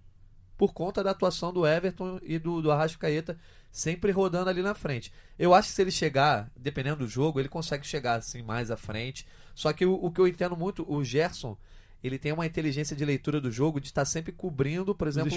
por 0.56 0.72
conta 0.72 1.02
da 1.02 1.10
atuação 1.10 1.52
do 1.52 1.66
Everton 1.66 2.20
e 2.22 2.38
do, 2.38 2.62
do 2.62 2.70
Arrascaeta 2.70 3.36
sempre 3.74 4.12
rodando 4.12 4.48
ali 4.48 4.62
na 4.62 4.72
frente. 4.72 5.12
Eu 5.36 5.52
acho 5.52 5.68
que 5.68 5.74
se 5.74 5.82
ele 5.82 5.90
chegar, 5.90 6.48
dependendo 6.56 6.98
do 6.98 7.08
jogo, 7.08 7.40
ele 7.40 7.48
consegue 7.48 7.84
chegar 7.84 8.14
assim 8.14 8.40
mais 8.40 8.70
à 8.70 8.76
frente. 8.76 9.26
Só 9.52 9.72
que 9.72 9.84
o, 9.84 9.94
o 9.94 10.12
que 10.12 10.20
eu 10.20 10.28
entendo 10.28 10.56
muito, 10.56 10.84
o 10.88 11.02
Gerson, 11.02 11.56
ele 12.02 12.16
tem 12.16 12.30
uma 12.32 12.46
inteligência 12.46 12.94
de 12.94 13.04
leitura 13.04 13.40
do 13.40 13.50
jogo 13.50 13.80
de 13.80 13.88
estar 13.88 14.04
sempre 14.04 14.30
cobrindo, 14.30 14.94
por 14.94 15.08
exemplo, 15.08 15.30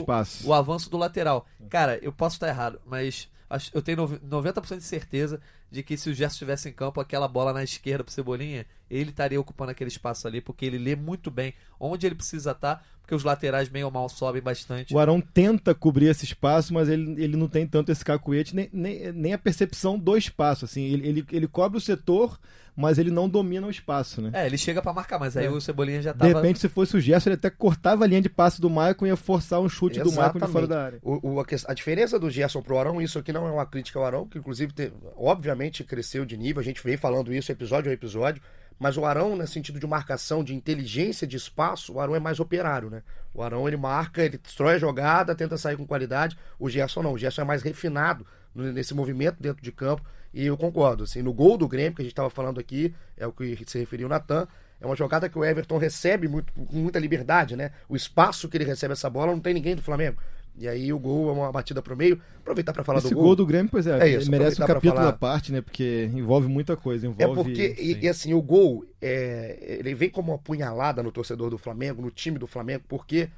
o 0.45 0.54
avanço 0.54 0.88
do 0.88 0.97
lateral. 0.97 1.47
Cara, 1.67 1.97
eu 2.04 2.13
posso 2.13 2.36
estar 2.36 2.47
errado, 2.47 2.80
mas 2.86 3.28
eu 3.73 3.82
tenho 3.82 3.97
nove- 3.97 4.19
90% 4.19 4.78
de 4.78 4.84
certeza 4.84 5.41
de 5.71 5.82
que 5.82 5.97
se 5.97 6.10
o 6.10 6.13
Gerson 6.13 6.34
estivesse 6.34 6.69
em 6.69 6.73
campo, 6.73 7.02
aquela 7.02 7.28
bola 7.28 7.52
na 7.54 7.63
esquerda 7.63 8.04
pro 8.04 8.13
Cebolinha, 8.13 8.65
ele 8.89 9.10
estaria 9.10 9.39
ocupando 9.39 9.71
aquele 9.71 9.89
espaço 9.89 10.28
ali, 10.28 10.41
porque 10.41 10.65
ele 10.65 10.78
lê 10.78 10.95
muito 10.95 11.30
bem 11.32 11.54
onde 11.80 12.06
ele 12.06 12.15
precisa 12.15 12.52
estar, 12.52 12.86
porque 13.02 13.15
os 13.15 13.23
laterais 13.23 13.69
bem 13.69 13.84
ou 13.84 13.91
mal 13.91 14.10
sobem 14.10 14.41
bastante. 14.41 14.93
O 14.93 15.00
Arão 15.00 15.21
tenta 15.21 15.73
cobrir 15.73 16.08
esse 16.08 16.26
espaço, 16.26 16.73
mas 16.73 16.89
ele, 16.89 17.21
ele 17.23 17.38
não 17.38 17.47
tem 17.47 17.65
tanto 17.65 17.91
esse 17.91 18.04
cacuete, 18.04 18.56
nem, 18.56 18.69
nem, 18.73 19.12
nem 19.13 19.34
a 19.34 19.38
percepção 19.38 19.97
do 19.97 20.17
espaço. 20.17 20.65
Assim, 20.65 20.84
ele, 20.84 21.08
ele, 21.08 21.26
ele 21.32 21.47
cobre 21.47 21.78
o 21.78 21.82
setor, 21.82 22.38
mas 22.76 22.97
ele 22.97 23.10
não 23.10 23.30
domina 23.30 23.65
o 23.65 23.69
espaço, 23.71 24.21
né? 24.21 24.32
É, 24.34 24.45
ele 24.45 24.58
chega 24.58 24.82
pra 24.82 24.91
marcar, 24.93 25.17
mas 25.17 25.38
aí 25.38 25.45
É. 25.45 25.50
o 25.50 25.60
Cebolinha 25.62 26.02
já 26.02 26.12
De 26.12 26.19
tava... 26.19 26.34
repente, 26.34 26.60
se 26.60 26.67
fosse 26.67 26.97
o 26.97 27.00
Gerson, 27.02 27.30
ele 27.30 27.36
até 27.36 27.50
cortava 27.50 28.04
a 28.04 28.08
linha 28.08 28.21
de 28.21 28.30
passe 28.30 28.60
do 28.60 28.69
Maicon 28.69 29.06
e 29.06 29.10
ia 29.10 29.15
forçar 29.15 29.62
um 29.62 29.69
chute 29.69 30.00
do 30.02 30.12
Maicon 30.12 30.39
de 30.39 30.47
fora 30.52 30.67
da 30.67 30.84
área. 30.84 31.00
O, 31.02 31.36
o- 31.36 31.39
a, 31.39 31.73
diferença 31.73 32.19
do 32.19 32.30
Gerson 32.30 32.62
pro 32.62 32.78
Arão, 32.78 33.02
isso 33.02 33.17
aqui 33.17 33.32
não 33.32 33.47
é 33.47 33.52
uma 33.52 33.65
crítica 33.65 33.97
ao 34.00 34.06
Arão, 34.06 34.28
que 34.28 34.38
inclusive, 34.38 34.73
te- 34.73 34.91
obviamente, 35.15 35.84
cresceu 35.84 36.26
de 36.26 36.36
nível, 36.38 36.60
a 36.60 36.63
gente 36.63 36.84
veio 36.84 36.97
falando 37.00 37.34
isso 37.34 37.52
episódio 37.52 37.89
a 37.89 37.93
episódio, 37.93 38.41
mas 38.80 38.98
o 38.98 39.06
Arão, 39.06 39.36
no 39.36 39.48
sentido 39.48 39.80
de 39.80 39.88
marcação, 39.88 40.44
de 40.44 40.54
inteligência 40.54 41.26
de 41.26 41.36
espaço, 41.36 41.94
o 41.94 42.00
Arão 42.00 42.16
é 42.16 42.20
mais 42.20 42.40
operário, 42.40 42.90
né? 42.90 43.02
O 43.34 43.42
Arão, 43.42 43.68
ele 43.68 43.78
marca, 43.78 44.24
ele 44.24 44.38
destrói 44.38 44.76
a 44.76 44.80
jogada, 44.80 45.36
tenta 45.36 45.58
sair 45.58 45.78
com 45.78 45.86
qualidade, 45.86 46.38
o 46.60 46.70
Gerson 46.70 47.02
não, 47.02 47.13
o 47.13 47.18
Gerson 47.18 47.42
é 47.42 47.46
mais 47.46 47.63
refinado 47.63 48.26
nesse 48.54 48.94
movimento 48.94 49.42
dentro 49.42 49.62
de 49.62 49.72
campo, 49.72 50.04
e 50.34 50.46
eu 50.46 50.58
concordo, 50.58 51.04
assim, 51.04 51.22
no 51.22 51.34
gol 51.34 51.58
do 51.58 51.68
Grêmio, 51.68 51.96
que 51.96 52.02
a 52.02 52.06
gente 52.06 52.12
estava 52.12 52.30
falando 52.30 52.60
aqui, 52.60 52.94
é 53.16 53.26
o 53.26 53.32
que 53.32 53.58
se 53.66 53.80
referiu 53.80 54.08
o 54.08 54.10
Natan, 54.10 54.48
é 54.80 54.86
uma 54.86 54.96
jogada 54.96 55.28
que 55.28 55.38
o 55.38 55.44
Everton 55.44 55.78
recebe 55.78 56.28
muito, 56.28 56.54
com 56.54 56.78
muita 56.78 57.00
liberdade, 57.00 57.56
né? 57.56 57.72
O 57.90 57.96
espaço 57.96 58.48
que 58.48 58.58
ele 58.58 58.63
recebe 58.63 58.94
essa 58.94 59.10
bola 59.10 59.32
não 59.32 59.40
tem 59.40 59.54
ninguém 59.54 59.76
do 59.76 59.82
Flamengo. 59.82 60.18
E 60.58 60.67
aí 60.67 60.91
o 60.91 60.98
gol 60.98 61.30
é 61.30 61.32
uma 61.32 61.52
batida 61.52 61.82
pro 61.82 61.96
meio. 61.96 62.20
Aproveitar 62.39 62.74
para 62.74 62.84
falar 62.84 63.00
Esse 63.00 63.10
do 63.10 63.15
gol 63.15 63.36
do 63.36 63.46
Grêmio, 63.46 63.70
pois 63.70 63.86
é, 63.86 64.00
É 64.00 64.10
isso, 64.10 64.32
merece 64.32 64.62
um 64.62 64.65
capítulo 64.65 64.96
falar. 64.96 65.10
à 65.10 65.13
parte, 65.13 65.52
né? 65.52 65.62
Porque 65.62 66.10
envolve 66.13 66.48
muita 66.48 66.76
coisa. 66.76 67.06
É 67.06 67.10
Envolve... 67.10 67.43
porque, 67.43 67.76
e, 67.80 68.00
e 68.04 68.10
assim, 68.10 68.34
o 68.34 68.41
gol, 68.41 68.84
é, 69.00 69.78
ele 69.80 69.93
vem 69.93 70.10
como 70.10 70.32
uma 70.32 70.38
punhalada 70.38 71.04
no 71.04 71.12
torcedor 71.12 71.52
do 71.52 71.58
Flamengo, 71.58 72.02
no 72.02 72.10
time 72.10 72.39
do 72.39 72.48
Flamengo, 72.48 72.84
porque 72.88 73.30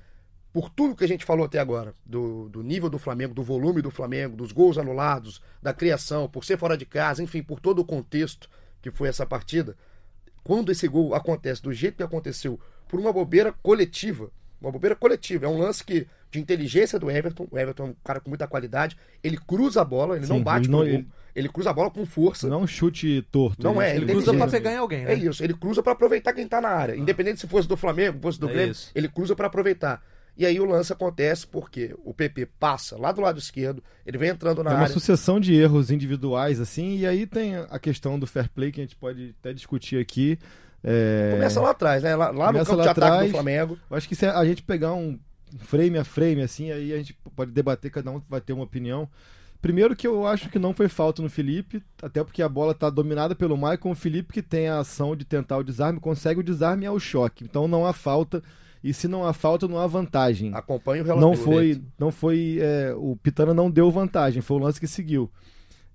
por 0.51 0.69
tudo 0.69 0.95
que 0.95 1.03
a 1.03 1.07
gente 1.07 1.25
falou 1.25 1.45
até 1.45 1.59
agora, 1.59 1.93
do, 2.05 2.49
do 2.49 2.63
nível 2.63 2.89
do 2.89 2.97
Flamengo, 2.97 3.33
do 3.33 3.43
volume 3.43 3.81
do 3.81 3.91
Flamengo, 3.91 4.35
dos 4.35 4.51
gols 4.51 4.77
anulados, 4.77 5.41
da 5.61 5.73
criação, 5.73 6.27
por 6.27 6.43
ser 6.43 6.57
fora 6.57 6.77
de 6.77 6.85
casa, 6.85 7.21
enfim, 7.21 7.43
por 7.43 7.59
todo 7.59 7.79
o 7.79 7.85
contexto 7.85 8.49
que 8.81 8.89
foi 8.89 9.09
essa 9.09 9.25
partida, 9.25 9.75
quando 10.43 10.71
esse 10.71 10.87
gol 10.87 11.13
acontece 11.13 11.61
do 11.61 11.73
jeito 11.73 11.97
que 11.97 12.03
aconteceu, 12.03 12.59
por 12.87 12.99
uma 12.99 13.13
bobeira 13.13 13.53
coletiva, 13.61 14.31
uma 14.61 14.71
bobeira 14.71 14.95
coletiva, 14.95 15.45
é 15.45 15.49
um 15.49 15.57
lance 15.57 15.83
que 15.83 16.07
de 16.31 16.39
inteligência 16.39 16.99
do 16.99 17.09
Everton, 17.09 17.47
o 17.49 17.57
Everton 17.57 17.83
é 17.83 17.85
um 17.87 17.95
cara 18.03 18.19
com 18.19 18.29
muita 18.29 18.47
qualidade, 18.47 18.95
ele 19.23 19.37
cruza 19.37 19.81
a 19.81 19.85
bola, 19.85 20.15
ele 20.17 20.27
não 20.27 20.37
Sim, 20.37 20.43
bate 20.43 20.65
ele 20.65 20.71
não- 20.71 20.79
gol, 20.79 20.87
ele- 20.87 21.07
ele 21.35 21.49
cruza 21.49 21.69
a 21.69 21.73
bola 21.73 21.89
com 21.89 22.05
força. 22.05 22.47
Não 22.47 22.59
é 22.59 22.63
um 22.63 22.67
chute 22.67 23.25
torto. 23.31 23.63
Não 23.63 23.81
é, 23.81 23.95
Ele 23.95 24.05
ele 24.05 24.11
cruza 24.13 24.33
pra 24.33 24.47
pegar 24.47 24.73
em 24.73 24.77
alguém, 24.77 25.05
né? 25.05 25.13
É 25.13 25.15
isso, 25.15 25.43
ele 25.43 25.53
cruza 25.53 25.81
pra 25.81 25.93
aproveitar 25.93 26.33
quem 26.33 26.47
tá 26.47 26.59
na 26.61 26.69
área. 26.69 26.95
Independente 26.95 27.39
se 27.39 27.47
fosse 27.47 27.67
do 27.67 27.75
Flamengo, 27.77 28.19
fosse 28.21 28.39
do 28.39 28.47
É 28.49 28.53
Grêmio, 28.53 28.71
isso. 28.71 28.91
ele 28.93 29.07
cruza 29.07 29.35
pra 29.35 29.47
aproveitar. 29.47 30.03
E 30.37 30.45
aí 30.45 30.57
o 30.59 30.65
lance 30.65 30.93
acontece 30.93 31.45
porque 31.47 31.93
o 32.05 32.13
PP 32.13 32.45
passa 32.59 32.97
lá 32.97 33.11
do 33.11 33.19
lado 33.21 33.39
esquerdo, 33.39 33.83
ele 34.05 34.17
vem 34.17 34.29
entrando 34.29 34.63
na 34.63 34.71
É 34.71 34.73
uma 34.75 34.79
área. 34.83 34.93
sucessão 34.93 35.37
de 35.39 35.53
erros 35.53 35.91
individuais, 35.91 36.59
assim, 36.61 36.97
e 36.97 37.05
aí 37.07 37.25
tem 37.25 37.55
a 37.57 37.77
questão 37.79 38.17
do 38.19 38.25
fair 38.27 38.49
play 38.49 38.71
que 38.71 38.79
a 38.79 38.83
gente 38.83 38.95
pode 38.95 39.35
até 39.39 39.51
discutir 39.51 39.99
aqui. 39.99 40.37
É, 40.83 41.31
Começa 41.33 41.59
lá 41.59 41.71
atrás, 41.71 42.03
né? 42.03 42.15
Lá, 42.15 42.29
lá 42.31 42.51
no 42.51 42.59
campo 42.59 42.75
lá 42.75 42.83
de 42.83 42.89
ataque 42.89 43.05
atrás. 43.05 43.27
do 43.27 43.31
Flamengo. 43.31 43.77
Eu 43.89 43.97
acho 43.97 44.07
que 44.07 44.15
se 44.15 44.25
a 44.25 44.45
gente 44.45 44.63
pegar 44.63 44.93
um 44.93 45.19
frame 45.59 45.97
a 45.97 46.03
frame, 46.03 46.41
assim, 46.41 46.71
aí 46.71 46.93
a 46.93 46.97
gente 46.97 47.17
pode 47.35 47.51
debater, 47.51 47.91
cada 47.91 48.11
um 48.11 48.21
vai 48.29 48.41
ter 48.41 48.53
uma 48.53 48.63
opinião. 48.63 49.09
Primeiro 49.61 49.95
que 49.95 50.07
eu 50.07 50.25
acho 50.25 50.49
que 50.49 50.57
não 50.57 50.73
foi 50.73 50.87
falta 50.87 51.21
no 51.21 51.29
Felipe, 51.29 51.83
até 52.01 52.23
porque 52.23 52.41
a 52.41 52.47
bola 52.47 52.73
tá 52.73 52.89
dominada 52.89 53.35
pelo 53.35 53.57
Maicon, 53.57 53.91
o 53.91 53.95
Felipe 53.95 54.33
que 54.33 54.41
tem 54.41 54.69
a 54.69 54.79
ação 54.79 55.15
de 55.15 55.25
tentar 55.25 55.57
o 55.57 55.63
desarme, 55.63 55.99
consegue 55.99 56.39
o 56.39 56.43
desarme 56.43 56.85
ao 56.85 56.97
choque. 56.97 57.43
Então 57.43 57.67
não 57.67 57.85
há 57.85 57.91
falta, 57.91 58.41
e 58.81 58.93
se 58.93 59.05
não 59.05 59.25
há 59.25 59.33
falta, 59.33 59.67
não 59.67 59.77
há 59.77 59.85
vantagem. 59.85 60.53
Acompanha 60.53 61.03
o 61.03 61.05
relatório. 61.05 61.37
Não 61.37 61.43
foi, 61.43 61.81
não 61.99 62.11
foi, 62.11 62.59
é, 62.61 62.93
o 62.95 63.17
Pitana 63.17 63.53
não 63.53 63.69
deu 63.69 63.91
vantagem, 63.91 64.41
foi 64.41 64.57
o 64.57 64.61
lance 64.61 64.79
que 64.79 64.87
seguiu. 64.87 65.29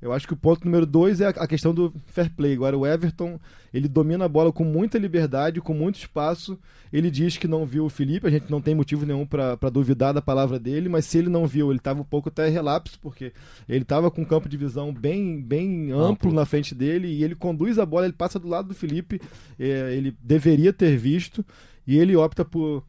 Eu 0.04 0.12
acho 0.12 0.26
que 0.26 0.34
o 0.34 0.36
ponto 0.36 0.66
número 0.66 0.84
dois 0.84 1.20
é 1.22 1.28
a- 1.28 1.46
questão 1.46 1.72
do 1.74 1.92
fair 2.06 2.30
play. 2.30 2.52
Agora 2.52 2.76
o 2.76 2.86
Everton, 2.86 3.40
ele 3.72 3.88
domina 3.88 4.26
a 4.26 4.28
bola 4.28 4.52
com 4.52 4.62
muita 4.62 4.98
liberdade, 4.98 5.62
com 5.62 5.72
muito 5.72 5.96
espaço. 5.98 6.58
Ele 6.92 7.10
diz 7.10 7.38
que 7.38 7.48
não 7.48 7.64
viu 7.64 7.86
o 7.86 7.88
Felipe, 7.88 8.26
a 8.26 8.30
gente 8.30 8.50
não 8.50 8.60
tem 8.60 8.74
motivo 8.74 9.06
nenhum 9.06 9.26
para 9.26 9.56
duvidar 9.72 10.12
da 10.12 10.20
palavra 10.20 10.58
dele, 10.58 10.90
mas 10.90 11.06
se 11.06 11.16
ele 11.16 11.30
não 11.30 11.46
viu, 11.46 11.70
ele 11.70 11.78
estava 11.78 12.02
um 12.02 12.04
pouco 12.04 12.28
até 12.28 12.48
relapso, 12.50 12.98
porque 13.00 13.32
ele 13.66 13.80
estava 13.82 14.10
com 14.10 14.20
um 14.20 14.24
campo 14.26 14.46
de 14.48 14.56
visão 14.58 14.92
bem, 14.92 15.40
bem 15.40 15.90
amplo, 15.90 16.04
Amplo. 16.04 16.32
na 16.34 16.44
frente 16.44 16.74
dele 16.74 17.08
e 17.08 17.24
ele 17.24 17.34
conduz 17.34 17.78
a 17.78 17.86
bola, 17.86 18.04
ele 18.04 18.12
passa 18.12 18.38
do 18.38 18.46
lado 18.46 18.68
do 18.68 18.74
Felipe, 18.74 19.18
é, 19.58 19.94
ele 19.96 20.14
deveria 20.22 20.72
ter 20.72 20.96
visto 20.98 21.42
e 21.86 21.98
ele 21.98 22.14
opta 22.14 22.44
por 22.44 22.84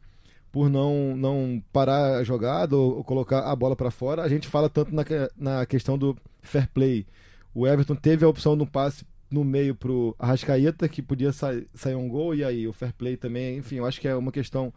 por 0.56 0.70
não, 0.70 1.14
não 1.14 1.62
parar 1.70 2.16
a 2.16 2.24
jogada 2.24 2.74
ou, 2.74 3.04
colocar 3.04 3.40
a 3.40 3.54
bola 3.54 3.76
para 3.76 3.90
fora. 3.90 4.22
A 4.22 4.28
gente 4.28 4.48
fala 4.48 4.70
tanto 4.70 4.90
na, 4.94 5.04
na 5.36 5.66
questão 5.66 5.98
do 5.98 6.16
fair 6.40 6.66
play. 6.72 7.06
O 7.54 7.66
Everton 7.66 7.94
teve 7.94 8.24
a 8.24 8.28
opção 8.28 8.54
um 8.54 8.64
passe 8.64 9.04
no 9.30 9.44
meio 9.44 9.74
pro 9.74 10.16
Arrascaeta, 10.18 10.88
que 10.88 11.02
podia 11.02 11.30
sa 11.30 11.50
sair 11.74 11.94
um 11.94 12.08
gol, 12.08 12.34
e 12.34 12.42
aí 12.42 12.66
o 12.66 12.72
fair 12.72 12.94
play 12.94 13.18
também, 13.18 13.58
enfim, 13.58 13.74
eu 13.76 13.84
acho 13.84 14.00
que 14.00 14.08
é 14.08 14.16
uma 14.16 14.32
questão 14.32 14.72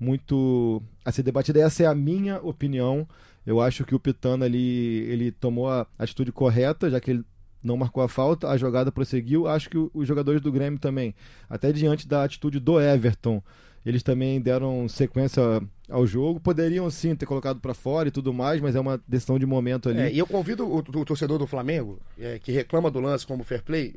muito 0.00 0.82
a 1.04 1.12
ser 1.12 1.22
debatida. 1.22 1.60
Essa 1.60 1.84
é 1.84 1.86
a 1.86 1.94
minha 1.94 2.40
opinião. 2.42 3.06
Eu 3.46 3.60
acho 3.60 3.84
que 3.84 3.94
o 3.94 4.00
Pitana 4.00 4.46
ali, 4.46 5.04
ele 5.08 5.30
tomou 5.30 5.68
a 5.68 5.86
atitude 5.96 6.32
correta, 6.32 6.90
já 6.90 6.98
que 6.98 7.12
ele 7.12 7.24
não 7.62 7.76
marcou 7.76 8.02
a 8.02 8.08
falta, 8.08 8.48
a 8.48 8.56
jogada 8.56 8.90
prosseguiu. 8.90 9.46
Acho 9.46 9.70
que 9.70 9.78
o- 9.78 9.92
os 9.94 10.08
jogadores 10.08 10.40
do 10.40 10.50
Grêmio 10.50 10.80
também, 10.80 11.14
até 11.48 11.70
diante 11.70 12.08
da 12.08 12.24
atitude 12.24 12.58
do 12.58 12.80
Everton, 12.80 13.40
eles 13.84 14.02
também 14.02 14.40
deram 14.40 14.88
sequência 14.88 15.42
ao 15.88 16.06
jogo. 16.06 16.38
Poderiam 16.40 16.88
sim 16.90 17.14
ter 17.14 17.26
colocado 17.26 17.60
para 17.60 17.74
fora 17.74 18.08
e 18.08 18.12
tudo 18.12 18.32
mais, 18.32 18.60
mas 18.60 18.76
é 18.76 18.80
uma 18.80 19.00
decisão 19.08 19.38
de 19.38 19.46
momento 19.46 19.88
ali. 19.88 20.00
É, 20.00 20.12
e 20.12 20.18
eu 20.18 20.26
convido 20.26 20.66
o, 20.66 20.78
o 20.78 21.04
torcedor 21.04 21.38
do 21.38 21.46
Flamengo, 21.46 21.98
é, 22.18 22.38
que 22.38 22.52
reclama 22.52 22.90
do 22.90 23.00
lance 23.00 23.26
como 23.26 23.42
fair 23.42 23.62
play, 23.62 23.94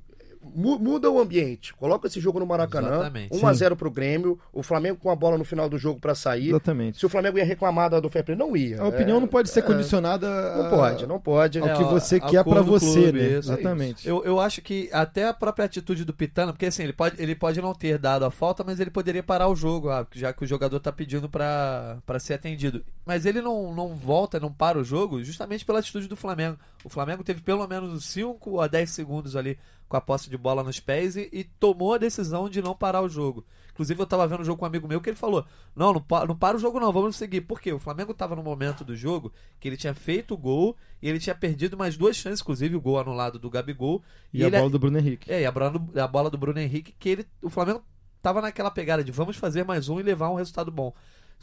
muda 0.55 1.09
o 1.09 1.19
ambiente. 1.19 1.73
Coloca 1.73 2.07
esse 2.07 2.19
jogo 2.19 2.39
no 2.39 2.45
Maracanã. 2.45 2.87
Exatamente. 2.95 3.33
1x0 3.35 3.75
pro 3.75 3.89
Grêmio. 3.91 4.39
O 4.51 4.61
Flamengo 4.63 4.97
com 4.99 5.09
a 5.09 5.15
bola 5.15 5.37
no 5.37 5.45
final 5.45 5.69
do 5.69 5.77
jogo 5.77 5.99
pra 5.99 6.13
sair. 6.15 6.49
Exatamente. 6.49 6.99
Se 6.99 7.05
o 7.05 7.09
Flamengo 7.09 7.37
ia 7.37 7.45
reclamar 7.45 7.89
da- 7.89 7.99
do 7.99 8.09
fair 8.09 8.23
play, 8.25 8.37
não 8.37 8.55
ia. 8.55 8.81
A 8.81 8.87
opinião 8.87 9.17
É, 9.17 9.19
não 9.21 9.27
pode 9.27 9.49
ser 9.49 9.59
é, 9.59 9.63
condicionada 9.63 10.27
Não 10.57 10.65
a- 10.67 10.69
pode, 10.69 11.07
não 11.07 11.19
pode. 11.19 11.59
ao 11.59 11.67
É, 11.67 11.75
que 11.77 11.83
você 11.83 12.17
a 12.17 12.19
quer 12.21 12.43
para 12.43 12.61
você, 12.61 13.03
clube, 13.03 13.19
né? 13.19 13.25
isso, 13.39 13.51
é 13.51 13.53
Exatamente. 13.55 14.07
Eu, 14.07 14.23
eu 14.25 14.39
acho 14.39 14.61
que 14.61 14.89
até 14.91 15.27
a 15.27 15.33
própria 15.33 15.65
atitude 15.65 16.03
do 16.05 16.13
Pitana, 16.13 16.51
porque 16.53 16.65
assim, 16.65 16.83
ele 16.83 16.93
pode, 16.93 17.21
ele 17.21 17.35
pode 17.35 17.61
não 17.61 17.73
ter 17.73 17.97
dado 17.97 18.25
a 18.25 18.31
falta, 18.31 18.63
mas 18.63 18.79
ele 18.79 18.89
poderia 18.91 19.23
parar 19.23 19.47
o 19.47 19.55
jogo, 19.55 19.89
ah, 19.89 20.05
já 20.13 20.33
que 20.33 20.43
o 20.43 20.47
jogador 20.47 20.79
tá 20.79 20.91
pedindo 20.91 21.29
pra 21.29 21.97
pra 22.05 22.19
ser 22.19 22.33
atendido. 22.33 22.83
Mas 23.05 23.25
ele 23.25 23.41
não, 23.41 23.73
não 23.73 23.95
volta, 23.95 24.39
não 24.39 24.51
para 24.51 24.77
o 24.79 24.83
jogo, 24.83 25.23
justamente 25.23 25.65
pela 25.65 25.79
atitude 25.79 26.07
do 26.07 26.15
Flamengo. 26.15 26.57
O 26.83 26.89
Flamengo 26.89 27.23
teve 27.23 27.41
pelo 27.41 27.65
menos 27.67 28.05
5 28.05 28.59
a 28.59 28.67
10 28.67 28.89
segundos 28.91 29.35
ali 29.35 29.57
com 29.93 29.97
a 29.97 30.01
posse 30.01 30.27
de 30.27 30.35
bola 30.39 30.63
nos 30.63 30.79
pés 30.79 31.15
e, 31.15 31.29
e 31.31 31.43
tomou 31.43 31.93
a 31.93 31.99
decisão 31.99 32.49
de 32.49 32.63
não 32.63 32.73
parar 32.73 33.01
o 33.03 33.07
jogo. 33.07 33.45
Inclusive, 33.71 34.01
eu 34.01 34.07
tava 34.07 34.27
vendo 34.27 34.41
o 34.41 34.43
jogo 34.43 34.57
com 34.57 34.65
um 34.65 34.67
amigo 34.67 34.87
meu 34.87 34.99
que 34.99 35.07
ele 35.09 35.15
falou: 35.15 35.45
Não, 35.75 35.93
não, 35.93 36.01
pa- 36.01 36.25
não 36.25 36.35
para 36.35 36.57
o 36.57 36.59
jogo, 36.59 36.79
não, 36.79 36.91
vamos 36.91 37.15
seguir. 37.15 37.41
Por 37.41 37.61
quê? 37.61 37.71
O 37.71 37.77
Flamengo 37.77 38.11
tava 38.11 38.35
no 38.35 38.41
momento 38.41 38.83
do 38.83 38.95
jogo 38.95 39.31
que 39.59 39.67
ele 39.67 39.77
tinha 39.77 39.93
feito 39.93 40.33
o 40.33 40.37
gol 40.37 40.75
e 40.99 41.07
ele 41.07 41.19
tinha 41.19 41.35
perdido 41.35 41.77
mais 41.77 41.95
duas 41.95 42.15
chances, 42.15 42.41
inclusive 42.41 42.75
o 42.75 42.81
gol 42.81 42.99
anulado 42.99 43.37
do 43.37 43.49
Gabigol. 43.51 44.01
E, 44.33 44.43
a 44.43 44.47
ele, 44.47 44.57
bola 44.57 44.69
do 44.71 44.79
Bruno 44.79 44.97
Henrique. 44.97 45.31
É, 45.31 45.41
e 45.41 45.45
a 45.45 45.51
bola, 45.51 45.69
do- 45.69 45.99
a 45.99 46.07
bola 46.07 46.29
do 46.31 46.37
Bruno 46.39 46.59
Henrique, 46.59 46.95
que 46.97 47.09
ele, 47.09 47.27
o 47.41 47.49
Flamengo 47.51 47.83
tava 48.21 48.41
naquela 48.41 48.71
pegada 48.71 49.03
de 49.03 49.11
vamos 49.11 49.35
fazer 49.37 49.63
mais 49.63 49.89
um 49.89 49.99
e 49.99 50.03
levar 50.03 50.29
um 50.31 50.35
resultado 50.35 50.71
bom. 50.71 50.91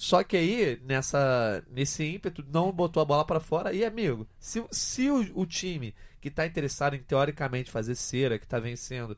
Só 0.01 0.25
que 0.25 0.35
aí, 0.35 0.81
nessa, 0.83 1.63
nesse 1.71 2.03
ímpeto, 2.03 2.43
não 2.51 2.73
botou 2.73 3.03
a 3.03 3.05
bola 3.05 3.23
pra 3.23 3.39
fora. 3.39 3.71
E, 3.75 3.85
amigo, 3.85 4.27
se, 4.39 4.65
se 4.71 5.11
o, 5.11 5.21
o 5.35 5.45
time 5.45 5.95
que 6.23 6.31
tá 6.31 6.47
interessado 6.47 6.97
em, 6.97 7.03
teoricamente, 7.03 7.71
fazer 7.71 7.95
cera, 7.95 8.39
que 8.39 8.47
tá 8.47 8.59
vencendo, 8.59 9.15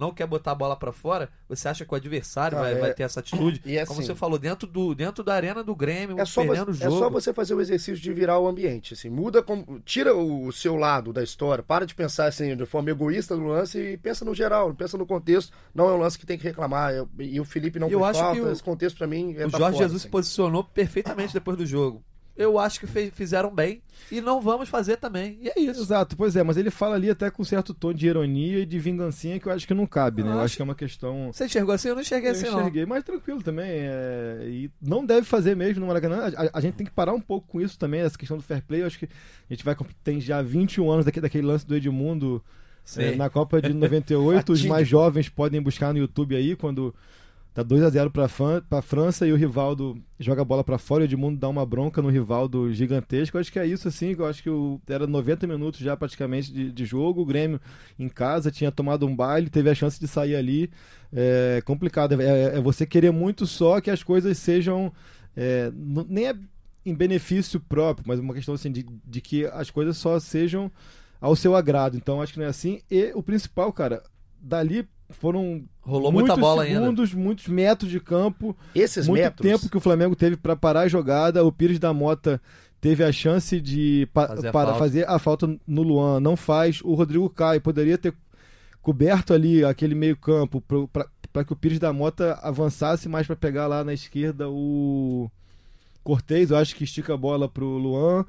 não 0.00 0.12
quer 0.12 0.26
botar 0.26 0.52
a 0.52 0.54
bola 0.54 0.74
pra 0.74 0.92
fora, 0.92 1.28
você 1.48 1.68
acha 1.68 1.84
que 1.84 1.92
o 1.92 1.96
adversário 1.96 2.56
Ah, 2.58 2.62
vai, 2.62 2.72
é. 2.72 2.78
vai 2.78 2.94
ter 2.94 3.02
essa 3.04 3.20
atitude? 3.20 3.60
E 3.66 3.78
Como 3.86 4.00
assim- 4.00 4.06
você 4.08 4.14
falou, 4.14 4.38
dentro, 4.38 4.66
do, 4.66 4.94
dentro 4.94 5.22
da 5.22 5.34
arena 5.34 5.62
do 5.62 5.76
Grêmio, 5.76 6.18
É 6.18 6.24
só, 6.24 6.42
perdendo 6.42 6.70
o 6.70 6.74
você, 6.74 6.84
é 6.84 6.86
jogo. 6.88 6.98
só 6.98 7.10
você 7.10 7.32
fazer 7.32 7.54
o 7.54 7.60
exercício 7.60 7.96
de 8.02 8.12
virar 8.12 8.38
o 8.38 8.48
ambiente, 8.48 8.94
assim, 8.94 9.10
muda, 9.10 9.44
tira 9.84 10.14
o 10.16 10.50
seu 10.50 10.74
lado 10.76 11.12
da 11.12 11.22
história, 11.22 11.62
para 11.62 11.84
de 11.86 11.94
pensar 11.94 12.26
assim 12.26 12.56
de 12.56 12.66
forma 12.66 12.90
egoísta 12.90 13.36
no 13.36 13.46
lance 13.48 13.78
e 13.78 13.96
pensa 13.96 14.24
no 14.24 14.34
geral, 14.34 14.74
pensa 14.74 14.96
no 14.96 15.06
contexto. 15.06 15.52
Não 15.74 15.88
é 15.88 15.92
um 15.92 15.98
lance 15.98 16.18
que 16.18 16.24
tem 16.26 16.38
que 16.38 16.44
reclamar. 16.44 16.92
eu- 16.94 17.08
e 17.18 17.38
o 17.38 17.44
Felipe 17.44 17.78
não 17.78 17.88
Eu 17.88 18.04
acho 18.04 18.18
falta. 18.20 18.34
que 18.36 18.40
o- 18.40 18.50
esse 18.50 18.62
contexto 18.62 18.96
pra 18.96 19.06
mim 19.06 19.34
é 19.36 19.46
O 19.46 19.50
Jorge 19.50 19.58
fora, 19.58 19.72
Jesus 19.76 20.02
se 20.02 20.06
assim. 20.06 20.10
posicionou 20.10 20.64
perfeitamente 20.64 21.34
depois 21.34 21.56
do 21.56 21.66
jogo. 21.66 22.02
Eu 22.40 22.58
acho 22.58 22.80
que 22.80 22.86
fez- 22.86 23.12
fizeram 23.14 23.54
bem 23.54 23.82
e 24.10 24.20
não 24.20 24.40
vamos 24.40 24.68
fazer 24.68 24.96
também. 24.96 25.38
E 25.42 25.48
é 25.48 25.60
isso. 25.60 25.82
Exato, 25.82 26.16
pois 26.16 26.34
é, 26.34 26.42
mas 26.42 26.56
ele 26.56 26.70
fala 26.70 26.94
ali 26.94 27.10
até 27.10 27.30
com 27.30 27.44
certo 27.44 27.74
tom 27.74 27.92
de 27.92 28.06
ironia 28.06 28.60
e 28.60 28.66
de 28.66 28.78
vingancinha 28.78 29.38
que 29.38 29.46
eu 29.46 29.52
acho 29.52 29.66
que 29.66 29.74
não 29.74 29.86
cabe, 29.86 30.22
né? 30.22 30.30
Eu 30.30 30.32
Acho- 30.34 30.44
acho 30.44 30.56
que 30.56 30.62
é 30.62 30.64
uma 30.64 30.74
questão. 30.74 31.30
Você 31.32 31.44
enxergou 31.44 31.74
assim? 31.74 31.88
Eu 31.88 31.94
não 31.94 32.02
enxerguei 32.02 32.30
Eu 32.30 32.32
assim, 32.32 32.46
não. 32.46 32.60
enxerguei, 32.60 32.86
mas 32.86 33.04
tranquilo 33.04 33.42
também. 33.42 33.66
é, 33.70 34.44
E 34.48 34.70
não 34.80 35.04
deve 35.04 35.26
fazer 35.26 35.54
mesmo 35.54 35.80
no 35.80 35.86
Maracanã. 35.86 36.32
A, 36.36 36.58
a 36.58 36.60
gente 36.60 36.74
tem 36.74 36.86
que 36.86 36.92
parar 36.92 37.12
um 37.12 37.20
pouco 37.20 37.46
com 37.46 37.60
isso 37.60 37.78
também, 37.78 38.00
essa 38.00 38.16
questão 38.18 38.36
do 38.36 38.42
fair 38.42 38.62
play. 38.62 38.82
Eu 38.82 38.86
acho 38.86 38.98
que 38.98 39.04
a 39.06 39.52
gente 39.54 39.64
vai. 39.64 39.76
Tem 40.02 40.20
já 40.20 40.40
21 40.40 40.90
anos 40.90 41.04
daquele, 41.04 41.22
daquele 41.22 41.46
lance 41.46 41.66
do 41.66 41.76
Edmundo 41.76 42.42
é, 42.96 43.14
na 43.14 43.28
Copa 43.28 43.60
de 43.60 43.72
98. 43.74 44.50
os 44.52 44.64
mais 44.64 44.88
jovens 44.88 45.28
podem 45.28 45.60
buscar 45.60 45.92
no 45.92 45.98
YouTube 45.98 46.34
aí, 46.34 46.56
quando 46.56 46.94
tá 47.52 47.62
2 47.62 47.82
a 47.82 47.90
0 47.90 48.10
pra, 48.10 48.28
Fran- 48.28 48.62
pra 48.68 48.80
França 48.82 49.26
e 49.26 49.32
o 49.32 49.36
Rivaldo 49.36 50.00
joga 50.18 50.42
a 50.42 50.44
bola 50.44 50.62
pra 50.62 50.78
fora 50.78 51.02
e 51.02 51.06
o 51.06 51.08
Edmundo 51.08 51.38
dá 51.38 51.48
uma 51.48 51.66
bronca 51.66 52.00
no 52.00 52.08
Rivaldo 52.08 52.72
gigantesco. 52.72 53.36
Eu 53.36 53.40
acho 53.40 53.52
que 53.52 53.58
é 53.58 53.66
isso, 53.66 53.88
assim. 53.88 54.14
Eu 54.18 54.26
acho 54.26 54.42
que 54.42 54.50
o, 54.50 54.80
era 54.88 55.06
90 55.06 55.46
minutos 55.46 55.80
já 55.80 55.96
praticamente 55.96 56.52
de, 56.52 56.70
de 56.72 56.84
jogo. 56.84 57.22
O 57.22 57.26
Grêmio 57.26 57.60
em 57.98 58.08
casa 58.08 58.50
tinha 58.50 58.70
tomado 58.70 59.06
um 59.06 59.14
baile, 59.16 59.50
teve 59.50 59.68
a 59.70 59.74
chance 59.74 59.98
de 59.98 60.06
sair 60.06 60.36
ali. 60.36 60.70
É 61.12 61.60
complicado. 61.64 62.20
É, 62.20 62.56
é 62.56 62.60
você 62.60 62.86
querer 62.86 63.10
muito 63.10 63.46
só 63.46 63.80
que 63.80 63.90
as 63.90 64.02
coisas 64.02 64.38
sejam. 64.38 64.92
é, 65.36 65.70
nem 66.08 66.28
é 66.28 66.34
em 66.84 66.94
benefício 66.94 67.60
próprio, 67.60 68.04
mas 68.08 68.18
uma 68.18 68.32
questão 68.32 68.54
assim 68.54 68.72
de, 68.72 68.86
de 69.04 69.20
que 69.20 69.44
as 69.46 69.70
coisas 69.70 69.96
só 69.98 70.18
sejam 70.18 70.70
ao 71.20 71.36
seu 71.36 71.54
agrado. 71.54 71.96
Então 71.96 72.22
acho 72.22 72.32
que 72.32 72.38
não 72.38 72.46
é 72.46 72.48
assim. 72.48 72.80
E 72.90 73.12
o 73.14 73.22
principal, 73.22 73.72
cara, 73.72 74.02
dali 74.40 74.88
foram 75.10 75.62
Rolou 75.82 76.10
muitos 76.12 76.28
muita 76.30 76.40
bola 76.40 76.62
ainda. 76.62 76.80
segundos, 76.80 77.14
muitos 77.14 77.46
metros 77.48 77.90
de 77.90 78.00
campo, 78.00 78.56
Esses 78.74 79.06
muito 79.06 79.22
metros. 79.22 79.46
tempo 79.48 79.68
que 79.70 79.76
o 79.76 79.80
Flamengo 79.80 80.14
teve 80.16 80.36
para 80.36 80.56
parar 80.56 80.80
a 80.80 80.88
jogada. 80.88 81.44
O 81.44 81.52
Pires 81.52 81.78
da 81.78 81.92
Mota 81.92 82.40
teve 82.80 83.04
a 83.04 83.12
chance 83.12 83.60
de 83.60 84.08
pa- 84.12 84.28
Fazer 84.28 84.48
a 84.48 84.52
para 84.52 84.64
falta. 84.68 84.78
fazer 84.78 85.08
a 85.08 85.18
falta 85.18 85.58
no 85.66 85.82
Luan, 85.82 86.20
não 86.20 86.36
faz. 86.36 86.80
O 86.82 86.94
Rodrigo 86.94 87.28
Caio 87.28 87.60
poderia 87.60 87.98
ter 87.98 88.14
coberto 88.82 89.34
ali 89.34 89.62
aquele 89.64 89.94
meio 89.94 90.16
campo 90.16 90.62
para 91.32 91.44
que 91.44 91.52
o 91.52 91.56
Pires 91.56 91.78
da 91.78 91.92
Mota 91.92 92.38
avançasse 92.42 93.08
mais 93.08 93.26
para 93.26 93.36
pegar 93.36 93.66
lá 93.66 93.84
na 93.84 93.92
esquerda 93.92 94.48
o 94.48 95.30
Cortez. 96.02 96.50
Eu 96.50 96.56
acho 96.56 96.74
que 96.74 96.84
estica 96.84 97.12
a 97.14 97.16
bola 97.16 97.48
pro 97.48 97.66
Luan. 97.66 98.24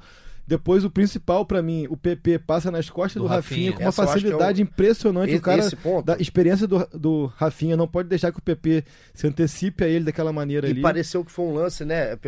Depois 0.46 0.84
o 0.84 0.90
principal 0.90 1.46
pra 1.46 1.62
mim, 1.62 1.86
o 1.88 1.96
PP 1.96 2.40
passa 2.40 2.70
nas 2.70 2.90
costas 2.90 3.22
Do 3.22 3.28
do, 3.28 3.34
Rafinha, 3.34 3.70
Rafinha. 3.70 3.72
com 3.72 3.78
uma 3.78 3.86
eu 3.86 3.88
é 3.88 3.92
facilidade 3.92 4.60
impressionante. 4.62 5.32
E- 5.32 5.36
o 5.36 5.40
cara 5.40 5.60
esse 5.60 5.76
ponto. 5.76 6.04
da 6.04 6.16
experiência 6.18 6.66
do, 6.66 6.84
do 6.92 7.26
Rafinha 7.36 7.76
não 7.76 7.86
pode 7.86 8.08
deixar 8.08 8.32
que 8.32 8.38
o 8.38 8.42
PP 8.42 8.84
se 9.14 9.26
antecipe 9.26 9.84
a 9.84 9.88
ele 9.88 10.04
daquela 10.04 10.32
maneira 10.32 10.66
E 10.66 10.72
ali. 10.72 10.80
pareceu 10.82 11.24
que 11.24 11.30
foi 11.30 11.44
um 11.44 11.54
lance, 11.54 11.84
né? 11.84 12.18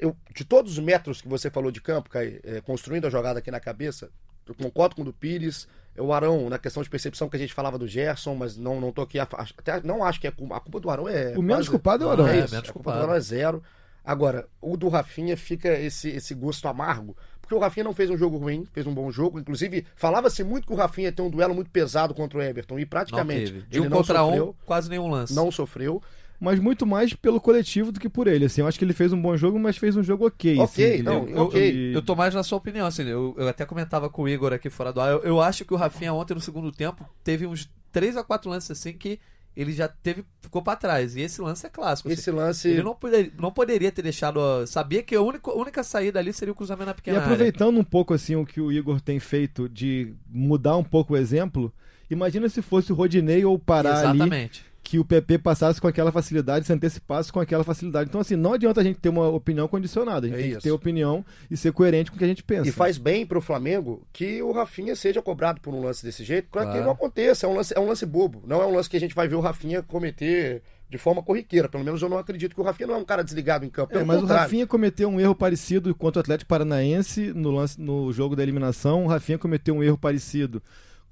eu- 0.00 0.16
de 0.34 0.44
todos 0.44 0.72
os 0.72 0.78
metros 0.78 1.22
que 1.22 1.28
você 1.28 1.50
falou 1.50 1.70
de 1.70 1.80
campo, 1.80 2.10
é, 2.14 2.60
construindo 2.60 3.06
a 3.06 3.10
jogada 3.10 3.38
aqui 3.38 3.50
na 3.50 3.58
cabeça, 3.60 4.10
eu 4.46 4.54
concordo 4.54 4.94
com 4.96 5.02
o 5.02 5.04
do 5.06 5.12
Pires. 5.12 5.66
O 5.98 6.12
Arão, 6.12 6.48
na 6.48 6.58
questão 6.58 6.82
de 6.82 6.88
percepção 6.90 7.28
que 7.28 7.36
a 7.36 7.38
gente 7.38 7.52
falava 7.54 7.78
do 7.78 7.86
Gerson, 7.86 8.34
mas 8.34 8.56
não, 8.56 8.80
não 8.80 8.92
tô 8.92 9.02
aqui. 9.02 9.18
a- 9.18 9.22
até 9.58 9.80
não 9.82 10.02
acho 10.04 10.20
que 10.20 10.26
é 10.26 10.30
culpa. 10.30 10.56
A 10.56 10.60
culpa 10.60 10.78
do 10.80 10.90
Arão 10.90 11.08
é. 11.08 11.32
O 11.36 11.42
menos 11.42 11.60
quase- 11.66 11.70
culpado 11.70 12.04
é 12.04 12.06
o 12.06 12.10
Arão. 12.10 12.26
É 12.28 12.36
É, 12.38 12.44
isso, 12.44 12.54
menos 12.54 12.68
a 12.68 12.72
culpa 12.72 12.92
do. 12.92 12.98
Arão 12.98 13.14
é 13.14 13.20
zero. 13.20 13.62
Agora, 14.04 14.48
o 14.60 14.76
do 14.76 14.88
Rafinha 14.88 15.36
fica 15.36 15.68
esse, 15.78 16.08
esse 16.08 16.34
gosto 16.34 16.66
amargo. 16.66 17.16
Porque 17.52 17.60
o 17.62 17.66
Rafinha 17.66 17.84
não 17.84 17.92
fez 17.92 18.08
um 18.08 18.16
jogo 18.16 18.38
ruim, 18.38 18.66
fez 18.72 18.86
um 18.86 18.94
bom 18.94 19.10
jogo. 19.10 19.38
Inclusive, 19.38 19.84
falava-se 19.94 20.42
muito 20.42 20.66
que 20.66 20.72
o 20.72 20.76
Rafinha 20.76 21.08
ia 21.08 21.12
ter 21.12 21.20
um 21.20 21.28
duelo 21.28 21.54
muito 21.54 21.70
pesado 21.70 22.14
contra 22.14 22.38
o 22.38 22.42
Everton. 22.42 22.78
E 22.78 22.82
Não 22.82 22.88
praticamente 22.88 23.52
teve. 23.52 23.66
De 23.68 23.78
ele 23.78 23.86
um 23.86 23.90
não 23.90 23.98
contra 23.98 24.18
sofreu. 24.20 24.48
um, 24.58 24.64
quase 24.66 24.88
nenhum 24.88 25.08
lance. 25.10 25.34
Não 25.34 25.50
sofreu. 25.50 26.02
Mas 26.40 26.58
muito 26.58 26.86
mais 26.86 27.12
pelo 27.12 27.38
coletivo 27.40 27.92
do 27.92 28.00
que 28.00 28.08
por 28.08 28.26
ele. 28.26 28.46
Assim, 28.46 28.62
eu 28.62 28.66
acho 28.66 28.78
que 28.78 28.84
ele 28.84 28.94
fez 28.94 29.12
um 29.12 29.20
bom 29.20 29.36
jogo, 29.36 29.58
mas 29.60 29.76
fez 29.76 29.96
um 29.96 30.02
jogo 30.02 30.26
ok. 30.26 30.58
Ok, 30.58 30.92
assim, 30.94 31.02
não, 31.02 31.28
eu, 31.28 31.42
ok. 31.42 31.60
ele- 31.60 31.94
eu 31.96 32.00
tô 32.02 32.16
mais 32.16 32.34
na 32.34 32.42
sua 32.42 32.56
opinião, 32.58 32.86
assim, 32.86 33.02
eu, 33.04 33.34
eu 33.38 33.46
até 33.46 33.64
comentava 33.66 34.08
com 34.08 34.22
o 34.22 34.28
Igor 34.28 34.52
aqui 34.52 34.70
fora 34.70 34.92
do 34.92 35.00
ar. 35.00 35.12
Eu, 35.12 35.20
eu 35.22 35.40
acho 35.40 35.64
que 35.64 35.74
o 35.74 35.76
Rafinha 35.76 36.12
ontem 36.14 36.34
no 36.34 36.40
segundo 36.40 36.72
tempo 36.72 37.06
teve 37.22 37.46
uns 37.46 37.70
3 37.92 38.16
a 38.16 38.24
4 38.24 38.48
lances 38.50 38.70
assim 38.70 38.92
que 38.94 39.20
ele 39.56 39.72
já 39.72 39.86
teve 39.88 40.24
ficou 40.40 40.62
pra 40.62 40.76
trás. 40.76 41.14
E 41.16 41.20
esse 41.20 41.40
lance 41.40 41.66
é 41.66 41.68
clássico. 41.68 42.08
assim. 42.08 42.18
Esse 42.18 42.30
lance. 42.30 42.68
Ele 42.68 42.82
não, 42.82 42.94
poder- 42.94 43.32
não 43.38 43.52
poderia 43.52 43.90
ter 43.92 44.02
deixado. 44.02 44.40
Sabia 44.66 45.02
que 45.02 45.14
a 45.14 45.20
única, 45.22 45.50
única 45.52 45.82
saída 45.82 46.18
ali 46.18 46.32
seria 46.32 46.52
o 46.52 46.54
cruzamento 46.54 46.86
na 46.86 46.92
E 46.92 46.94
pequena 46.94 47.18
área. 47.18 47.26
aproveitando 47.26 47.78
um 47.78 47.84
pouco 47.84 48.14
assim 48.14 48.34
o 48.36 48.44
que 48.46 48.60
o 48.60 48.70
Igor 48.72 49.00
tem 49.00 49.18
feito 49.20 49.68
de 49.68 50.14
mudar 50.28 50.76
um 50.76 50.84
pouco 50.84 51.14
o 51.14 51.16
exemplo, 51.16 51.72
imagina 52.10 52.48
se 52.48 52.60
fosse 52.62 52.92
o 52.92 52.94
Rodinei 52.94 53.44
ou 53.44 53.54
o 53.54 53.58
Pará 53.58 53.98
ali 53.98 54.18
Exatamente. 54.20 54.64
Que 54.82 54.98
o 54.98 55.04
PP 55.04 55.38
passasse 55.38 55.80
com 55.80 55.86
aquela 55.86 56.10
facilidade, 56.10 56.66
se 56.66 56.72
antecipasse 56.72 57.32
com 57.32 57.38
aquela 57.38 57.62
facilidade. 57.62 58.08
Então, 58.08 58.20
assim, 58.20 58.34
não 58.36 58.52
adianta 58.52 58.80
a 58.80 58.84
gente 58.84 58.98
ter 58.98 59.08
uma 59.08 59.28
opinião 59.28 59.68
condicionada. 59.68 60.26
A 60.26 60.28
gente 60.28 60.38
É 60.38 60.42
tem 60.42 60.50
isso. 60.50 60.58
que 60.58 60.64
ter 60.64 60.70
opinião 60.72 61.24
e 61.50 61.56
ser 61.56 61.72
coerente 61.72 62.10
com 62.10 62.16
o 62.16 62.18
que 62.18 62.24
a 62.24 62.28
gente 62.28 62.42
pensa. 62.42 62.68
E 62.68 62.72
faz 62.72 62.98
bem 62.98 63.24
pro 63.24 63.40
Flamengo 63.40 64.06
que 64.12 64.42
o 64.42 64.50
Rafinha 64.52 64.96
seja 64.96 65.22
cobrado 65.22 65.60
por 65.60 65.72
um 65.72 65.80
lance 65.82 66.04
desse 66.04 66.24
jeito, 66.24 66.48
para 66.50 66.62
que 66.62 66.70
Claro. 66.72 66.84
não 66.84 66.90
aconteça. 66.92 67.46
É 67.46 67.48
um, 67.48 67.54
lance, 67.54 67.72
é 67.76 67.78
um 67.80 67.86
lance 67.86 68.04
bobo. 68.04 68.42
Não 68.46 68.60
é 68.60 68.66
um 68.66 68.74
lance 68.74 68.90
que 68.90 68.96
a 68.96 69.00
gente 69.00 69.14
vai 69.14 69.28
ver 69.28 69.36
o 69.36 69.40
Rafinha 69.40 69.82
cometer 69.82 70.62
de 70.90 70.98
forma 70.98 71.22
corriqueira. 71.22 71.68
Pelo 71.68 71.84
menos 71.84 72.02
eu 72.02 72.08
não 72.08 72.18
acredito 72.18 72.54
que 72.54 72.60
o 72.60 72.64
Rafinha 72.64 72.88
não 72.88 72.96
é 72.96 72.98
um 72.98 73.04
cara 73.04 73.22
desligado 73.22 73.64
em 73.64 73.70
campo. 73.70 73.96
É, 73.96 74.04
mas 74.04 74.18
o 74.18 74.20
contrário. 74.22 74.42
Rafinha 74.42 74.66
cometeu 74.66 75.08
um 75.08 75.18
erro 75.20 75.34
parecido 75.34 75.94
contra 75.94 76.18
o 76.18 76.22
Atlético 76.22 76.48
Paranaense 76.48 77.32
no, 77.32 77.50
lance, 77.52 77.80
no 77.80 78.12
jogo 78.12 78.34
da 78.36 78.42
eliminação. 78.42 79.04
O 79.04 79.08
Rafinha 79.08 79.38
cometeu 79.38 79.74
um 79.76 79.82
erro 79.82 79.96
parecido 79.96 80.62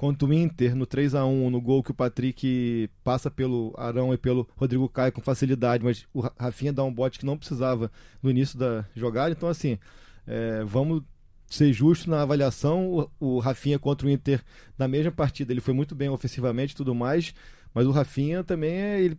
contra 0.00 0.26
o 0.26 0.32
Inter 0.32 0.74
no 0.74 0.86
3 0.86 1.14
a 1.14 1.26
1 1.26 1.50
no 1.50 1.60
gol 1.60 1.82
que 1.82 1.90
o 1.90 1.94
Patrick 1.94 2.88
passa 3.04 3.30
pelo 3.30 3.74
Arão 3.76 4.14
e 4.14 4.16
pelo 4.16 4.48
Rodrigo 4.56 4.88
Caio 4.88 5.12
com 5.12 5.20
facilidade, 5.20 5.84
mas 5.84 6.06
o 6.14 6.20
Ra- 6.20 6.32
Rafinha 6.38 6.72
dá 6.72 6.82
um 6.82 6.90
bote 6.90 7.18
que 7.18 7.26
não 7.26 7.36
precisava 7.36 7.92
no 8.22 8.30
início 8.30 8.58
da 8.58 8.82
jogada. 8.96 9.32
Então, 9.32 9.46
assim, 9.46 9.78
é, 10.26 10.64
vamos 10.64 11.02
ser 11.46 11.70
justos 11.74 12.06
na 12.06 12.22
avaliação. 12.22 13.10
O, 13.20 13.36
o 13.36 13.38
Rafinha 13.40 13.78
contra 13.78 14.06
o 14.06 14.10
Inter 14.10 14.42
na 14.78 14.88
mesma 14.88 15.12
partida, 15.12 15.52
ele 15.52 15.60
foi 15.60 15.74
muito 15.74 15.94
bem 15.94 16.08
ofensivamente 16.08 16.72
e 16.72 16.76
tudo 16.76 16.94
mais, 16.94 17.34
mas 17.74 17.86
o 17.86 17.90
Rafinha 17.90 18.42
também 18.42 18.72
é. 18.72 19.02
Ele, 19.02 19.18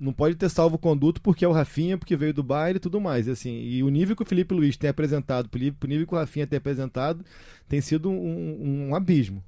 não 0.00 0.10
pode 0.10 0.36
ter 0.36 0.48
salvo 0.48 0.78
conduto 0.78 1.20
porque 1.20 1.44
é 1.44 1.48
o 1.48 1.52
Rafinha, 1.52 1.98
porque 1.98 2.16
veio 2.16 2.32
do 2.32 2.42
Bayern 2.42 2.78
e 2.78 2.80
tudo 2.80 2.98
mais. 2.98 3.26
E, 3.26 3.30
assim, 3.30 3.60
e 3.60 3.82
o 3.82 3.90
nível 3.90 4.16
que 4.16 4.22
o 4.22 4.26
Felipe 4.26 4.54
Luiz 4.54 4.74
tem 4.78 4.88
apresentado, 4.88 5.50
o 5.54 5.86
nível 5.86 6.06
que 6.06 6.14
o 6.14 6.16
Rafinha 6.16 6.46
tem 6.46 6.56
apresentado, 6.56 7.22
tem 7.68 7.82
sido 7.82 8.08
um, 8.08 8.88
um 8.88 8.94
abismo, 8.94 9.44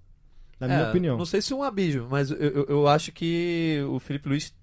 na 0.60 0.66
minha 0.68 0.80
É, 0.80 0.88
opinião. 0.90 1.16
Não 1.16 1.26
sei 1.26 1.40
se 1.42 1.54
um 1.54 1.62
abismo, 1.62 2.08
mas 2.08 2.30
eu, 2.30 2.36
eu, 2.38 2.66
eu 2.68 2.88
acho 2.88 3.12
que 3.12 3.80
o 3.88 3.98
Felipe 3.98 4.28
Luiz 4.28 4.54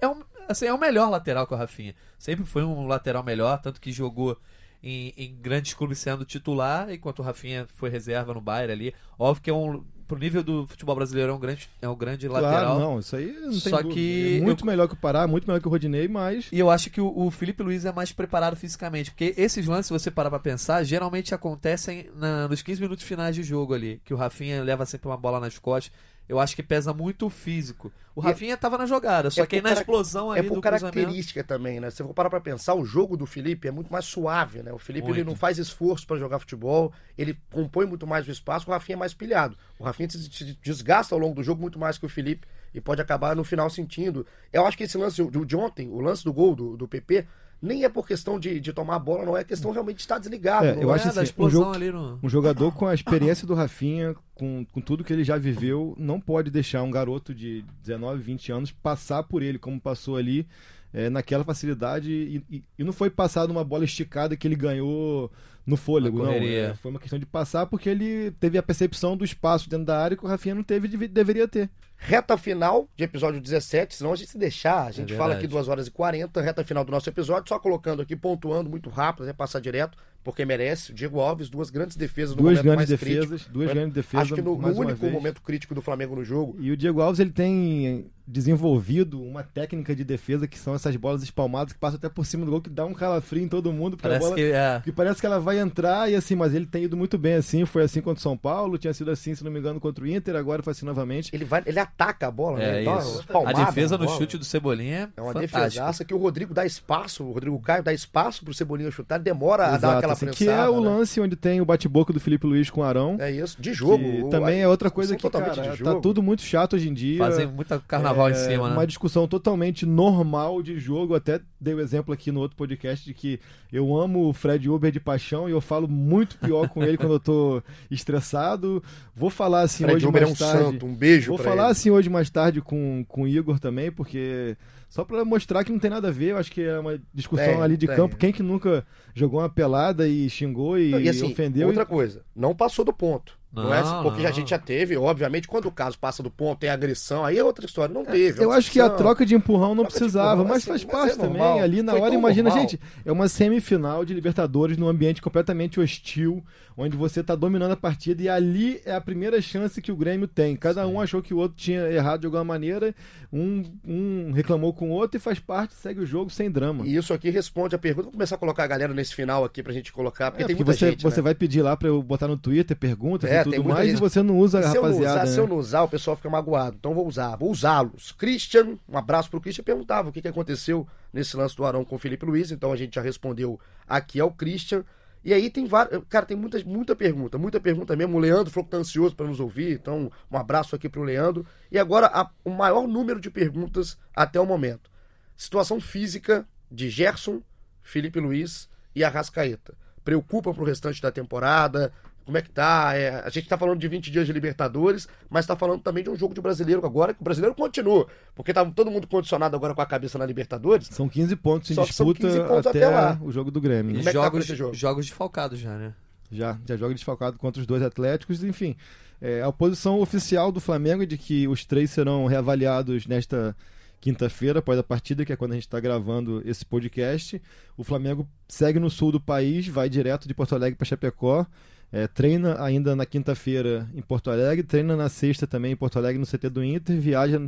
é, 0.00 0.08
um, 0.08 0.22
assim, 0.48 0.66
é 0.66 0.72
o 0.74 0.78
melhor 0.78 1.10
lateral 1.10 1.46
que 1.46 1.54
o 1.54 1.56
Rafinha. 1.56 1.94
Sempre 2.18 2.44
foi 2.44 2.64
um 2.64 2.86
lateral 2.86 3.22
melhor, 3.22 3.60
tanto 3.60 3.80
que 3.80 3.92
jogou 3.92 4.36
em, 4.82 5.12
em 5.16 5.36
grandes 5.40 5.74
clubes 5.74 5.98
sendo 5.98 6.24
titular, 6.24 6.90
enquanto 6.90 7.20
o 7.20 7.22
Rafinha 7.22 7.66
foi 7.76 7.90
reserva 7.90 8.34
no 8.34 8.40
Bayern 8.40 8.72
ali. 8.72 8.94
Óbvio 9.18 9.42
que 9.42 9.50
é 9.50 9.54
um. 9.54 9.84
Pro 10.10 10.18
nível 10.18 10.42
do 10.42 10.66
futebol 10.66 10.96
brasileiro 10.96 11.30
é 11.30 11.34
um 11.34 11.38
grande, 11.38 11.68
é 11.80 11.88
um 11.88 11.94
grande 11.94 12.26
lateral. 12.26 12.74
Claro, 12.76 12.80
não, 12.80 12.98
isso 12.98 13.14
aí 13.14 13.32
não 13.32 13.50
tem 13.50 13.60
Só 13.60 13.76
dúvida. 13.76 13.94
que 13.94 14.38
É 14.38 14.40
muito 14.44 14.62
eu- 14.64 14.66
melhor 14.66 14.88
que 14.88 14.94
o 14.94 14.96
Pará, 14.96 15.24
muito 15.28 15.46
melhor 15.46 15.60
que 15.60 15.68
o 15.68 15.70
Rodinei, 15.70 16.08
mas 16.08 16.48
E 16.50 16.58
eu 16.58 16.68
acho 16.68 16.90
que 16.90 17.00
o, 17.00 17.16
o 17.16 17.30
Felipe 17.30 17.62
Luiz 17.62 17.84
é 17.84 17.92
mais 17.92 18.10
preparado 18.10 18.56
fisicamente. 18.56 19.12
Porque 19.12 19.32
esses 19.36 19.64
lances, 19.66 19.86
se 19.86 19.92
você 19.92 20.10
parar 20.10 20.28
pra 20.30 20.40
pensar, 20.40 20.82
geralmente 20.82 21.32
acontecem 21.32 22.10
na- 22.16 22.48
nos 22.48 22.60
15 22.60 22.80
minutos 22.80 23.04
finais 23.04 23.36
de 23.36 23.44
jogo 23.44 23.72
ali. 23.72 24.00
Que 24.04 24.12
o 24.12 24.16
Rafinha 24.16 24.62
leva 24.64 24.84
sempre 24.84 25.06
uma 25.08 25.16
bola 25.16 25.38
nas 25.38 25.58
costas. 25.58 25.92
Eu 26.30 26.38
acho 26.38 26.54
que 26.54 26.62
pesa 26.62 26.94
muito 26.94 27.26
o 27.26 27.30
físico. 27.30 27.92
O 28.14 28.20
Rafinha 28.20 28.56
tava 28.56 28.78
na 28.78 28.86
jogada, 28.86 29.30
só 29.30 29.42
é 29.42 29.46
que 29.46 29.56
aí 29.56 29.60
por 29.62 29.64
na 29.64 29.70
cara- 29.70 29.80
explosão 29.80 30.32
É 30.34 30.38
ali 30.38 30.48
por 30.48 30.54
do 30.56 30.60
cruzamento... 30.60 30.94
característica 30.94 31.42
também, 31.42 31.80
né? 31.80 31.90
Se 31.90 32.02
eu 32.02 32.06
for 32.06 32.14
parar 32.14 32.30
pra 32.30 32.40
pensar, 32.40 32.74
o 32.74 32.84
jogo 32.84 33.16
do 33.16 33.26
Felipe 33.26 33.66
é 33.66 33.70
muito 33.70 33.90
mais 33.92 34.04
suave, 34.04 34.62
né? 34.62 34.72
O 34.72 34.78
Felipe 34.78 35.10
ele 35.10 35.24
não 35.24 35.34
faz 35.34 35.58
esforço 35.58 36.06
pra 36.06 36.16
jogar 36.16 36.38
futebol, 36.38 36.92
ele 37.18 37.36
compõe 37.50 37.86
muito 37.86 38.06
mais 38.06 38.28
o 38.28 38.30
espaço, 38.30 38.68
o 38.68 38.72
Rafinha 38.72 38.94
é 38.94 38.98
mais 38.98 39.12
pilhado. 39.12 39.56
O 39.78 39.84
Rafinha 39.84 40.08
se 40.08 40.22
se 40.30 40.58
desgasta 40.62 41.14
ao 41.14 41.18
longo 41.18 41.34
do 41.34 41.42
jogo 41.42 41.60
muito 41.60 41.78
mais 41.78 41.98
que 41.98 42.06
o 42.06 42.08
Felipe 42.08 42.46
e 42.72 42.80
pode 42.80 43.00
acabar 43.02 43.34
no 43.34 43.42
final 43.42 43.68
sentindo. 43.68 44.24
Eu 44.52 44.64
acho 44.66 44.76
que 44.76 44.84
esse 44.84 44.96
lance 44.96 45.24
de 45.24 45.44
de 45.44 45.56
ontem, 45.56 45.88
o 45.88 46.00
lance 46.00 46.22
do 46.24 46.32
gol 46.32 46.54
do, 46.54 46.76
do 46.76 46.86
PP, 46.86 47.26
nem 47.62 47.84
é 47.84 47.88
por 47.88 48.06
questão 48.06 48.38
de, 48.40 48.58
de 48.60 48.72
tomar 48.72 48.96
a 48.96 48.98
bola, 48.98 49.24
não 49.24 49.36
é 49.36 49.44
questão 49.44 49.70
realmente 49.70 49.96
de 49.96 50.02
estar 50.02 50.18
desligado. 50.18 50.66
É, 50.66 50.82
eu 50.82 50.90
é? 50.90 50.94
acho 50.94 51.06
É, 51.06 51.10
assim, 51.10 51.20
um 51.20 51.22
explosão 51.22 51.60
jogo- 51.64 51.74
ali 51.74 51.90
no... 51.90 52.18
Um 52.22 52.28
jogador 52.28 52.72
com 52.74 52.86
a 52.86 52.94
experiência 52.94 53.46
do 53.46 53.54
Rafinha, 53.54 54.14
com, 54.34 54.64
com 54.72 54.80
tudo 54.80 55.04
que 55.04 55.12
ele 55.12 55.24
já 55.24 55.36
viveu, 55.36 55.94
não 55.98 56.18
pode 56.20 56.50
deixar 56.50 56.82
um 56.82 56.90
garoto 56.90 57.34
de 57.34 57.64
19, 57.82 58.22
20 58.22 58.52
anos 58.52 58.70
passar 58.72 59.22
por 59.24 59.42
ele, 59.42 59.58
como 59.58 59.80
passou 59.80 60.16
ali, 60.16 60.46
é, 60.92 61.10
naquela 61.10 61.44
facilidade. 61.44 62.10
E, 62.10 62.44
e- 62.56 62.64
e 62.78 62.84
não 62.84 62.92
foi 62.92 63.10
passado 63.10 63.50
uma 63.50 63.62
bola 63.64 63.84
esticada 63.84 64.36
que 64.36 64.48
ele 64.48 64.56
ganhou 64.56 65.30
no 65.66 65.76
fôlego, 65.76 66.24
não. 66.24 66.32
É, 66.32 66.74
foi 66.74 66.90
uma 66.90 66.98
questão 66.98 67.18
de 67.18 67.26
passar 67.26 67.66
porque 67.66 67.88
ele 67.90 68.30
teve 68.40 68.56
a 68.56 68.62
percepção 68.62 69.16
do 69.16 69.24
espaço 69.24 69.68
dentro 69.68 69.84
da 69.84 70.02
área 70.02 70.16
que 70.16 70.24
o 70.24 70.28
Rafinha 70.28 70.54
não 70.54 70.62
teve, 70.62 70.88
deve- 70.88 71.06
deveria 71.08 71.46
ter. 71.46 71.68
Reta 72.02 72.36
final 72.38 72.88
de 72.96 73.04
episódio 73.04 73.40
17, 73.40 73.94
senão 73.94 74.12
a 74.12 74.16
gente 74.16 74.30
se 74.30 74.38
deixar, 74.38 74.86
a 74.86 74.90
gente 74.90 75.12
É 75.12 75.16
fala 75.16 75.34
aqui 75.34 75.46
2 75.46 75.68
horas 75.68 75.86
e 75.86 75.90
40, 75.90 76.40
reta 76.40 76.64
final 76.64 76.82
do 76.82 76.90
nosso 76.90 77.08
episódio, 77.10 77.46
só 77.46 77.58
colocando 77.58 78.00
aqui, 78.00 78.16
pontuando 78.16 78.70
muito 78.70 78.88
rápido, 78.88 79.24
até 79.24 79.34
passar 79.34 79.60
direto, 79.60 79.98
porque 80.22 80.44
merece. 80.44 80.92
O 80.92 80.94
Diego 80.94 81.20
Alves, 81.20 81.48
duas 81.48 81.70
grandes 81.70 81.96
defesas 81.96 82.36
no 82.36 82.42
Duas 82.42 82.52
momento 82.58 82.64
grandes 82.64 82.76
mais 82.90 83.00
defesas, 83.00 83.28
crítico. 83.28 83.52
duas 83.52 83.66
Foi- 83.66 83.74
grandes 83.74 83.94
defesas. 83.94 84.26
Acho 84.26 84.34
que 84.34 84.42
no, 84.42 84.52
único 84.54 85.06
momento 85.06 85.40
crítico 85.42 85.74
do 85.74 85.82
Flamengo 85.82 86.14
no 86.16 86.24
jogo. 86.24 86.56
E 86.60 86.70
o 86.70 86.76
Diego 86.76 87.00
Alves 87.00 87.20
ele 87.20 87.30
tem 87.30 88.06
desenvolvido 88.50 89.20
uma 89.22 89.42
técnica 89.42 89.94
de 89.94 90.04
defesa 90.04 90.46
que 90.46 90.58
são 90.58 90.74
essas 90.74 90.94
bolas 90.96 91.22
espalmadas 91.22 91.72
que 91.72 91.78
passam 91.78 91.96
até 91.96 92.08
por 92.08 92.24
cima 92.24 92.44
do 92.44 92.50
gol, 92.50 92.60
que 92.60 92.70
dá 92.70 92.86
um 92.86 92.94
calafrio 92.94 93.42
em 93.42 93.48
todo 93.48 93.72
mundo, 93.72 93.96
porque 93.96 94.06
a 94.06 94.10
Parece 94.10 94.24
bola 94.28 94.36
que 94.36 94.52
é... 94.52 94.80
que 94.84 94.92
parece 94.92 95.20
que 95.20 95.26
ela 95.26 95.40
vai 95.40 95.58
entrar 95.58 96.10
e 96.10 96.14
assim, 96.14 96.34
mas 96.36 96.54
ele 96.54 96.66
tem 96.66 96.84
ido 96.84 96.96
muito 96.96 97.18
bem 97.18 97.34
assim, 97.34 97.64
foi 97.64 97.82
assim 97.82 98.00
contra 98.00 98.18
o 98.20 98.22
São 98.22 98.36
Paulo, 98.36 98.78
tinha 98.78 98.94
sido 98.94 99.10
assim, 99.10 99.34
se 99.34 99.42
não 99.44 99.50
me 99.50 99.58
engano, 99.58 99.80
contra 99.80 100.04
o 100.04 100.06
Inter, 100.06 100.36
agora 100.36 100.62
foi 100.62 100.70
assim 100.72 100.86
novamente. 100.86 101.30
Ele, 101.34 101.44
vai, 101.44 101.62
ele 101.66 101.78
ataca 101.78 102.28
a 102.28 102.30
bola, 102.30 102.58
né? 102.58 102.84
É 102.84 102.88
uma 102.88 103.00
isso. 103.00 103.24
A 103.46 103.52
defesa 103.64 103.98
no 103.98 104.04
bola. 104.06 104.18
chute 104.18 104.38
do 104.38 104.44
Cebolinha 104.44 105.10
É 105.16 105.20
uma 105.20 105.32
fantástica. 105.32 105.60
defesaça 105.60 106.04
que 106.04 106.14
o 106.14 106.18
Rodrigo 106.18 106.54
dá 106.54 106.64
espaço, 106.64 107.24
o 107.24 107.32
Rodrigo 107.32 107.58
Caio 107.60 107.82
dá 107.82 107.92
espaço 107.92 108.44
pro 108.44 108.54
Cebolinha 108.54 108.90
chutar, 108.90 109.18
demora 109.18 109.64
a 109.66 109.70
dar 109.70 109.76
Exato, 109.76 110.00
aquela 110.12 110.30
assim, 110.30 110.38
prensada. 110.38 110.62
que 110.68 110.72
é 110.74 110.78
o 110.78 110.80
né? 110.80 110.88
lance 110.88 111.20
onde 111.20 111.36
tem 111.36 111.60
o 111.60 111.64
bate-boca 111.64 112.12
do 112.12 112.20
Felipe 112.20 112.46
Luiz 112.46 112.70
com 112.70 112.80
o 112.80 112.84
Arão. 112.84 113.16
É 113.20 113.30
isso, 113.30 113.60
de 113.60 113.72
jogo. 113.72 114.26
O- 114.26 114.30
também 114.30 114.60
é 114.60 114.68
outra 114.68 114.90
coisa 114.90 115.16
que, 115.16 115.28
cara, 115.30 115.74
de 115.76 115.82
tá 115.82 115.94
tudo 115.96 116.22
muito 116.22 116.42
chato 116.42 116.74
hoje 116.76 116.88
em 116.88 116.94
dia. 116.94 117.18
Fazem 117.18 117.46
muita 117.46 117.78
carnaval 117.80 118.28
em 118.28 118.32
É, 118.32 118.34
cima, 118.34 118.68
né? 118.68 118.74
Uma 118.74 118.86
discussão 118.86 119.26
totalmente 119.28 119.84
normal 119.86 120.62
de 120.62 120.78
jogo. 120.78 121.14
Até 121.14 121.40
dei 121.60 121.74
o 121.74 121.80
exemplo 121.80 122.12
aqui 122.14 122.30
no 122.32 122.40
outro 122.40 122.56
podcast 122.56 123.04
de 123.04 123.12
que 123.14 123.38
eu 123.72 123.94
amo 123.96 124.28
o 124.28 124.32
Fred 124.32 124.68
Uber 124.68 124.90
de 124.90 124.98
paixão 125.00 125.48
e 125.48 125.52
eu 125.52 125.60
falo 125.60 125.86
muito 125.88 126.36
pior 126.38 126.68
com 126.68 126.82
ele 126.82 126.96
quando 126.96 127.12
eu 127.14 127.20
tô 127.20 127.62
estressado. 127.90 128.82
Vou 129.14 129.30
falar 129.30 129.62
assim 129.62 129.84
Fred 129.84 129.96
hoje 129.96 130.06
Uber 130.06 130.22
é 130.22 130.26
mais 130.26 130.40
um 130.40 130.44
tarde. 130.44 130.62
santo, 130.64 130.86
um 130.86 130.94
beijo 130.94 131.28
Vou 131.28 131.36
pra 131.36 131.44
falar 131.50 131.62
ele. 131.64 131.72
assim 131.72 131.90
hoje 131.90 132.08
mais 132.08 132.30
tarde 132.30 132.60
com, 132.60 133.04
com 133.08 133.22
o 133.22 133.28
Igor 133.28 133.58
também, 133.58 133.90
porque 133.90 134.56
só 134.90 135.04
pra 135.04 135.24
mostrar 135.24 135.64
que 135.64 135.72
não 135.72 135.78
tem 135.78 135.90
nada 135.90 136.08
a 136.08 136.10
ver, 136.10 136.32
eu 136.32 136.36
acho 136.36 136.52
que 136.52 136.60
é 136.60 136.78
uma 136.78 137.00
discussão 137.14 137.46
Tem, 137.46 137.62
ali 137.62 137.76
de 137.78 137.86
tem. 137.86 137.96
campo. 137.96 138.16
Quem 138.16 138.30
que 138.32 138.42
nunca 138.42 138.84
jogou 139.14 139.40
uma 139.40 139.48
pelada 139.48 140.06
e 140.06 140.28
xingou 140.28 140.76
e, 140.78 140.90
E 140.90 141.08
assim, 141.08 141.32
ofendeu? 141.32 141.68
outra 141.68 141.86
coisa, 141.86 142.22
não 142.36 142.54
passou 142.54 142.84
do 142.84 142.92
ponto. 142.92 143.38
Não, 143.52 143.74
é 143.74 143.82
Não, 143.82 144.02
porque 144.04 144.22
não. 144.22 144.28
a 144.28 144.32
gente 144.32 144.50
já 144.50 144.58
teve, 144.58 144.96
obviamente, 144.96 145.48
quando 145.48 145.66
o 145.66 145.72
caso 145.72 145.98
passa 145.98 146.22
do 146.22 146.30
ponto, 146.30 146.60
tem 146.60 146.70
agressão, 146.70 147.24
aí 147.24 147.36
é 147.36 147.42
outra 147.44 147.66
história. 147.66 147.92
Não 147.92 148.04
teve. 148.04 148.40
é 148.40 148.44
Eu 148.44 148.52
acho 148.52 148.70
que 148.70 148.78
a 148.80 148.88
troca 148.88 149.26
de 149.26 149.34
empurrão 149.34 149.74
não 149.74 149.84
Troca 149.84 149.90
precisava, 149.98 150.42
empurrão, 150.42 150.48
mas 150.48 150.58
assim, 150.58 150.70
faz 150.70 150.84
mas 150.84 150.92
parte 150.92 151.12
é 151.12 151.16
também. 151.16 151.38
normal. 151.38 151.58
Ali 151.60 151.82
na 151.82 151.92
Foi 151.92 152.00
hora, 152.00 152.14
imagina, 152.14 152.48
normal. 152.48 152.68
gente, 152.68 152.80
é 153.04 153.10
uma 153.10 153.28
semifinal 153.28 154.04
de 154.04 154.14
Libertadores 154.14 154.76
num 154.76 154.88
ambiente 154.88 155.20
completamente 155.20 155.80
hostil, 155.80 156.44
onde 156.76 156.96
você 156.96 157.22
tá 157.22 157.34
dominando 157.34 157.72
a 157.72 157.76
partida 157.76 158.22
e 158.22 158.28
ali 158.28 158.80
é 158.86 158.94
a 158.94 159.00
primeira 159.00 159.42
chance 159.42 159.82
que 159.82 159.90
o 159.90 159.96
Grêmio 159.96 160.28
tem. 160.28 160.54
Cada 160.56 160.86
um 160.86 161.00
achou 161.00 161.20
que 161.20 161.34
o 161.34 161.38
outro 161.38 161.56
tinha 161.58 161.80
errado 161.90 162.20
de 162.20 162.26
alguma 162.26 162.44
maneira, 162.44 162.94
um, 163.32 163.64
um 163.84 164.32
reclamou 164.32 164.72
com 164.72 164.90
o 164.90 164.92
outro 164.92 165.16
e 165.16 165.20
faz 165.20 165.38
parte, 165.38 165.74
segue 165.74 166.00
o 166.00 166.06
jogo 166.06 166.30
sem 166.30 166.50
drama. 166.50 166.86
E 166.86 166.94
isso 166.96 167.12
aqui 167.12 167.28
responde 167.30 167.74
a 167.74 167.78
pergunta. 167.78 168.04
Vou 168.04 168.12
começar 168.12 168.36
a 168.36 168.38
colocar 168.38 168.64
a 168.64 168.66
galera 168.68 168.94
nesse 168.94 169.14
final 169.14 169.44
aqui 169.44 169.62
pra 169.62 169.72
gente 169.72 169.92
colocar, 169.92 170.30
porque 170.30 170.44
É, 170.44 170.46
tem 170.46 170.56
porque 170.56 170.64
muita 170.64 170.78
você, 170.78 170.90
gente. 170.92 171.02
você 171.02 171.16
né? 171.16 171.22
vai 171.22 171.34
pedir 171.34 171.62
lá 171.62 171.76
pra 171.76 171.88
eu 171.88 172.02
botar 172.02 172.28
no 172.28 172.36
Twitter 172.36 172.76
perguntas 172.76 173.28
É, 173.30 173.39
e 173.40 173.50
tem 173.50 173.60
tudo 173.60 173.68
mais, 173.68 173.86
gente. 173.88 173.96
e 173.96 174.00
você 174.00 174.22
não 174.22 174.38
usa 174.38 174.60
a 174.60 174.70
se 174.70 174.76
eu 174.76 174.84
usar, 174.84 175.26
se 175.26 175.36
né? 175.36 175.38
eu 175.42 175.48
não 175.48 175.56
usar, 175.56 175.82
o 175.82 175.88
pessoal 175.88 176.16
fica 176.16 176.28
magoado. 176.30 176.76
Então 176.78 176.94
vou 176.94 177.06
usar, 177.06 177.36
vou 177.36 177.50
usá-los. 177.50 178.12
Christian, 178.12 178.76
um 178.88 178.96
abraço 178.98 179.30
pro 179.30 179.40
Christian, 179.40 179.64
perguntava 179.64 180.08
o 180.08 180.12
que, 180.12 180.22
que 180.22 180.28
aconteceu 180.28 180.86
nesse 181.12 181.36
lance 181.36 181.56
do 181.56 181.64
Arão 181.64 181.84
com 181.84 181.96
o 181.96 181.98
Felipe 181.98 182.24
Luiz, 182.26 182.50
então 182.50 182.72
a 182.72 182.76
gente 182.76 182.94
já 182.94 183.00
respondeu 183.02 183.58
aqui 183.86 184.20
ao 184.20 184.30
Christian. 184.30 184.84
E 185.22 185.34
aí 185.34 185.50
tem 185.50 185.66
várias. 185.66 186.02
Cara, 186.08 186.24
tem 186.24 186.36
muita, 186.36 186.58
muita 186.64 186.96
pergunta, 186.96 187.36
muita 187.36 187.60
pergunta 187.60 187.94
mesmo. 187.94 188.16
O 188.16 188.20
Leandro 188.20 188.50
falou 188.50 188.64
que 188.64 188.70
tá 188.70 188.78
ansioso 188.78 189.14
para 189.14 189.26
nos 189.26 189.38
ouvir, 189.38 189.72
então 189.74 190.10
um 190.30 190.36
abraço 190.38 190.74
aqui 190.74 190.88
pro 190.88 191.02
Leandro. 191.02 191.44
E 191.70 191.78
agora 191.78 192.06
a- 192.06 192.30
o 192.42 192.48
maior 192.50 192.88
número 192.88 193.20
de 193.20 193.30
perguntas 193.30 193.98
até 194.16 194.40
o 194.40 194.46
momento. 194.46 194.90
Situação 195.36 195.78
física 195.78 196.46
de 196.70 196.88
Gerson, 196.88 197.42
Felipe 197.82 198.18
Luiz 198.18 198.68
e 198.94 199.04
Arrascaeta. 199.04 199.74
Preocupa 200.02 200.54
pro 200.54 200.64
restante 200.64 201.02
da 201.02 201.12
temporada? 201.12 201.92
Como 202.24 202.36
é 202.38 202.42
que 202.42 202.50
tá? 202.50 202.92
É, 202.94 203.22
a 203.24 203.28
gente 203.28 203.48
tá 203.48 203.58
falando 203.58 203.78
de 203.78 203.88
20 203.88 204.10
dias 204.10 204.26
de 204.26 204.32
Libertadores, 204.32 205.08
mas 205.28 205.46
tá 205.46 205.56
falando 205.56 205.82
também 205.82 206.04
de 206.04 206.10
um 206.10 206.16
jogo 206.16 206.34
de 206.34 206.40
brasileiro 206.40 206.84
agora, 206.86 207.12
que 207.12 207.20
o 207.20 207.24
brasileiro 207.24 207.54
continua. 207.54 208.06
Porque 208.34 208.52
tá 208.52 208.64
todo 208.64 208.90
mundo 208.90 209.06
condicionado 209.06 209.56
agora 209.56 209.74
com 209.74 209.80
a 209.80 209.86
cabeça 209.86 210.16
na 210.18 210.26
Libertadores. 210.26 210.88
São 210.88 211.08
15 211.08 211.34
pontos 211.36 211.70
em 211.70 211.74
disputa 211.82 212.20
15 212.20 212.40
pontos 212.40 212.66
até, 212.66 212.84
até 212.84 212.88
lá. 212.88 213.18
o 213.22 213.32
jogo 213.32 213.50
do 213.50 213.60
Grêmio. 213.60 213.92
E 213.92 213.98
Como 213.98 214.08
é 214.08 214.12
tá 214.12 214.22
jogos, 214.22 214.44
esse 214.44 214.54
jogo? 214.54 214.74
jogos 214.74 215.12
já, 215.54 215.76
né? 215.76 215.94
Já, 216.30 216.58
já 216.64 216.76
joga 216.76 216.94
desfalcado 216.94 217.36
contra 217.38 217.60
os 217.60 217.66
dois 217.66 217.82
Atléticos, 217.82 218.44
enfim. 218.44 218.76
É, 219.20 219.42
a 219.42 219.52
posição 219.52 220.00
oficial 220.00 220.52
do 220.52 220.60
Flamengo 220.60 221.02
é 221.02 221.06
de 221.06 221.18
que 221.18 221.46
os 221.48 221.64
três 221.64 221.90
serão 221.90 222.26
reavaliados 222.26 223.06
nesta 223.06 223.56
quinta-feira, 224.00 224.60
após 224.60 224.78
a 224.78 224.82
partida, 224.82 225.24
que 225.24 225.32
é 225.32 225.36
quando 225.36 225.52
a 225.52 225.54
gente 225.54 225.66
está 225.66 225.78
gravando 225.78 226.42
esse 226.46 226.64
podcast. 226.64 227.40
O 227.76 227.84
Flamengo 227.84 228.26
segue 228.48 228.78
no 228.78 228.88
sul 228.88 229.12
do 229.12 229.20
país, 229.20 229.68
vai 229.68 229.90
direto 229.90 230.26
de 230.26 230.32
Porto 230.32 230.54
Alegre 230.54 230.76
para 230.76 230.86
Chapecó. 230.86 231.46
É, 231.92 232.06
treina 232.06 232.62
ainda 232.62 232.94
na 232.94 233.04
quinta-feira 233.04 233.88
em 233.94 234.00
Porto 234.00 234.30
Alegre, 234.30 234.62
treina 234.62 234.96
na 234.96 235.08
sexta 235.08 235.46
também 235.46 235.72
em 235.72 235.76
Porto 235.76 235.98
Alegre 235.98 236.18
no 236.18 236.26
CT 236.26 236.48
do 236.48 236.62
Inter, 236.62 236.98
viaja 237.00 237.40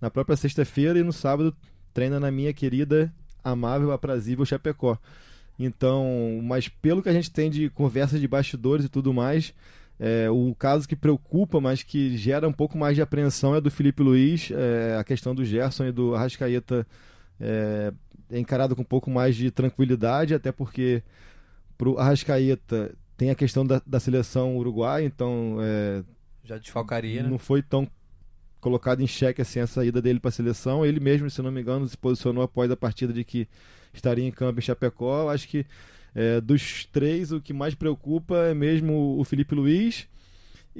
na 0.00 0.10
própria 0.10 0.36
sexta-feira 0.36 0.98
e 0.98 1.02
no 1.02 1.12
sábado 1.12 1.54
treina 1.92 2.20
na 2.20 2.30
minha 2.30 2.52
querida, 2.52 3.12
amável, 3.42 3.92
aprazível 3.92 4.44
Chapecó. 4.44 4.98
Então, 5.58 6.40
mas 6.42 6.68
pelo 6.68 7.02
que 7.02 7.08
a 7.08 7.12
gente 7.12 7.30
tem 7.30 7.50
de 7.50 7.68
conversas 7.70 8.20
de 8.20 8.28
bastidores 8.28 8.84
e 8.84 8.88
tudo 8.88 9.12
mais, 9.12 9.52
é, 9.98 10.30
o 10.30 10.54
caso 10.54 10.86
que 10.86 10.94
preocupa, 10.94 11.60
mas 11.60 11.82
que 11.82 12.16
gera 12.16 12.46
um 12.46 12.52
pouco 12.52 12.78
mais 12.78 12.94
de 12.94 13.02
apreensão 13.02 13.56
é 13.56 13.60
do 13.60 13.70
Felipe 13.70 14.02
Luiz, 14.02 14.50
é, 14.52 14.96
a 14.96 15.02
questão 15.02 15.34
do 15.34 15.44
Gerson 15.44 15.86
e 15.86 15.92
do 15.92 16.14
Arrascaeta 16.14 16.86
é, 17.40 17.92
é 18.30 18.38
encarado 18.38 18.76
com 18.76 18.82
um 18.82 18.84
pouco 18.84 19.10
mais 19.10 19.34
de 19.34 19.50
tranquilidade, 19.50 20.34
até 20.34 20.52
porque 20.52 21.02
pro 21.76 21.98
Arrascaeta 21.98 22.94
tem 23.18 23.30
a 23.30 23.34
questão 23.34 23.66
da, 23.66 23.82
da 23.84 23.98
seleção 23.98 24.56
uruguaia, 24.56 25.04
então 25.04 25.58
é, 25.60 26.04
Já 26.44 26.56
desfalcaria, 26.56 27.24
né? 27.24 27.28
não 27.28 27.36
foi 27.36 27.60
tão 27.60 27.86
colocado 28.60 29.02
em 29.02 29.06
xeque 29.08 29.42
assim 29.42 29.58
a 29.58 29.66
saída 29.66 30.00
dele 30.00 30.20
para 30.20 30.28
a 30.28 30.32
seleção. 30.32 30.86
Ele 30.86 31.00
mesmo, 31.00 31.28
se 31.28 31.42
não 31.42 31.50
me 31.50 31.60
engano, 31.60 31.86
se 31.86 31.96
posicionou 31.96 32.44
após 32.44 32.70
a 32.70 32.76
partida 32.76 33.12
de 33.12 33.24
que 33.24 33.48
estaria 33.92 34.24
em 34.24 34.30
campo 34.30 34.60
em 34.60 34.62
Chapecó. 34.62 35.30
Acho 35.30 35.48
que 35.48 35.66
é, 36.14 36.40
dos 36.40 36.84
três, 36.86 37.32
o 37.32 37.40
que 37.40 37.52
mais 37.52 37.74
preocupa 37.74 38.36
é 38.36 38.54
mesmo 38.54 39.18
o 39.18 39.24
Felipe 39.24 39.52
Luiz. 39.52 40.08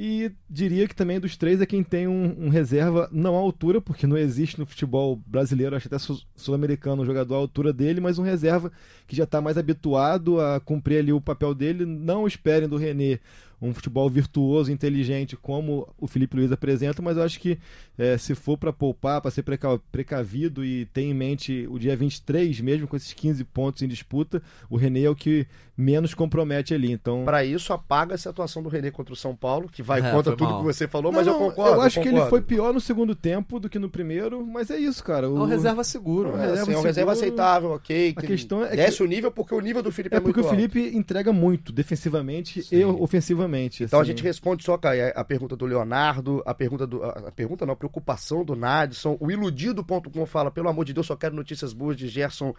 E 0.00 0.30
diria 0.48 0.86
que 0.86 0.94
também 0.94 1.18
dos 1.18 1.36
três 1.36 1.60
é 1.60 1.66
quem 1.66 1.82
tem 1.82 2.06
um, 2.06 2.44
um 2.46 2.48
reserva, 2.48 3.08
não 3.10 3.34
à 3.34 3.38
altura, 3.40 3.80
porque 3.80 4.06
não 4.06 4.16
existe 4.16 4.56
no 4.56 4.64
futebol 4.64 5.16
brasileiro, 5.26 5.74
acho 5.74 5.88
até 5.88 5.98
sul- 5.98 6.20
sul-americano, 6.36 7.02
um 7.02 7.04
jogador 7.04 7.34
à 7.34 7.38
altura 7.38 7.72
dele, 7.72 8.00
mas 8.00 8.16
um 8.16 8.22
reserva 8.22 8.70
que 9.08 9.16
já 9.16 9.24
está 9.24 9.40
mais 9.40 9.58
habituado 9.58 10.40
a 10.40 10.60
cumprir 10.60 11.00
ali 11.00 11.12
o 11.12 11.20
papel 11.20 11.52
dele. 11.52 11.84
Não 11.84 12.28
esperem 12.28 12.68
do 12.68 12.76
René 12.76 13.18
um 13.60 13.74
futebol 13.74 14.08
virtuoso, 14.08 14.70
inteligente, 14.70 15.36
como 15.36 15.88
o 15.98 16.06
Felipe 16.06 16.36
Luiz 16.36 16.52
apresenta, 16.52 17.02
mas 17.02 17.16
eu 17.16 17.22
acho 17.24 17.40
que 17.40 17.58
é, 17.96 18.16
se 18.16 18.34
for 18.34 18.56
para 18.56 18.72
poupar, 18.72 19.20
para 19.20 19.30
ser 19.30 19.42
preca- 19.42 19.80
precavido 19.90 20.64
e 20.64 20.86
ter 20.86 21.02
em 21.02 21.12
mente 21.14 21.66
o 21.70 21.78
dia 21.78 21.96
23, 21.96 22.60
mesmo 22.60 22.86
com 22.86 22.96
esses 22.96 23.12
15 23.12 23.42
pontos 23.44 23.82
em 23.82 23.88
disputa, 23.88 24.40
o 24.70 24.76
René 24.76 25.02
é 25.02 25.10
o 25.10 25.16
que 25.16 25.46
menos 25.76 26.14
compromete 26.14 26.72
ali. 26.74 26.90
Então, 26.92 27.24
Para 27.24 27.44
isso, 27.44 27.72
apaga 27.72 28.14
essa 28.14 28.30
atuação 28.30 28.62
do 28.62 28.68
René 28.68 28.90
contra 28.90 29.12
o 29.12 29.16
São 29.16 29.34
Paulo, 29.34 29.68
que 29.68 29.82
vai 29.82 30.00
É, 30.00 30.10
contra 30.12 30.36
tudo 30.36 30.50
mal. 30.50 30.58
que 30.60 30.64
você 30.64 30.86
falou, 30.88 31.10
Não, 31.12 31.18
mas 31.18 31.26
eu 31.26 31.34
concordo. 31.34 31.76
Eu 31.76 31.80
acho 31.82 32.00
que 32.00 32.08
ele 32.08 32.16
concordo. 32.16 32.30
foi 32.30 32.40
pior 32.42 32.72
no 32.74 32.80
segundo 32.80 33.14
tempo 33.14 33.58
do 33.60 33.68
que 33.68 33.78
no 33.78 33.88
primeiro, 33.88 34.44
mas 34.46 34.70
é 34.70 34.78
isso, 34.78 35.02
cara. 35.04 35.26
É 35.26 35.28
O, 35.28 35.34
um 35.42 35.44
reserva 35.44 35.82
seguro. 35.84 36.30
É, 36.30 36.32
né? 36.32 36.38
reserva 36.46 36.62
assim, 36.62 36.72
é 36.72 36.78
um 36.78 36.82
reserva 36.82 37.14
seguro. 37.14 37.26
aceitável, 37.42 37.70
ok. 37.70 38.14
A 38.16 38.20
que 38.20 38.26
questão 38.26 38.64
é 38.64 38.70
que- 38.70 38.76
desce 38.76 39.02
o 39.02 39.06
nível 39.06 39.30
porque 39.30 39.54
o 39.54 39.60
nível 39.60 39.82
do 39.82 39.90
Felipe 39.92 40.14
é, 40.14 40.18
É 40.18 40.20
porque 40.20 40.40
o 40.40 40.44
Felipe 40.44 40.80
entrega 40.94 41.32
muito, 41.32 41.72
defensivamente 41.72 42.62
Sim. 42.62 42.76
e 42.76 42.84
ofensivamente. 42.84 43.47
Então 43.82 43.98
a 43.98 44.02
assim. 44.02 44.10
gente 44.10 44.22
responde 44.22 44.64
só 44.64 44.76
Caio, 44.76 45.12
a 45.14 45.24
pergunta 45.24 45.56
do 45.56 45.66
Leonardo, 45.66 46.42
a 46.46 46.54
pergunta 46.54 46.86
do. 46.86 47.04
A 47.04 47.32
pergunta 47.32 47.66
não, 47.66 47.72
a 47.72 47.76
preocupação 47.76 48.44
do 48.44 48.54
Nadson. 48.54 49.16
O 49.20 49.30
iludido.com 49.30 50.26
fala, 50.26 50.50
pelo 50.50 50.68
amor 50.68 50.84
de 50.84 50.92
Deus, 50.92 51.06
só 51.06 51.16
quero 51.16 51.34
notícias 51.34 51.72
boas 51.72 51.96
de 51.96 52.08
Gerson, 52.08 52.54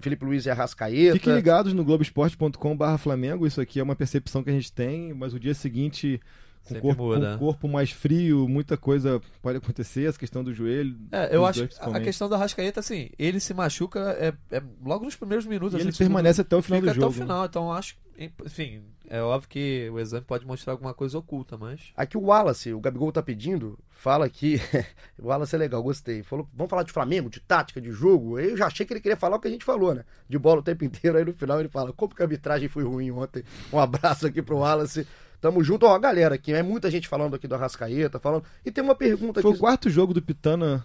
Felipe 0.00 0.24
Luiz 0.24 0.46
e 0.46 0.50
Arrascaeta. 0.50 1.14
Fiquem 1.14 1.34
ligados 1.34 1.72
no 1.72 1.84
globoesporte.com.br 1.84 2.98
Flamengo. 2.98 3.46
Isso 3.46 3.60
aqui 3.60 3.80
é 3.80 3.82
uma 3.82 3.96
percepção 3.96 4.42
que 4.42 4.50
a 4.50 4.52
gente 4.52 4.72
tem, 4.72 5.12
mas 5.12 5.34
o 5.34 5.40
dia 5.40 5.54
seguinte, 5.54 6.20
com 6.64 6.74
o 6.74 6.80
corpo, 6.80 7.16
né? 7.16 7.34
o 7.34 7.38
corpo 7.38 7.68
mais 7.68 7.90
frio, 7.90 8.48
muita 8.48 8.76
coisa 8.76 9.20
pode 9.40 9.58
acontecer. 9.58 10.08
Essa 10.08 10.18
questão 10.18 10.44
do 10.44 10.52
joelho. 10.52 10.96
É, 11.10 11.34
eu 11.34 11.46
acho 11.46 11.68
a 11.80 12.00
questão 12.00 12.28
do 12.28 12.34
Arrascaeta, 12.34 12.80
assim, 12.80 13.10
ele 13.18 13.40
se 13.40 13.54
machuca 13.54 14.16
é, 14.18 14.32
é 14.50 14.62
logo 14.84 15.04
nos 15.04 15.16
primeiros 15.16 15.46
minutos. 15.46 15.74
E 15.74 15.76
assim, 15.76 15.88
ele 15.88 15.96
permanece 15.96 16.40
até 16.40 16.56
o 16.56 16.62
final 16.62 16.80
fica 16.80 16.92
do 16.92 16.94
jogo. 17.00 17.06
até 17.06 17.16
o 17.16 17.22
final, 17.22 17.44
então 17.46 17.64
eu 17.66 17.72
acho, 17.72 17.96
enfim, 18.44 18.82
é 19.10 19.22
óbvio 19.22 19.48
que 19.48 19.88
o 19.90 19.98
exame 19.98 20.24
pode 20.24 20.46
mostrar 20.46 20.74
alguma 20.74 20.92
coisa 20.92 21.18
oculta, 21.18 21.56
mas 21.56 21.92
Aqui 21.96 22.16
o 22.16 22.22
Wallace, 22.22 22.72
o 22.72 22.80
Gabigol 22.80 23.10
tá 23.10 23.22
pedindo, 23.22 23.78
fala 23.90 24.28
que. 24.28 24.60
o 25.18 25.28
Wallace 25.28 25.54
é 25.54 25.58
legal, 25.58 25.82
gostei. 25.82 26.22
Falou, 26.22 26.46
vamos 26.52 26.68
falar 26.68 26.82
de 26.82 26.92
Flamengo, 26.92 27.30
de 27.30 27.40
tática, 27.40 27.80
de 27.80 27.90
jogo. 27.90 28.38
Eu 28.38 28.56
já 28.56 28.66
achei 28.66 28.84
que 28.84 28.92
ele 28.92 29.00
queria 29.00 29.16
falar 29.16 29.36
o 29.36 29.40
que 29.40 29.48
a 29.48 29.50
gente 29.50 29.64
falou, 29.64 29.94
né? 29.94 30.04
De 30.28 30.38
bola 30.38 30.60
o 30.60 30.62
tempo 30.62 30.84
inteiro. 30.86 31.16
Aí 31.16 31.24
no 31.24 31.32
final 31.32 31.58
ele 31.58 31.68
fala, 31.68 31.92
como 31.92 32.14
que 32.14 32.22
a 32.22 32.24
arbitragem 32.26 32.68
foi 32.68 32.84
ruim 32.84 33.10
ontem? 33.10 33.42
Um 33.72 33.78
abraço 33.78 34.26
aqui 34.26 34.42
pro 34.42 34.58
Wallace. 34.58 35.06
Tamo 35.40 35.62
junto, 35.62 35.86
ó, 35.86 35.94
a 35.94 35.98
galera 35.98 36.34
aqui. 36.34 36.52
É 36.52 36.62
muita 36.62 36.90
gente 36.90 37.08
falando 37.08 37.34
aqui 37.34 37.48
do 37.48 37.54
Arrascaeta, 37.54 38.18
falando. 38.18 38.44
E 38.64 38.70
tem 38.70 38.82
uma 38.84 38.94
pergunta 38.94 39.40
Foi 39.40 39.50
o 39.50 39.54
aqui. 39.54 39.60
quarto 39.60 39.88
jogo 39.88 40.12
do 40.12 40.20
Pitana 40.20 40.84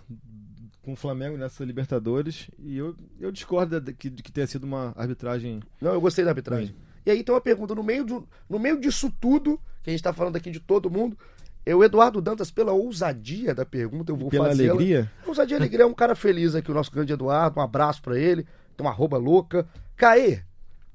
com 0.84 0.94
o 0.94 0.96
Flamengo 0.96 1.38
nessa 1.38 1.64
Libertadores 1.64 2.50
e 2.60 2.78
eu, 2.78 2.94
eu 3.20 3.32
discordo 3.32 3.80
de 3.80 3.94
que, 3.94 4.10
de 4.10 4.22
que 4.22 4.32
tenha 4.32 4.46
sido 4.46 4.66
uma 4.66 4.94
arbitragem. 4.96 5.62
Não, 5.82 5.94
eu 5.94 6.02
gostei 6.02 6.24
da 6.24 6.32
arbitragem. 6.32 6.76
E 7.06 7.12
aí 7.12 7.24
tem 7.24 7.34
uma 7.34 7.42
pergunta, 7.42 7.74
no 7.76 7.84
meio, 7.84 8.04
do, 8.06 8.28
no 8.50 8.58
meio 8.60 8.80
disso 8.80 9.12
tudo, 9.20 9.60
que 9.84 9.90
a 9.90 9.94
gente 9.94 10.02
tá 10.04 10.14
falando 10.14 10.36
aqui 10.36 10.50
de 10.52 10.60
todo 10.60 10.90
mundo, 10.90 11.18
eu, 11.66 11.84
Eduardo 11.84 12.22
Dantas, 12.22 12.52
pela 12.52 12.72
ousadia 12.74 13.54
da 13.56 13.66
pergunta, 13.66 14.12
eu 14.12 14.16
vou 14.18 14.30
Pela 14.30 14.50
fazer. 14.50 14.70
alegria. 14.70 15.12
Ousadia 15.26 15.56
e 15.56 15.60
alegria 15.60 15.84
é 15.84 15.88
um 15.88 15.94
cara 15.94 16.16
feliz 16.16 16.56
aqui, 16.56 16.70
o 16.72 16.74
nosso 16.74 16.92
grande 16.92 17.14
Eduardo. 17.14 17.60
Um 17.60 17.64
abraço 17.64 18.02
pra 18.02 18.18
ele. 18.20 18.44
Tem 18.76 18.86
uma 18.86 18.90
arroba 18.90 19.18
louca. 19.18 19.66
Caê, 19.96 20.42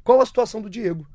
qual 0.04 0.20
a 0.20 0.26
situação 0.26 0.60
do 0.60 0.68
Diego? 0.68 1.06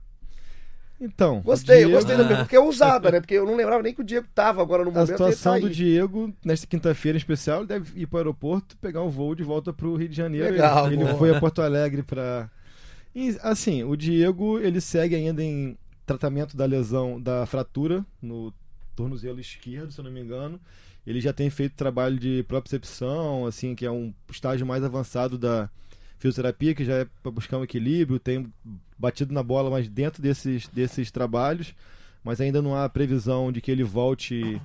Então. 0.99 1.41
Gostei, 1.41 1.83
o 1.85 1.89
eu 1.89 1.91
gostei 1.91 2.15
da 2.15 2.23
pergunta, 2.23 2.43
porque 2.45 2.55
é 2.55 2.59
ousada, 2.59 3.11
né? 3.11 3.19
Porque 3.21 3.33
eu 3.33 3.45
não 3.45 3.55
lembrava 3.55 3.83
nem 3.83 3.93
que 3.93 4.01
o 4.01 4.03
Diego 4.05 4.25
tava 4.33 4.61
agora 4.61 4.83
no 4.83 4.89
A 4.89 4.93
momento. 4.93 5.09
ele 5.09 5.17
tá 5.17 5.25
situação 5.31 5.59
do 5.59 5.67
aí. 5.67 5.73
Diego, 5.73 6.33
nesta 6.45 6.65
quinta-feira 6.65 7.17
em 7.17 7.19
especial, 7.19 7.59
ele 7.59 7.67
deve 7.67 7.99
ir 7.99 8.07
para 8.07 8.15
o 8.15 8.19
aeroporto, 8.19 8.77
pegar 8.77 9.01
um 9.03 9.09
voo 9.09 9.35
de 9.35 9.43
volta 9.43 9.73
para 9.73 9.87
o 9.87 9.95
Rio 9.97 10.07
de 10.07 10.15
Janeiro. 10.15 10.49
Legal, 10.51 10.87
ele 10.87 10.97
boa. 11.03 11.15
foi 11.15 11.35
a 11.35 11.39
Porto 11.39 11.61
Alegre 11.61 12.01
para. 12.03 12.49
Assim, 13.41 13.83
o 13.83 13.95
Diego 13.95 14.59
ele 14.59 14.81
segue 14.81 15.15
ainda 15.15 15.43
em 15.43 15.77
tratamento 16.05 16.57
da 16.57 16.65
lesão, 16.65 17.21
da 17.21 17.45
fratura 17.45 18.05
no 18.21 18.53
tornozelo 18.95 19.39
esquerdo, 19.39 19.91
se 19.91 19.99
eu 19.99 20.03
não 20.03 20.11
me 20.11 20.21
engano. 20.21 20.59
Ele 21.05 21.19
já 21.19 21.33
tem 21.33 21.49
feito 21.49 21.75
trabalho 21.75 22.17
de 22.17 22.43
propriocepção, 22.47 23.45
assim, 23.45 23.75
que 23.75 23.85
é 23.85 23.91
um 23.91 24.13
estágio 24.29 24.65
mais 24.65 24.83
avançado 24.83 25.37
da 25.37 25.69
fisioterapia, 26.17 26.73
que 26.73 26.85
já 26.85 26.99
é 26.99 27.07
para 27.21 27.31
buscar 27.31 27.57
um 27.57 27.63
equilíbrio, 27.63 28.19
tem 28.19 28.51
batido 28.97 29.33
na 29.33 29.43
bola, 29.43 29.69
mas 29.69 29.89
dentro 29.89 30.21
desses, 30.21 30.67
desses 30.69 31.11
trabalhos, 31.11 31.75
mas 32.23 32.39
ainda 32.39 32.61
não 32.61 32.73
há 32.73 32.87
previsão 32.87 33.51
de 33.51 33.59
que 33.59 33.69
ele 33.69 33.83
volte 33.83 34.61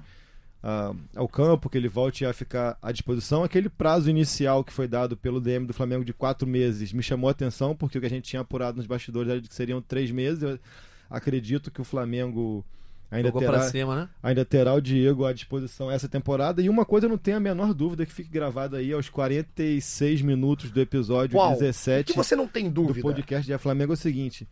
ah, 0.62 0.92
ao 1.14 1.28
campo, 1.28 1.68
que 1.70 1.78
ele 1.78 1.88
volte 1.88 2.24
a 2.24 2.32
ficar 2.32 2.76
à 2.82 2.90
disposição. 2.90 3.44
Aquele 3.44 3.68
prazo 3.68 4.10
inicial 4.10 4.64
que 4.64 4.72
foi 4.72 4.88
dado 4.88 5.16
pelo 5.16 5.40
DM 5.40 5.66
do 5.66 5.72
Flamengo 5.74 6.04
de 6.04 6.12
quatro 6.12 6.46
meses 6.46 6.92
me 6.92 7.02
chamou 7.02 7.28
a 7.28 7.30
atenção, 7.30 7.76
porque 7.76 7.98
o 7.98 8.00
que 8.00 8.06
a 8.06 8.10
gente 8.10 8.24
tinha 8.24 8.42
apurado 8.42 8.76
nos 8.78 8.86
bastidores 8.86 9.30
era 9.30 9.40
de 9.40 9.48
que 9.48 9.54
seriam 9.54 9.80
três 9.80 10.10
meses. 10.10 10.42
Eu 10.42 10.58
acredito 11.08 11.70
que 11.70 11.80
o 11.80 11.84
Flamengo 11.84 12.64
ainda 13.10 13.28
jogou 13.28 13.40
terá, 13.40 13.62
cima, 13.62 13.96
né? 13.96 14.08
ainda 14.22 14.44
terá 14.44 14.74
o 14.74 14.80
Diego 14.80 15.24
à 15.24 15.32
disposição 15.32 15.90
essa 15.90 16.08
temporada. 16.08 16.60
E 16.60 16.68
uma 16.68 16.84
coisa 16.84 17.06
eu 17.06 17.10
não 17.10 17.18
tenho 17.18 17.36
a 17.36 17.40
menor 17.40 17.72
dúvida 17.72 18.04
que 18.04 18.12
fique 18.12 18.28
gravada 18.28 18.78
aí 18.78 18.92
aos 18.92 19.08
46 19.08 20.22
minutos 20.22 20.70
do 20.70 20.80
episódio? 20.80 21.38
O 21.38 21.50
17 21.50 22.12
que 22.12 22.18
você 22.18 22.34
não 22.36 22.48
tem 22.48 22.68
do 22.68 22.82
dúvida? 22.86 23.00
podcast 23.00 23.46
de 23.46 23.56
Flamengo 23.58 23.92
é 23.92 23.94
o 23.94 23.96
seguinte: 23.96 24.46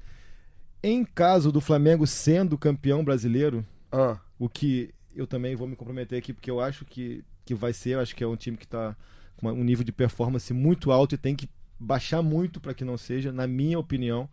em 0.82 1.04
caso 1.04 1.50
do 1.50 1.60
Flamengo 1.60 2.06
sendo 2.06 2.56
campeão 2.56 3.04
brasileiro, 3.04 3.64
Ah, 3.90 4.18
o 4.38 4.48
que 4.48 4.94
eu 5.16 5.26
também 5.26 5.56
vou 5.56 5.66
me 5.66 5.74
comprometer 5.74 6.18
aqui, 6.18 6.32
porque 6.32 6.50
eu 6.50 6.60
acho 6.60 6.84
que, 6.84 7.24
que 7.44 7.54
vai 7.54 7.72
ser, 7.72 7.90
eu 7.94 8.00
acho 8.00 8.14
que 8.14 8.22
é 8.22 8.26
um 8.26 8.36
time 8.36 8.56
que 8.56 8.64
está 8.64 8.96
com 9.36 9.50
um 9.50 9.64
nível 9.64 9.84
de 9.84 9.92
performance 9.92 10.52
muito 10.52 10.90
alto 10.92 11.14
e 11.14 11.18
tem 11.18 11.34
que 11.34 11.48
baixar 11.78 12.22
muito 12.22 12.60
para 12.60 12.74
que 12.74 12.84
não 12.84 12.96
seja, 12.96 13.32
na 13.32 13.46
minha 13.46 13.78
opinião. 13.78 14.28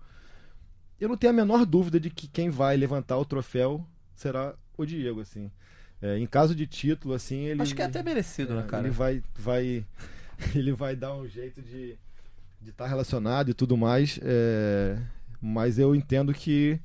Eu 0.99 1.09
não 1.09 1.17
tenho 1.17 1.31
a 1.31 1.35
menor 1.35 1.65
dúvida 1.65 1.99
de 1.99 2.09
que 2.09 2.27
quem 2.27 2.49
vai 2.49 2.77
levantar 2.77 3.17
o 3.17 3.25
troféu 3.25 3.85
será 4.15 4.53
o 4.77 4.85
Diego, 4.85 5.19
assim. 5.21 5.51
É, 6.01 6.17
em 6.17 6.27
caso 6.27 6.53
de 6.53 6.67
título, 6.67 7.13
assim, 7.13 7.45
ele. 7.45 7.61
Acho 7.61 7.75
que 7.75 7.81
é 7.81 7.85
até 7.85 8.03
merecido, 8.03 8.53
né, 8.53 8.61
É, 8.61 8.65
cara? 8.65 8.83
Ele 8.87 8.93
vai, 8.93 9.23
vai, 9.35 9.85
ele 10.55 10.71
vai 10.73 10.95
dar 10.95 11.15
um 11.15 11.27
jeito 11.27 11.61
de 11.61 11.97
de 12.63 12.69
estar 12.69 12.87
relacionado 12.87 13.49
e 13.49 13.53
tudo 13.53 13.75
mais. 13.75 14.19
é, 14.23 14.97
mas 15.41 15.77
eu 15.77 15.93
entendo 15.93 16.33
que. 16.33 16.79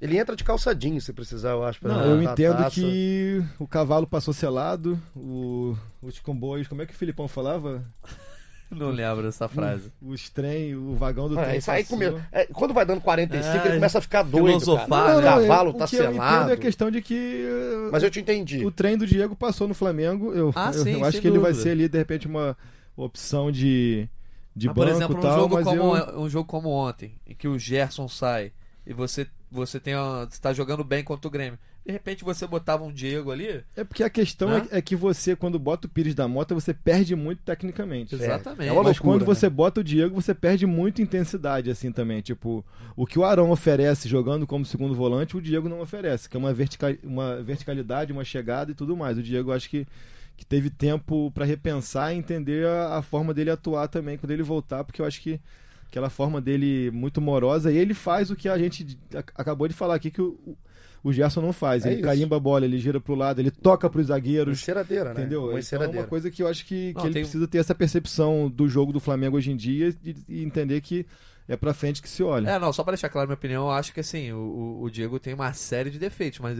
Ele 0.00 0.18
entra 0.18 0.34
de 0.36 0.44
calçadinho 0.44 1.00
se 1.00 1.12
precisar, 1.12 1.50
eu 1.50 1.64
acho. 1.64 1.80
pra 1.80 1.92
Não, 1.92 2.04
eu 2.04 2.22
entendo 2.22 2.56
taça. 2.58 2.70
que 2.70 3.42
o 3.58 3.66
cavalo 3.66 4.06
passou 4.06 4.32
selado, 4.34 5.00
o, 5.16 5.76
os 6.02 6.18
comboios. 6.20 6.68
Como 6.68 6.82
é 6.82 6.86
que 6.86 6.94
o 6.94 6.96
Filipão 6.96 7.26
falava? 7.28 7.84
Não 8.70 8.90
lembro 8.90 9.22
dessa 9.22 9.48
frase. 9.48 9.90
Os 10.02 10.28
trem, 10.28 10.74
o 10.76 10.94
vagão 10.94 11.26
do 11.26 11.38
Ah, 11.40 11.44
trem. 11.44 11.56
isso 11.56 11.70
aí 11.70 11.84
comigo. 11.84 12.20
É, 12.30 12.44
quando 12.46 12.74
vai 12.74 12.84
dando 12.84 13.00
45, 13.00 13.48
Ah, 13.50 13.64
ele 13.64 13.74
começa 13.76 13.96
a 13.98 14.02
ficar 14.02 14.22
doido. 14.22 14.46
filosofar, 14.46 14.88
cara. 14.88 15.14
né? 15.14 15.20
O 15.20 15.22
cavalo 15.48 15.70
o 15.70 15.72
tá 15.74 15.86
que 15.86 15.96
eu 15.96 16.00
entendo 16.02 16.12
selado. 16.12 16.50
é 16.50 16.52
a 16.52 16.56
questão 16.58 16.90
de 16.90 17.00
que 17.00 17.14
uh, 17.48 17.88
Mas 17.90 18.02
eu 18.02 18.10
te 18.10 18.20
entendi. 18.20 18.62
o 18.66 18.70
trem 18.70 18.98
do 18.98 19.06
Diego 19.06 19.34
passou 19.34 19.66
no 19.66 19.72
Flamengo. 19.72 20.34
Eu, 20.34 20.52
Ah, 20.54 20.70
eu, 20.74 20.84
sim, 20.84 20.92
eu 20.92 21.04
acho 21.06 21.18
que 21.18 21.26
ele 21.26 21.38
vai 21.38 21.52
dúvida. 21.52 21.62
ser 21.62 21.70
ali, 21.70 21.88
de 21.88 21.96
repente, 21.96 22.26
uma 22.26 22.54
opção 22.94 23.50
de, 23.50 24.06
de 24.54 24.66
Mas, 24.66 24.76
banco 24.76 24.86
por 24.86 24.96
exemplo, 24.96 25.16
um 25.16 25.20
tal. 25.20 25.38
jogo, 25.38 25.62
como, 25.64 25.96
eu... 25.96 26.20
um 26.20 26.28
jogo 26.28 26.46
como 26.46 26.68
ontem, 26.68 27.14
em 27.26 27.34
que 27.34 27.48
o 27.48 27.58
Gerson 27.58 28.06
sai 28.06 28.52
e 28.86 28.92
você 28.92 29.26
você 29.50 29.80
tem 29.80 29.94
uma, 29.94 30.26
você 30.26 30.40
tá 30.40 30.52
jogando 30.52 30.84
bem 30.84 31.02
contra 31.02 31.26
o 31.26 31.30
Grêmio. 31.30 31.58
De 31.84 31.92
repente 31.92 32.22
você 32.22 32.46
botava 32.46 32.84
um 32.84 32.92
Diego 32.92 33.30
ali. 33.30 33.64
É 33.74 33.82
porque 33.82 34.02
a 34.02 34.10
questão 34.10 34.50
Hã? 34.50 34.66
é, 34.70 34.78
é 34.78 34.82
que 34.82 34.94
você, 34.94 35.34
quando 35.34 35.58
bota 35.58 35.86
o 35.86 35.90
Pires 35.90 36.14
da 36.14 36.28
Mota, 36.28 36.54
você 36.54 36.74
perde 36.74 37.16
muito 37.16 37.40
tecnicamente. 37.42 38.14
Exatamente. 38.14 38.68
é 38.68 38.72
uma 38.72 38.82
Mas 38.82 38.96
loucura, 38.98 39.12
quando 39.14 39.20
né? 39.20 39.26
você 39.26 39.48
bota 39.48 39.80
o 39.80 39.84
Diego, 39.84 40.14
você 40.14 40.34
perde 40.34 40.66
muito 40.66 41.00
intensidade, 41.00 41.70
assim, 41.70 41.90
também. 41.90 42.20
Tipo, 42.20 42.62
o 42.94 43.06
que 43.06 43.18
o 43.18 43.24
Arão 43.24 43.50
oferece 43.50 44.06
jogando 44.06 44.46
como 44.46 44.66
segundo 44.66 44.94
volante, 44.94 45.34
o 45.34 45.40
Diego 45.40 45.66
não 45.66 45.80
oferece, 45.80 46.28
que 46.28 46.36
é 46.36 46.38
uma, 46.38 46.52
vertica 46.52 46.98
uma 47.02 47.42
verticalidade, 47.42 48.12
uma 48.12 48.24
chegada 48.24 48.70
e 48.70 48.74
tudo 48.74 48.94
mais. 48.94 49.16
O 49.16 49.22
Diego, 49.22 49.52
acho 49.52 49.70
que, 49.70 49.86
que 50.36 50.44
teve 50.44 50.68
tempo 50.68 51.30
para 51.30 51.46
repensar 51.46 52.12
e 52.14 52.18
entender 52.18 52.66
a, 52.66 52.98
a 52.98 53.02
forma 53.02 53.32
dele 53.32 53.50
atuar 53.50 53.88
também 53.88 54.18
quando 54.18 54.32
ele 54.32 54.42
voltar, 54.42 54.84
porque 54.84 55.00
eu 55.00 55.06
acho 55.06 55.22
que 55.22 55.40
aquela 55.90 56.10
forma 56.10 56.40
dele 56.40 56.90
muito 56.90 57.20
morosa, 57.20 57.72
e 57.72 57.76
ele 57.76 57.94
faz 57.94 58.30
o 58.30 58.36
que 58.36 58.48
a 58.48 58.58
gente 58.58 58.98
ac- 59.14 59.32
acabou 59.34 59.66
de 59.68 59.74
falar 59.74 59.94
aqui, 59.94 60.10
que 60.10 60.20
o, 60.22 60.38
o 61.02 61.12
Gerson 61.12 61.40
não 61.40 61.52
faz. 61.52 61.84
É 61.84 61.88
ele 61.88 61.96
isso. 61.96 62.04
carimba 62.04 62.36
a 62.36 62.40
bola, 62.40 62.64
ele 62.64 62.78
gira 62.78 63.00
pro 63.00 63.14
lado, 63.14 63.40
ele 63.40 63.50
toca 63.50 63.88
pros 63.88 64.06
zagueiros. 64.08 64.58
enceradeira, 64.60 65.14
né? 65.14 65.20
Entendeu? 65.20 65.48
Uma 65.50 65.60
Então 65.60 65.82
é 65.82 65.88
uma 65.88 66.04
coisa 66.04 66.30
que 66.30 66.42
eu 66.42 66.48
acho 66.48 66.64
que, 66.66 66.92
que 66.92 66.98
Não, 66.98 67.04
ele 67.06 67.12
tem- 67.14 67.22
precisa 67.22 67.48
ter 67.48 67.58
essa 67.58 67.74
percepção 67.74 68.50
do 68.50 68.68
jogo 68.68 68.92
do 68.92 69.00
Flamengo 69.00 69.36
hoje 69.36 69.50
em 69.50 69.56
dia 69.56 69.94
e, 70.04 70.14
e 70.28 70.44
entender 70.44 70.80
que 70.80 71.06
é 71.46 71.56
pra 71.56 71.72
frente 71.72 72.02
que 72.02 72.08
se 72.08 72.22
olha. 72.22 72.50
É, 72.50 72.58
não, 72.58 72.72
só 72.72 72.84
pra 72.84 72.92
deixar 72.92 73.08
claro 73.08 73.24
a 73.24 73.28
minha 73.28 73.34
opinião, 73.36 73.64
eu 73.64 73.70
acho 73.70 73.92
que 73.94 74.00
assim, 74.00 74.30
o, 74.32 74.80
o- 74.82 74.90
Diego 74.90 75.18
tem 75.18 75.32
uma 75.32 75.52
série 75.54 75.88
de 75.90 75.98
defeitos, 75.98 76.40
mas 76.40 76.58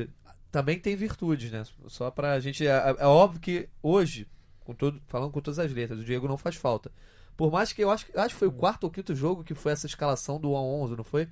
também 0.51 0.79
tem 0.79 0.97
virtudes, 0.97 1.51
né? 1.51 1.63
Só 1.89 2.11
pra 2.11 2.41
gente. 2.41 2.67
É, 2.67 2.95
é 2.99 3.07
óbvio 3.07 3.39
que 3.41 3.69
hoje, 3.83 4.27
com 4.65 4.73
todo, 4.73 4.99
falando 5.07 5.31
com 5.31 5.41
todas 5.43 5.59
as 5.59 5.71
letras, 5.71 6.01
o 6.01 6.05
Diego 6.05 6.27
não 6.27 6.39
faz 6.39 6.57
falta. 6.57 6.91
Por 7.39 7.53
mais 7.53 7.73
que 7.73 7.85
eu 7.85 7.89
acho, 7.89 8.05
acho 8.17 8.35
que 8.35 8.39
foi 8.41 8.49
o 8.49 8.53
quarto 8.53 8.83
ou 8.83 8.91
quinto 8.91 9.15
jogo 9.15 9.45
que 9.45 9.55
foi 9.55 9.71
essa 9.71 9.87
escalação 9.87 10.41
do 10.41 10.51
1 10.51 10.57
a 10.57 10.61
11, 10.61 10.97
não 10.97 11.05
foi? 11.05 11.29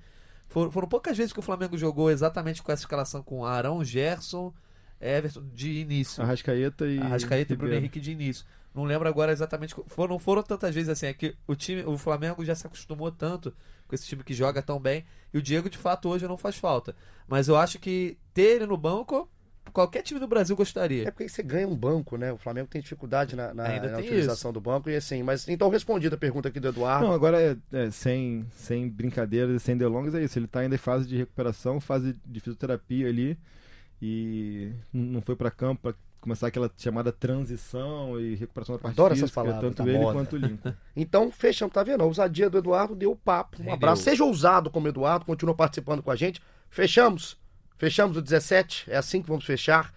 Foram, 0.46 0.70
foram 0.70 0.86
poucas 0.86 1.16
vezes 1.16 1.32
que 1.32 1.40
o 1.40 1.42
Flamengo 1.42 1.76
jogou 1.76 2.12
exatamente 2.12 2.62
com 2.62 2.70
essa 2.70 2.82
escalação 2.82 3.24
com 3.24 3.44
Arão, 3.44 3.82
Gerson, 3.82 4.54
Everton 5.00 5.42
de 5.52 5.80
início. 5.80 6.22
Arrascaeta 6.22 6.86
e. 6.86 7.00
Arrascaeta 7.00 7.54
e 7.54 7.56
Bruno. 7.56 7.74
Henrique 7.74 7.98
de 7.98 8.12
início. 8.12 8.46
Não 8.72 8.84
lembro 8.84 9.08
agora 9.08 9.32
exatamente. 9.32 9.74
Foram, 9.88 10.12
não 10.12 10.18
foram 10.20 10.44
tantas 10.44 10.72
vezes 10.72 10.90
assim. 10.90 11.06
É 11.06 11.12
que 11.12 11.34
o 11.44 11.56
time, 11.56 11.82
o 11.82 11.98
Flamengo 11.98 12.44
já 12.44 12.54
se 12.54 12.68
acostumou 12.68 13.10
tanto 13.10 13.52
com 13.88 13.94
esse 13.96 14.06
time 14.06 14.22
que 14.22 14.32
joga 14.32 14.62
tão 14.62 14.78
bem. 14.78 15.04
E 15.34 15.38
o 15.38 15.42
Diego, 15.42 15.68
de 15.68 15.76
fato, 15.76 16.08
hoje 16.08 16.28
não 16.28 16.38
faz 16.38 16.56
falta. 16.56 16.94
Mas 17.26 17.48
eu 17.48 17.56
acho 17.56 17.80
que 17.80 18.16
ter 18.32 18.56
ele 18.56 18.66
no 18.66 18.76
banco, 18.76 19.28
qualquer 19.72 20.02
time 20.02 20.18
do 20.20 20.26
Brasil 20.26 20.54
É 20.54 20.56
gostaria. 20.56 21.04
porque 21.12 21.28
você 21.28 21.42
ganha 21.42 21.66
um 21.68 21.76
banco, 21.76 22.16
né? 22.16 22.32
O 22.32 22.38
Flamengo 22.38 22.68
tem 22.68 22.80
dificuldade 22.80 23.34
na, 23.36 23.52
na- 23.54 23.64
Ainda 23.68 23.88
na 23.90 23.96
tem 23.96 24.06
utilização 24.06 24.52
do 24.52 24.60
banco 24.60 24.88
e 24.90 24.96
assim. 24.96 25.22
Mas 25.22 25.48
então 25.48 25.68
respondida 25.68 26.14
a 26.14 26.18
pergunta 26.18 26.48
aqui 26.48 26.58
do 26.60 26.68
Eduardo. 26.68 27.06
Não, 27.06 27.12
agora 27.12 27.40
é, 27.40 27.56
é, 27.72 27.90
sem, 27.90 28.46
sem 28.52 28.88
brincadeiras 28.88 29.54
e 29.60 29.64
sem 29.64 29.76
delongas, 29.76 30.14
é 30.14 30.22
isso. 30.22 30.38
Ele 30.38 30.46
tá 30.46 30.60
ainda 30.60 30.74
em 30.74 30.78
fase 30.78 31.06
de 31.08 31.16
recuperação, 31.16 31.80
fase 31.80 32.16
de 32.24 32.40
fisioterapia 32.40 33.08
ali. 33.08 33.38
E 34.00 34.72
não 34.92 35.22
foi 35.22 35.34
pra 35.34 35.50
campo 35.50 35.80
pra 35.82 35.94
começar 36.20 36.48
aquela 36.48 36.70
chamada 36.76 37.12
transição 37.12 38.20
e 38.20 38.34
recuperação 38.34 38.74
da 38.76 38.82
parte 38.82 38.94
Adoro 38.94 39.14
essas 39.14 39.30
física, 39.30 39.40
palavras 39.42 39.60
tanto 39.70 39.82
da 39.84 39.88
ele 39.90 39.98
moda. 39.98 40.12
quanto 40.18 40.32
o 40.34 40.36
Lincoln. 40.36 40.72
Então, 40.96 41.30
fechamos, 41.30 41.72
tá 41.72 41.82
vendo? 41.82 42.02
A 42.02 42.04
ousadia 42.04 42.50
do 42.50 42.58
Eduardo 42.58 42.94
deu 42.94 43.14
papo. 43.16 43.56
Um 43.56 43.60
Rendeu. 43.60 43.74
abraço. 43.74 44.02
Seja 44.02 44.24
ousado 44.24 44.70
como 44.70 44.88
Eduardo, 44.88 45.24
continua 45.24 45.54
participando 45.54 46.02
com 46.02 46.10
a 46.10 46.16
gente. 46.16 46.42
Fechamos. 46.68 47.38
Fechamos 47.76 48.16
o 48.16 48.22
17, 48.22 48.90
é 48.90 48.96
assim 48.96 49.20
que 49.22 49.28
vamos 49.28 49.44
fechar. 49.44 49.92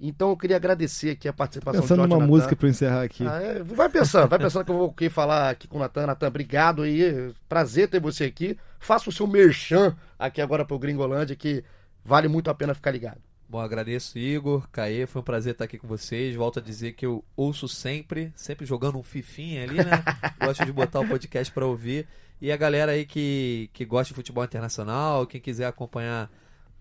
Então 0.00 0.30
eu 0.30 0.36
queria 0.36 0.56
agradecer 0.56 1.10
aqui 1.10 1.28
a 1.28 1.32
participação 1.32 1.80
Pensando 1.80 1.98
Jorge 1.98 2.14
numa 2.14 2.26
música 2.26 2.54
pra 2.54 2.66
eu 2.66 2.70
encerrar 2.70 3.02
aqui. 3.02 3.26
Ah, 3.26 3.40
é, 3.40 3.62
vai 3.62 3.88
pensando, 3.88 4.28
vai 4.28 4.38
pensando 4.38 4.64
que 4.64 4.70
eu 4.70 4.76
vou 4.76 4.90
aqui 4.90 5.08
falar 5.08 5.50
aqui 5.50 5.68
com 5.68 5.76
o 5.76 5.80
Natan. 5.80 6.06
Natan, 6.06 6.26
obrigado 6.26 6.82
aí. 6.82 7.32
Prazer 7.48 7.88
ter 7.88 8.00
você 8.00 8.24
aqui. 8.24 8.58
Faça 8.78 9.08
o 9.08 9.12
seu 9.12 9.26
merchan 9.26 9.96
aqui 10.18 10.42
agora 10.42 10.64
pro 10.64 10.78
Gringolândia, 10.78 11.36
que 11.36 11.64
vale 12.04 12.28
muito 12.28 12.50
a 12.50 12.54
pena 12.54 12.74
ficar 12.74 12.90
ligado. 12.90 13.20
Bom, 13.48 13.60
agradeço, 13.60 14.18
Igor, 14.18 14.68
Caê, 14.72 15.06
foi 15.06 15.22
um 15.22 15.24
prazer 15.24 15.52
estar 15.52 15.64
aqui 15.64 15.78
com 15.78 15.86
vocês. 15.86 16.34
Volto 16.34 16.58
a 16.58 16.62
dizer 16.62 16.92
que 16.92 17.06
eu 17.06 17.24
ouço 17.36 17.68
sempre, 17.68 18.32
sempre 18.34 18.66
jogando 18.66 18.98
um 18.98 19.02
fifinha 19.02 19.62
ali, 19.62 19.76
né? 19.76 20.02
Gosto 20.44 20.66
de 20.66 20.72
botar 20.72 21.00
o 21.00 21.08
podcast 21.08 21.52
para 21.52 21.64
ouvir. 21.64 22.06
E 22.40 22.50
a 22.50 22.56
galera 22.56 22.92
aí 22.92 23.06
que, 23.06 23.70
que 23.72 23.84
gosta 23.84 24.08
de 24.08 24.14
futebol 24.14 24.44
internacional, 24.44 25.26
quem 25.26 25.40
quiser 25.40 25.66
acompanhar 25.66 26.28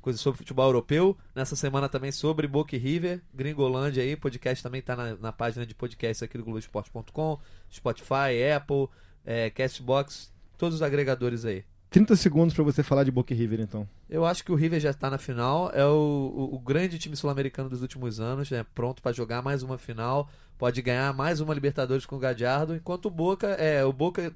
coisas 0.03 0.21
sobre 0.21 0.37
futebol 0.37 0.65
europeu, 0.65 1.17
nessa 1.33 1.55
semana 1.55 1.87
também 1.87 2.11
sobre 2.11 2.45
Boca 2.45 2.75
e 2.75 2.79
River, 2.79 3.21
Gringolândia 3.33 4.03
aí, 4.03 4.17
podcast 4.17 4.61
também 4.61 4.81
tá 4.81 4.95
na, 4.97 5.15
na 5.15 5.31
página 5.31 5.65
de 5.65 5.73
podcast 5.73 6.25
aqui 6.25 6.37
do 6.37 6.43
Globoesporte.com, 6.43 7.39
Spotify, 7.71 8.51
Apple, 8.53 8.89
é, 9.25 9.49
Castbox, 9.49 10.31
todos 10.57 10.75
os 10.75 10.81
agregadores 10.81 11.45
aí. 11.45 11.63
30 11.89 12.15
segundos 12.15 12.53
pra 12.53 12.63
você 12.63 12.83
falar 12.83 13.03
de 13.03 13.11
Boca 13.11 13.33
e 13.33 13.37
River, 13.37 13.61
então. 13.61 13.87
Eu 14.09 14.25
acho 14.25 14.43
que 14.43 14.51
o 14.51 14.55
River 14.55 14.79
já 14.79 14.89
está 14.89 15.11
na 15.11 15.19
final. 15.19 15.71
É 15.73 15.85
o, 15.85 16.49
o, 16.51 16.55
o 16.55 16.59
grande 16.59 16.97
time 16.97 17.15
sul-americano 17.15 17.69
dos 17.69 17.83
últimos 17.83 18.19
anos. 18.19 18.51
É 18.51 18.63
pronto 18.63 18.99
para 18.99 19.11
jogar 19.11 19.43
mais 19.43 19.61
uma 19.61 19.77
final. 19.77 20.27
Pode 20.57 20.81
ganhar 20.81 21.13
mais 21.13 21.39
uma 21.39 21.53
Libertadores 21.53 22.03
com 22.03 22.15
o 22.15 22.19
Gadiardo. 22.19 22.75
Enquanto 22.75 23.05
o 23.05 23.11
Boca 23.11 23.47
é 23.49 23.85
o 23.85 23.93
Boca 23.93 24.33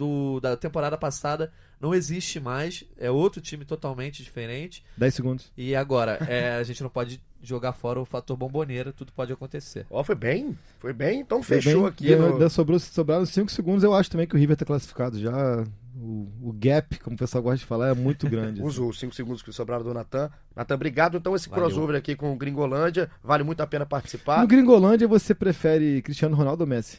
do, 0.00 0.40
da 0.40 0.56
temporada 0.56 0.96
passada 0.96 1.52
não 1.78 1.94
existe 1.94 2.40
mais. 2.40 2.84
É 2.98 3.10
outro 3.10 3.40
time 3.40 3.64
totalmente 3.64 4.22
diferente. 4.22 4.82
10 4.96 5.14
segundos. 5.14 5.52
E 5.56 5.76
agora 5.76 6.12
é, 6.28 6.56
a 6.56 6.62
gente 6.62 6.82
não 6.82 6.88
pode 6.90 7.20
jogar 7.42 7.72
fora 7.72 8.00
o 8.00 8.04
fator 8.06 8.36
bomboneira. 8.36 8.92
Tudo 8.92 9.12
pode 9.12 9.32
acontecer. 9.32 9.86
Ó, 9.90 10.02
foi 10.02 10.14
bem, 10.14 10.56
foi 10.78 10.92
bem. 10.94 11.20
Então 11.20 11.42
Foi 11.42 11.60
fechou 11.60 11.82
bem, 11.82 11.88
aqui. 11.90 12.06
deu- 12.06 12.32
no- 12.32 12.38
deu- 12.38 12.50
sobrou, 12.50 12.78
sobraram 12.78 13.26
5 13.26 13.50
segundos. 13.50 13.84
Eu 13.84 13.94
acho 13.94 14.10
também 14.10 14.26
que 14.26 14.34
o 14.34 14.38
River 14.38 14.56
tá 14.56 14.64
classificado 14.64 15.18
já. 15.18 15.64
O, 15.96 16.28
o 16.42 16.52
gap, 16.58 16.98
como 17.00 17.14
o 17.14 17.18
pessoal 17.18 17.42
gosta 17.42 17.58
de 17.58 17.66
falar, 17.66 17.88
é 17.88 17.94
muito 17.94 18.28
grande. 18.28 18.60
Usa 18.64 18.82
os 18.82 18.98
5 18.98 19.14
segundos 19.14 19.42
que 19.42 19.52
sobraram 19.52 19.84
do 19.84 19.92
Natan. 19.92 20.30
Natan, 20.56 20.74
obrigado. 20.74 21.16
Então, 21.18 21.34
esse 21.36 21.48
Valeu. 21.48 21.66
crossover 21.66 21.96
aqui 21.96 22.14
com 22.16 22.32
o 22.32 22.36
Gringolândia 22.36 23.10
vale 23.22 23.42
muito 23.44 23.60
a 23.60 23.66
pena 23.66 23.84
participar. 23.84 24.40
No 24.40 24.46
Gringolândia, 24.46 25.06
você 25.08 25.34
prefere 25.34 26.00
Cristiano 26.02 26.34
Ronaldo 26.36 26.62
ou 26.64 26.68
Messi? 26.68 26.98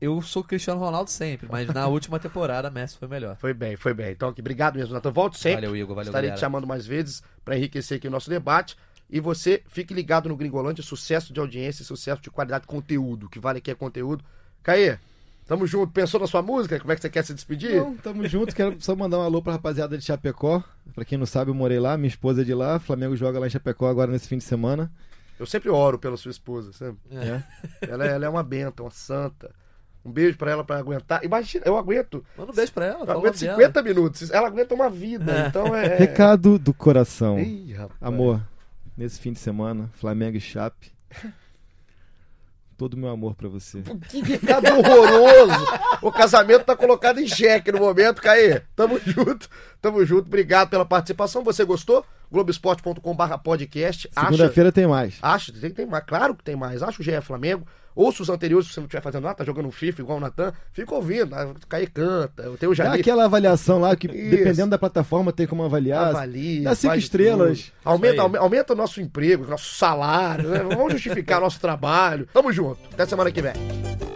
Eu 0.00 0.22
sou 0.22 0.42
Cristiano 0.42 0.80
Ronaldo 0.80 1.10
sempre, 1.10 1.46
mas 1.50 1.68
na 1.68 1.86
última 1.88 2.18
temporada 2.18 2.70
Messi 2.70 2.96
foi 2.96 3.06
melhor. 3.06 3.36
Foi 3.36 3.52
bem, 3.52 3.76
foi 3.76 3.92
bem. 3.92 4.12
Então, 4.12 4.30
aqui, 4.30 4.40
obrigado 4.40 4.76
mesmo, 4.76 4.94
Natan. 4.94 5.10
Volte 5.10 5.38
sempre. 5.38 5.66
Valeu, 5.66 5.76
Igor. 5.76 5.94
Valeu, 5.94 6.08
Estarei 6.08 6.28
te 6.28 6.32
galera. 6.32 6.40
chamando 6.40 6.66
mais 6.66 6.86
vezes 6.86 7.22
para 7.44 7.56
enriquecer 7.56 7.98
aqui 7.98 8.08
o 8.08 8.10
nosso 8.10 8.30
debate. 8.30 8.76
E 9.10 9.20
você 9.20 9.62
fique 9.68 9.92
ligado 9.92 10.28
no 10.28 10.36
Gringolândia, 10.36 10.82
sucesso 10.82 11.32
de 11.32 11.40
audiência, 11.40 11.84
sucesso 11.84 12.22
de 12.22 12.30
qualidade 12.30 12.62
de 12.62 12.68
conteúdo. 12.68 13.26
O 13.26 13.28
que 13.28 13.38
vale 13.40 13.58
aqui 13.58 13.70
é 13.70 13.74
conteúdo. 13.74 14.24
Caê, 14.62 14.98
tamo 15.46 15.66
junto. 15.66 15.92
Pensou 15.92 16.20
na 16.20 16.26
sua 16.28 16.40
música? 16.40 16.78
Como 16.78 16.92
é 16.92 16.94
que 16.94 17.02
você 17.02 17.10
quer 17.10 17.24
se 17.24 17.34
despedir? 17.34 17.74
Não, 17.76 17.96
tamo 17.96 18.26
junto. 18.28 18.54
Quero 18.54 18.76
só 18.80 18.94
mandar 18.94 19.18
um 19.18 19.22
alô 19.22 19.42
pra 19.42 19.52
rapaziada 19.54 19.98
de 19.98 20.04
Chapecó. 20.04 20.62
Pra 20.94 21.04
quem 21.04 21.18
não 21.18 21.26
sabe, 21.26 21.50
eu 21.50 21.54
morei 21.54 21.80
lá, 21.80 21.96
minha 21.98 22.08
esposa 22.08 22.42
é 22.42 22.44
de 22.44 22.54
lá. 22.54 22.78
Flamengo 22.78 23.16
joga 23.16 23.38
lá 23.38 23.46
em 23.48 23.50
Chapecó 23.50 23.88
agora 23.88 24.10
nesse 24.12 24.28
fim 24.28 24.38
de 24.38 24.44
semana. 24.44 24.90
Eu 25.38 25.46
sempre 25.46 25.70
oro 25.70 25.98
pela 25.98 26.16
sua 26.16 26.30
esposa, 26.30 26.72
sabe? 26.72 26.96
É. 27.10 27.42
Ela, 27.88 28.06
ela 28.06 28.26
é 28.26 28.28
uma 28.28 28.42
benta, 28.42 28.82
uma 28.82 28.90
santa. 28.90 29.50
Um 30.04 30.10
beijo 30.10 30.38
pra 30.38 30.50
ela 30.50 30.64
pra 30.64 30.78
aguentar. 30.78 31.22
Imagina, 31.24 31.64
eu 31.66 31.76
aguento. 31.76 32.24
Manda 32.36 32.52
um 32.52 32.54
beijo 32.54 32.72
pra 32.72 32.86
ela. 32.86 33.04
Eu 33.04 33.10
aguento 33.12 33.34
nome 33.34 33.38
dela. 33.38 33.56
50 33.58 33.82
minutos. 33.82 34.30
Ela 34.30 34.48
aguenta 34.48 34.74
uma 34.74 34.88
vida. 34.88 35.46
Então 35.48 35.76
é. 35.76 35.96
Recado 35.96 36.58
do 36.58 36.72
coração. 36.72 37.38
Ih, 37.38 37.74
rapaz. 37.74 37.98
Amor, 38.00 38.40
nesse 38.96 39.20
fim 39.20 39.32
de 39.32 39.38
semana, 39.38 39.90
Flamengo 39.94 40.36
e 40.36 40.40
Chape. 40.40 40.90
Todo 42.78 42.94
o 42.94 42.96
meu 42.96 43.10
amor 43.10 43.34
pra 43.34 43.46
você. 43.46 43.82
Que 44.08 44.22
recado 44.22 44.66
horroroso! 44.68 45.66
O 46.00 46.10
casamento 46.10 46.64
tá 46.64 46.74
colocado 46.74 47.20
em 47.20 47.26
xeque 47.28 47.70
no 47.70 47.78
momento, 47.78 48.22
Caê. 48.22 48.62
Tamo 48.74 48.98
junto, 49.04 49.50
tamo 49.82 50.02
junto. 50.06 50.28
Obrigado 50.28 50.70
pela 50.70 50.86
participação. 50.86 51.44
Você 51.44 51.62
gostou? 51.62 52.06
Globoesporte.com.br 52.32 53.36
podcast. 53.44 54.08
Acha, 54.16 54.30
Segunda-feira 54.30 54.72
tem 54.72 54.86
mais. 54.86 55.18
acha, 55.20 55.52
tem, 55.52 55.70
tem 55.70 55.84
mais, 55.84 56.04
claro 56.06 56.34
que 56.34 56.42
tem 56.42 56.56
mais. 56.56 56.82
Acha 56.82 57.02
o 57.02 57.04
GE 57.04 57.20
Flamengo. 57.20 57.66
Ouça 57.94 58.22
os 58.22 58.28
anteriores 58.30 58.68
se 58.68 58.74
você 58.74 58.80
não 58.80 58.86
estiver 58.86 59.02
fazendo 59.02 59.24
nada, 59.24 59.34
tá 59.34 59.44
jogando 59.44 59.66
um 59.66 59.72
FIFA 59.72 60.00
igual 60.02 60.18
o 60.18 60.20
Natan. 60.20 60.52
Fica 60.72 60.94
ouvindo. 60.94 61.34
Caê 61.68 61.86
canta. 61.86 62.42
Eu 62.42 62.56
tenho 62.56 62.72
o 62.72 62.74
Dá 62.76 62.94
aquela 62.94 63.24
avaliação 63.24 63.78
lá 63.80 63.94
que, 63.96 64.06
Isso. 64.06 64.30
dependendo 64.30 64.70
da 64.70 64.78
plataforma, 64.78 65.32
tem 65.32 65.46
como 65.46 65.62
avaliar. 65.64 66.08
Avalie, 66.08 66.62
Dá 66.62 66.74
cinco 66.74 66.94
estrelas. 66.94 67.72
Aumenta, 67.84 68.22
aumenta 68.22 68.72
o 68.72 68.76
nosso 68.76 69.00
emprego, 69.00 69.46
nosso 69.46 69.74
salário. 69.74 70.48
né? 70.48 70.60
Vamos 70.74 70.92
justificar 70.92 71.40
nosso 71.40 71.60
trabalho. 71.60 72.28
Tamo 72.32 72.52
junto. 72.52 72.78
Até 72.92 73.06
semana 73.06 73.30
que 73.30 73.42
vem. 73.42 74.09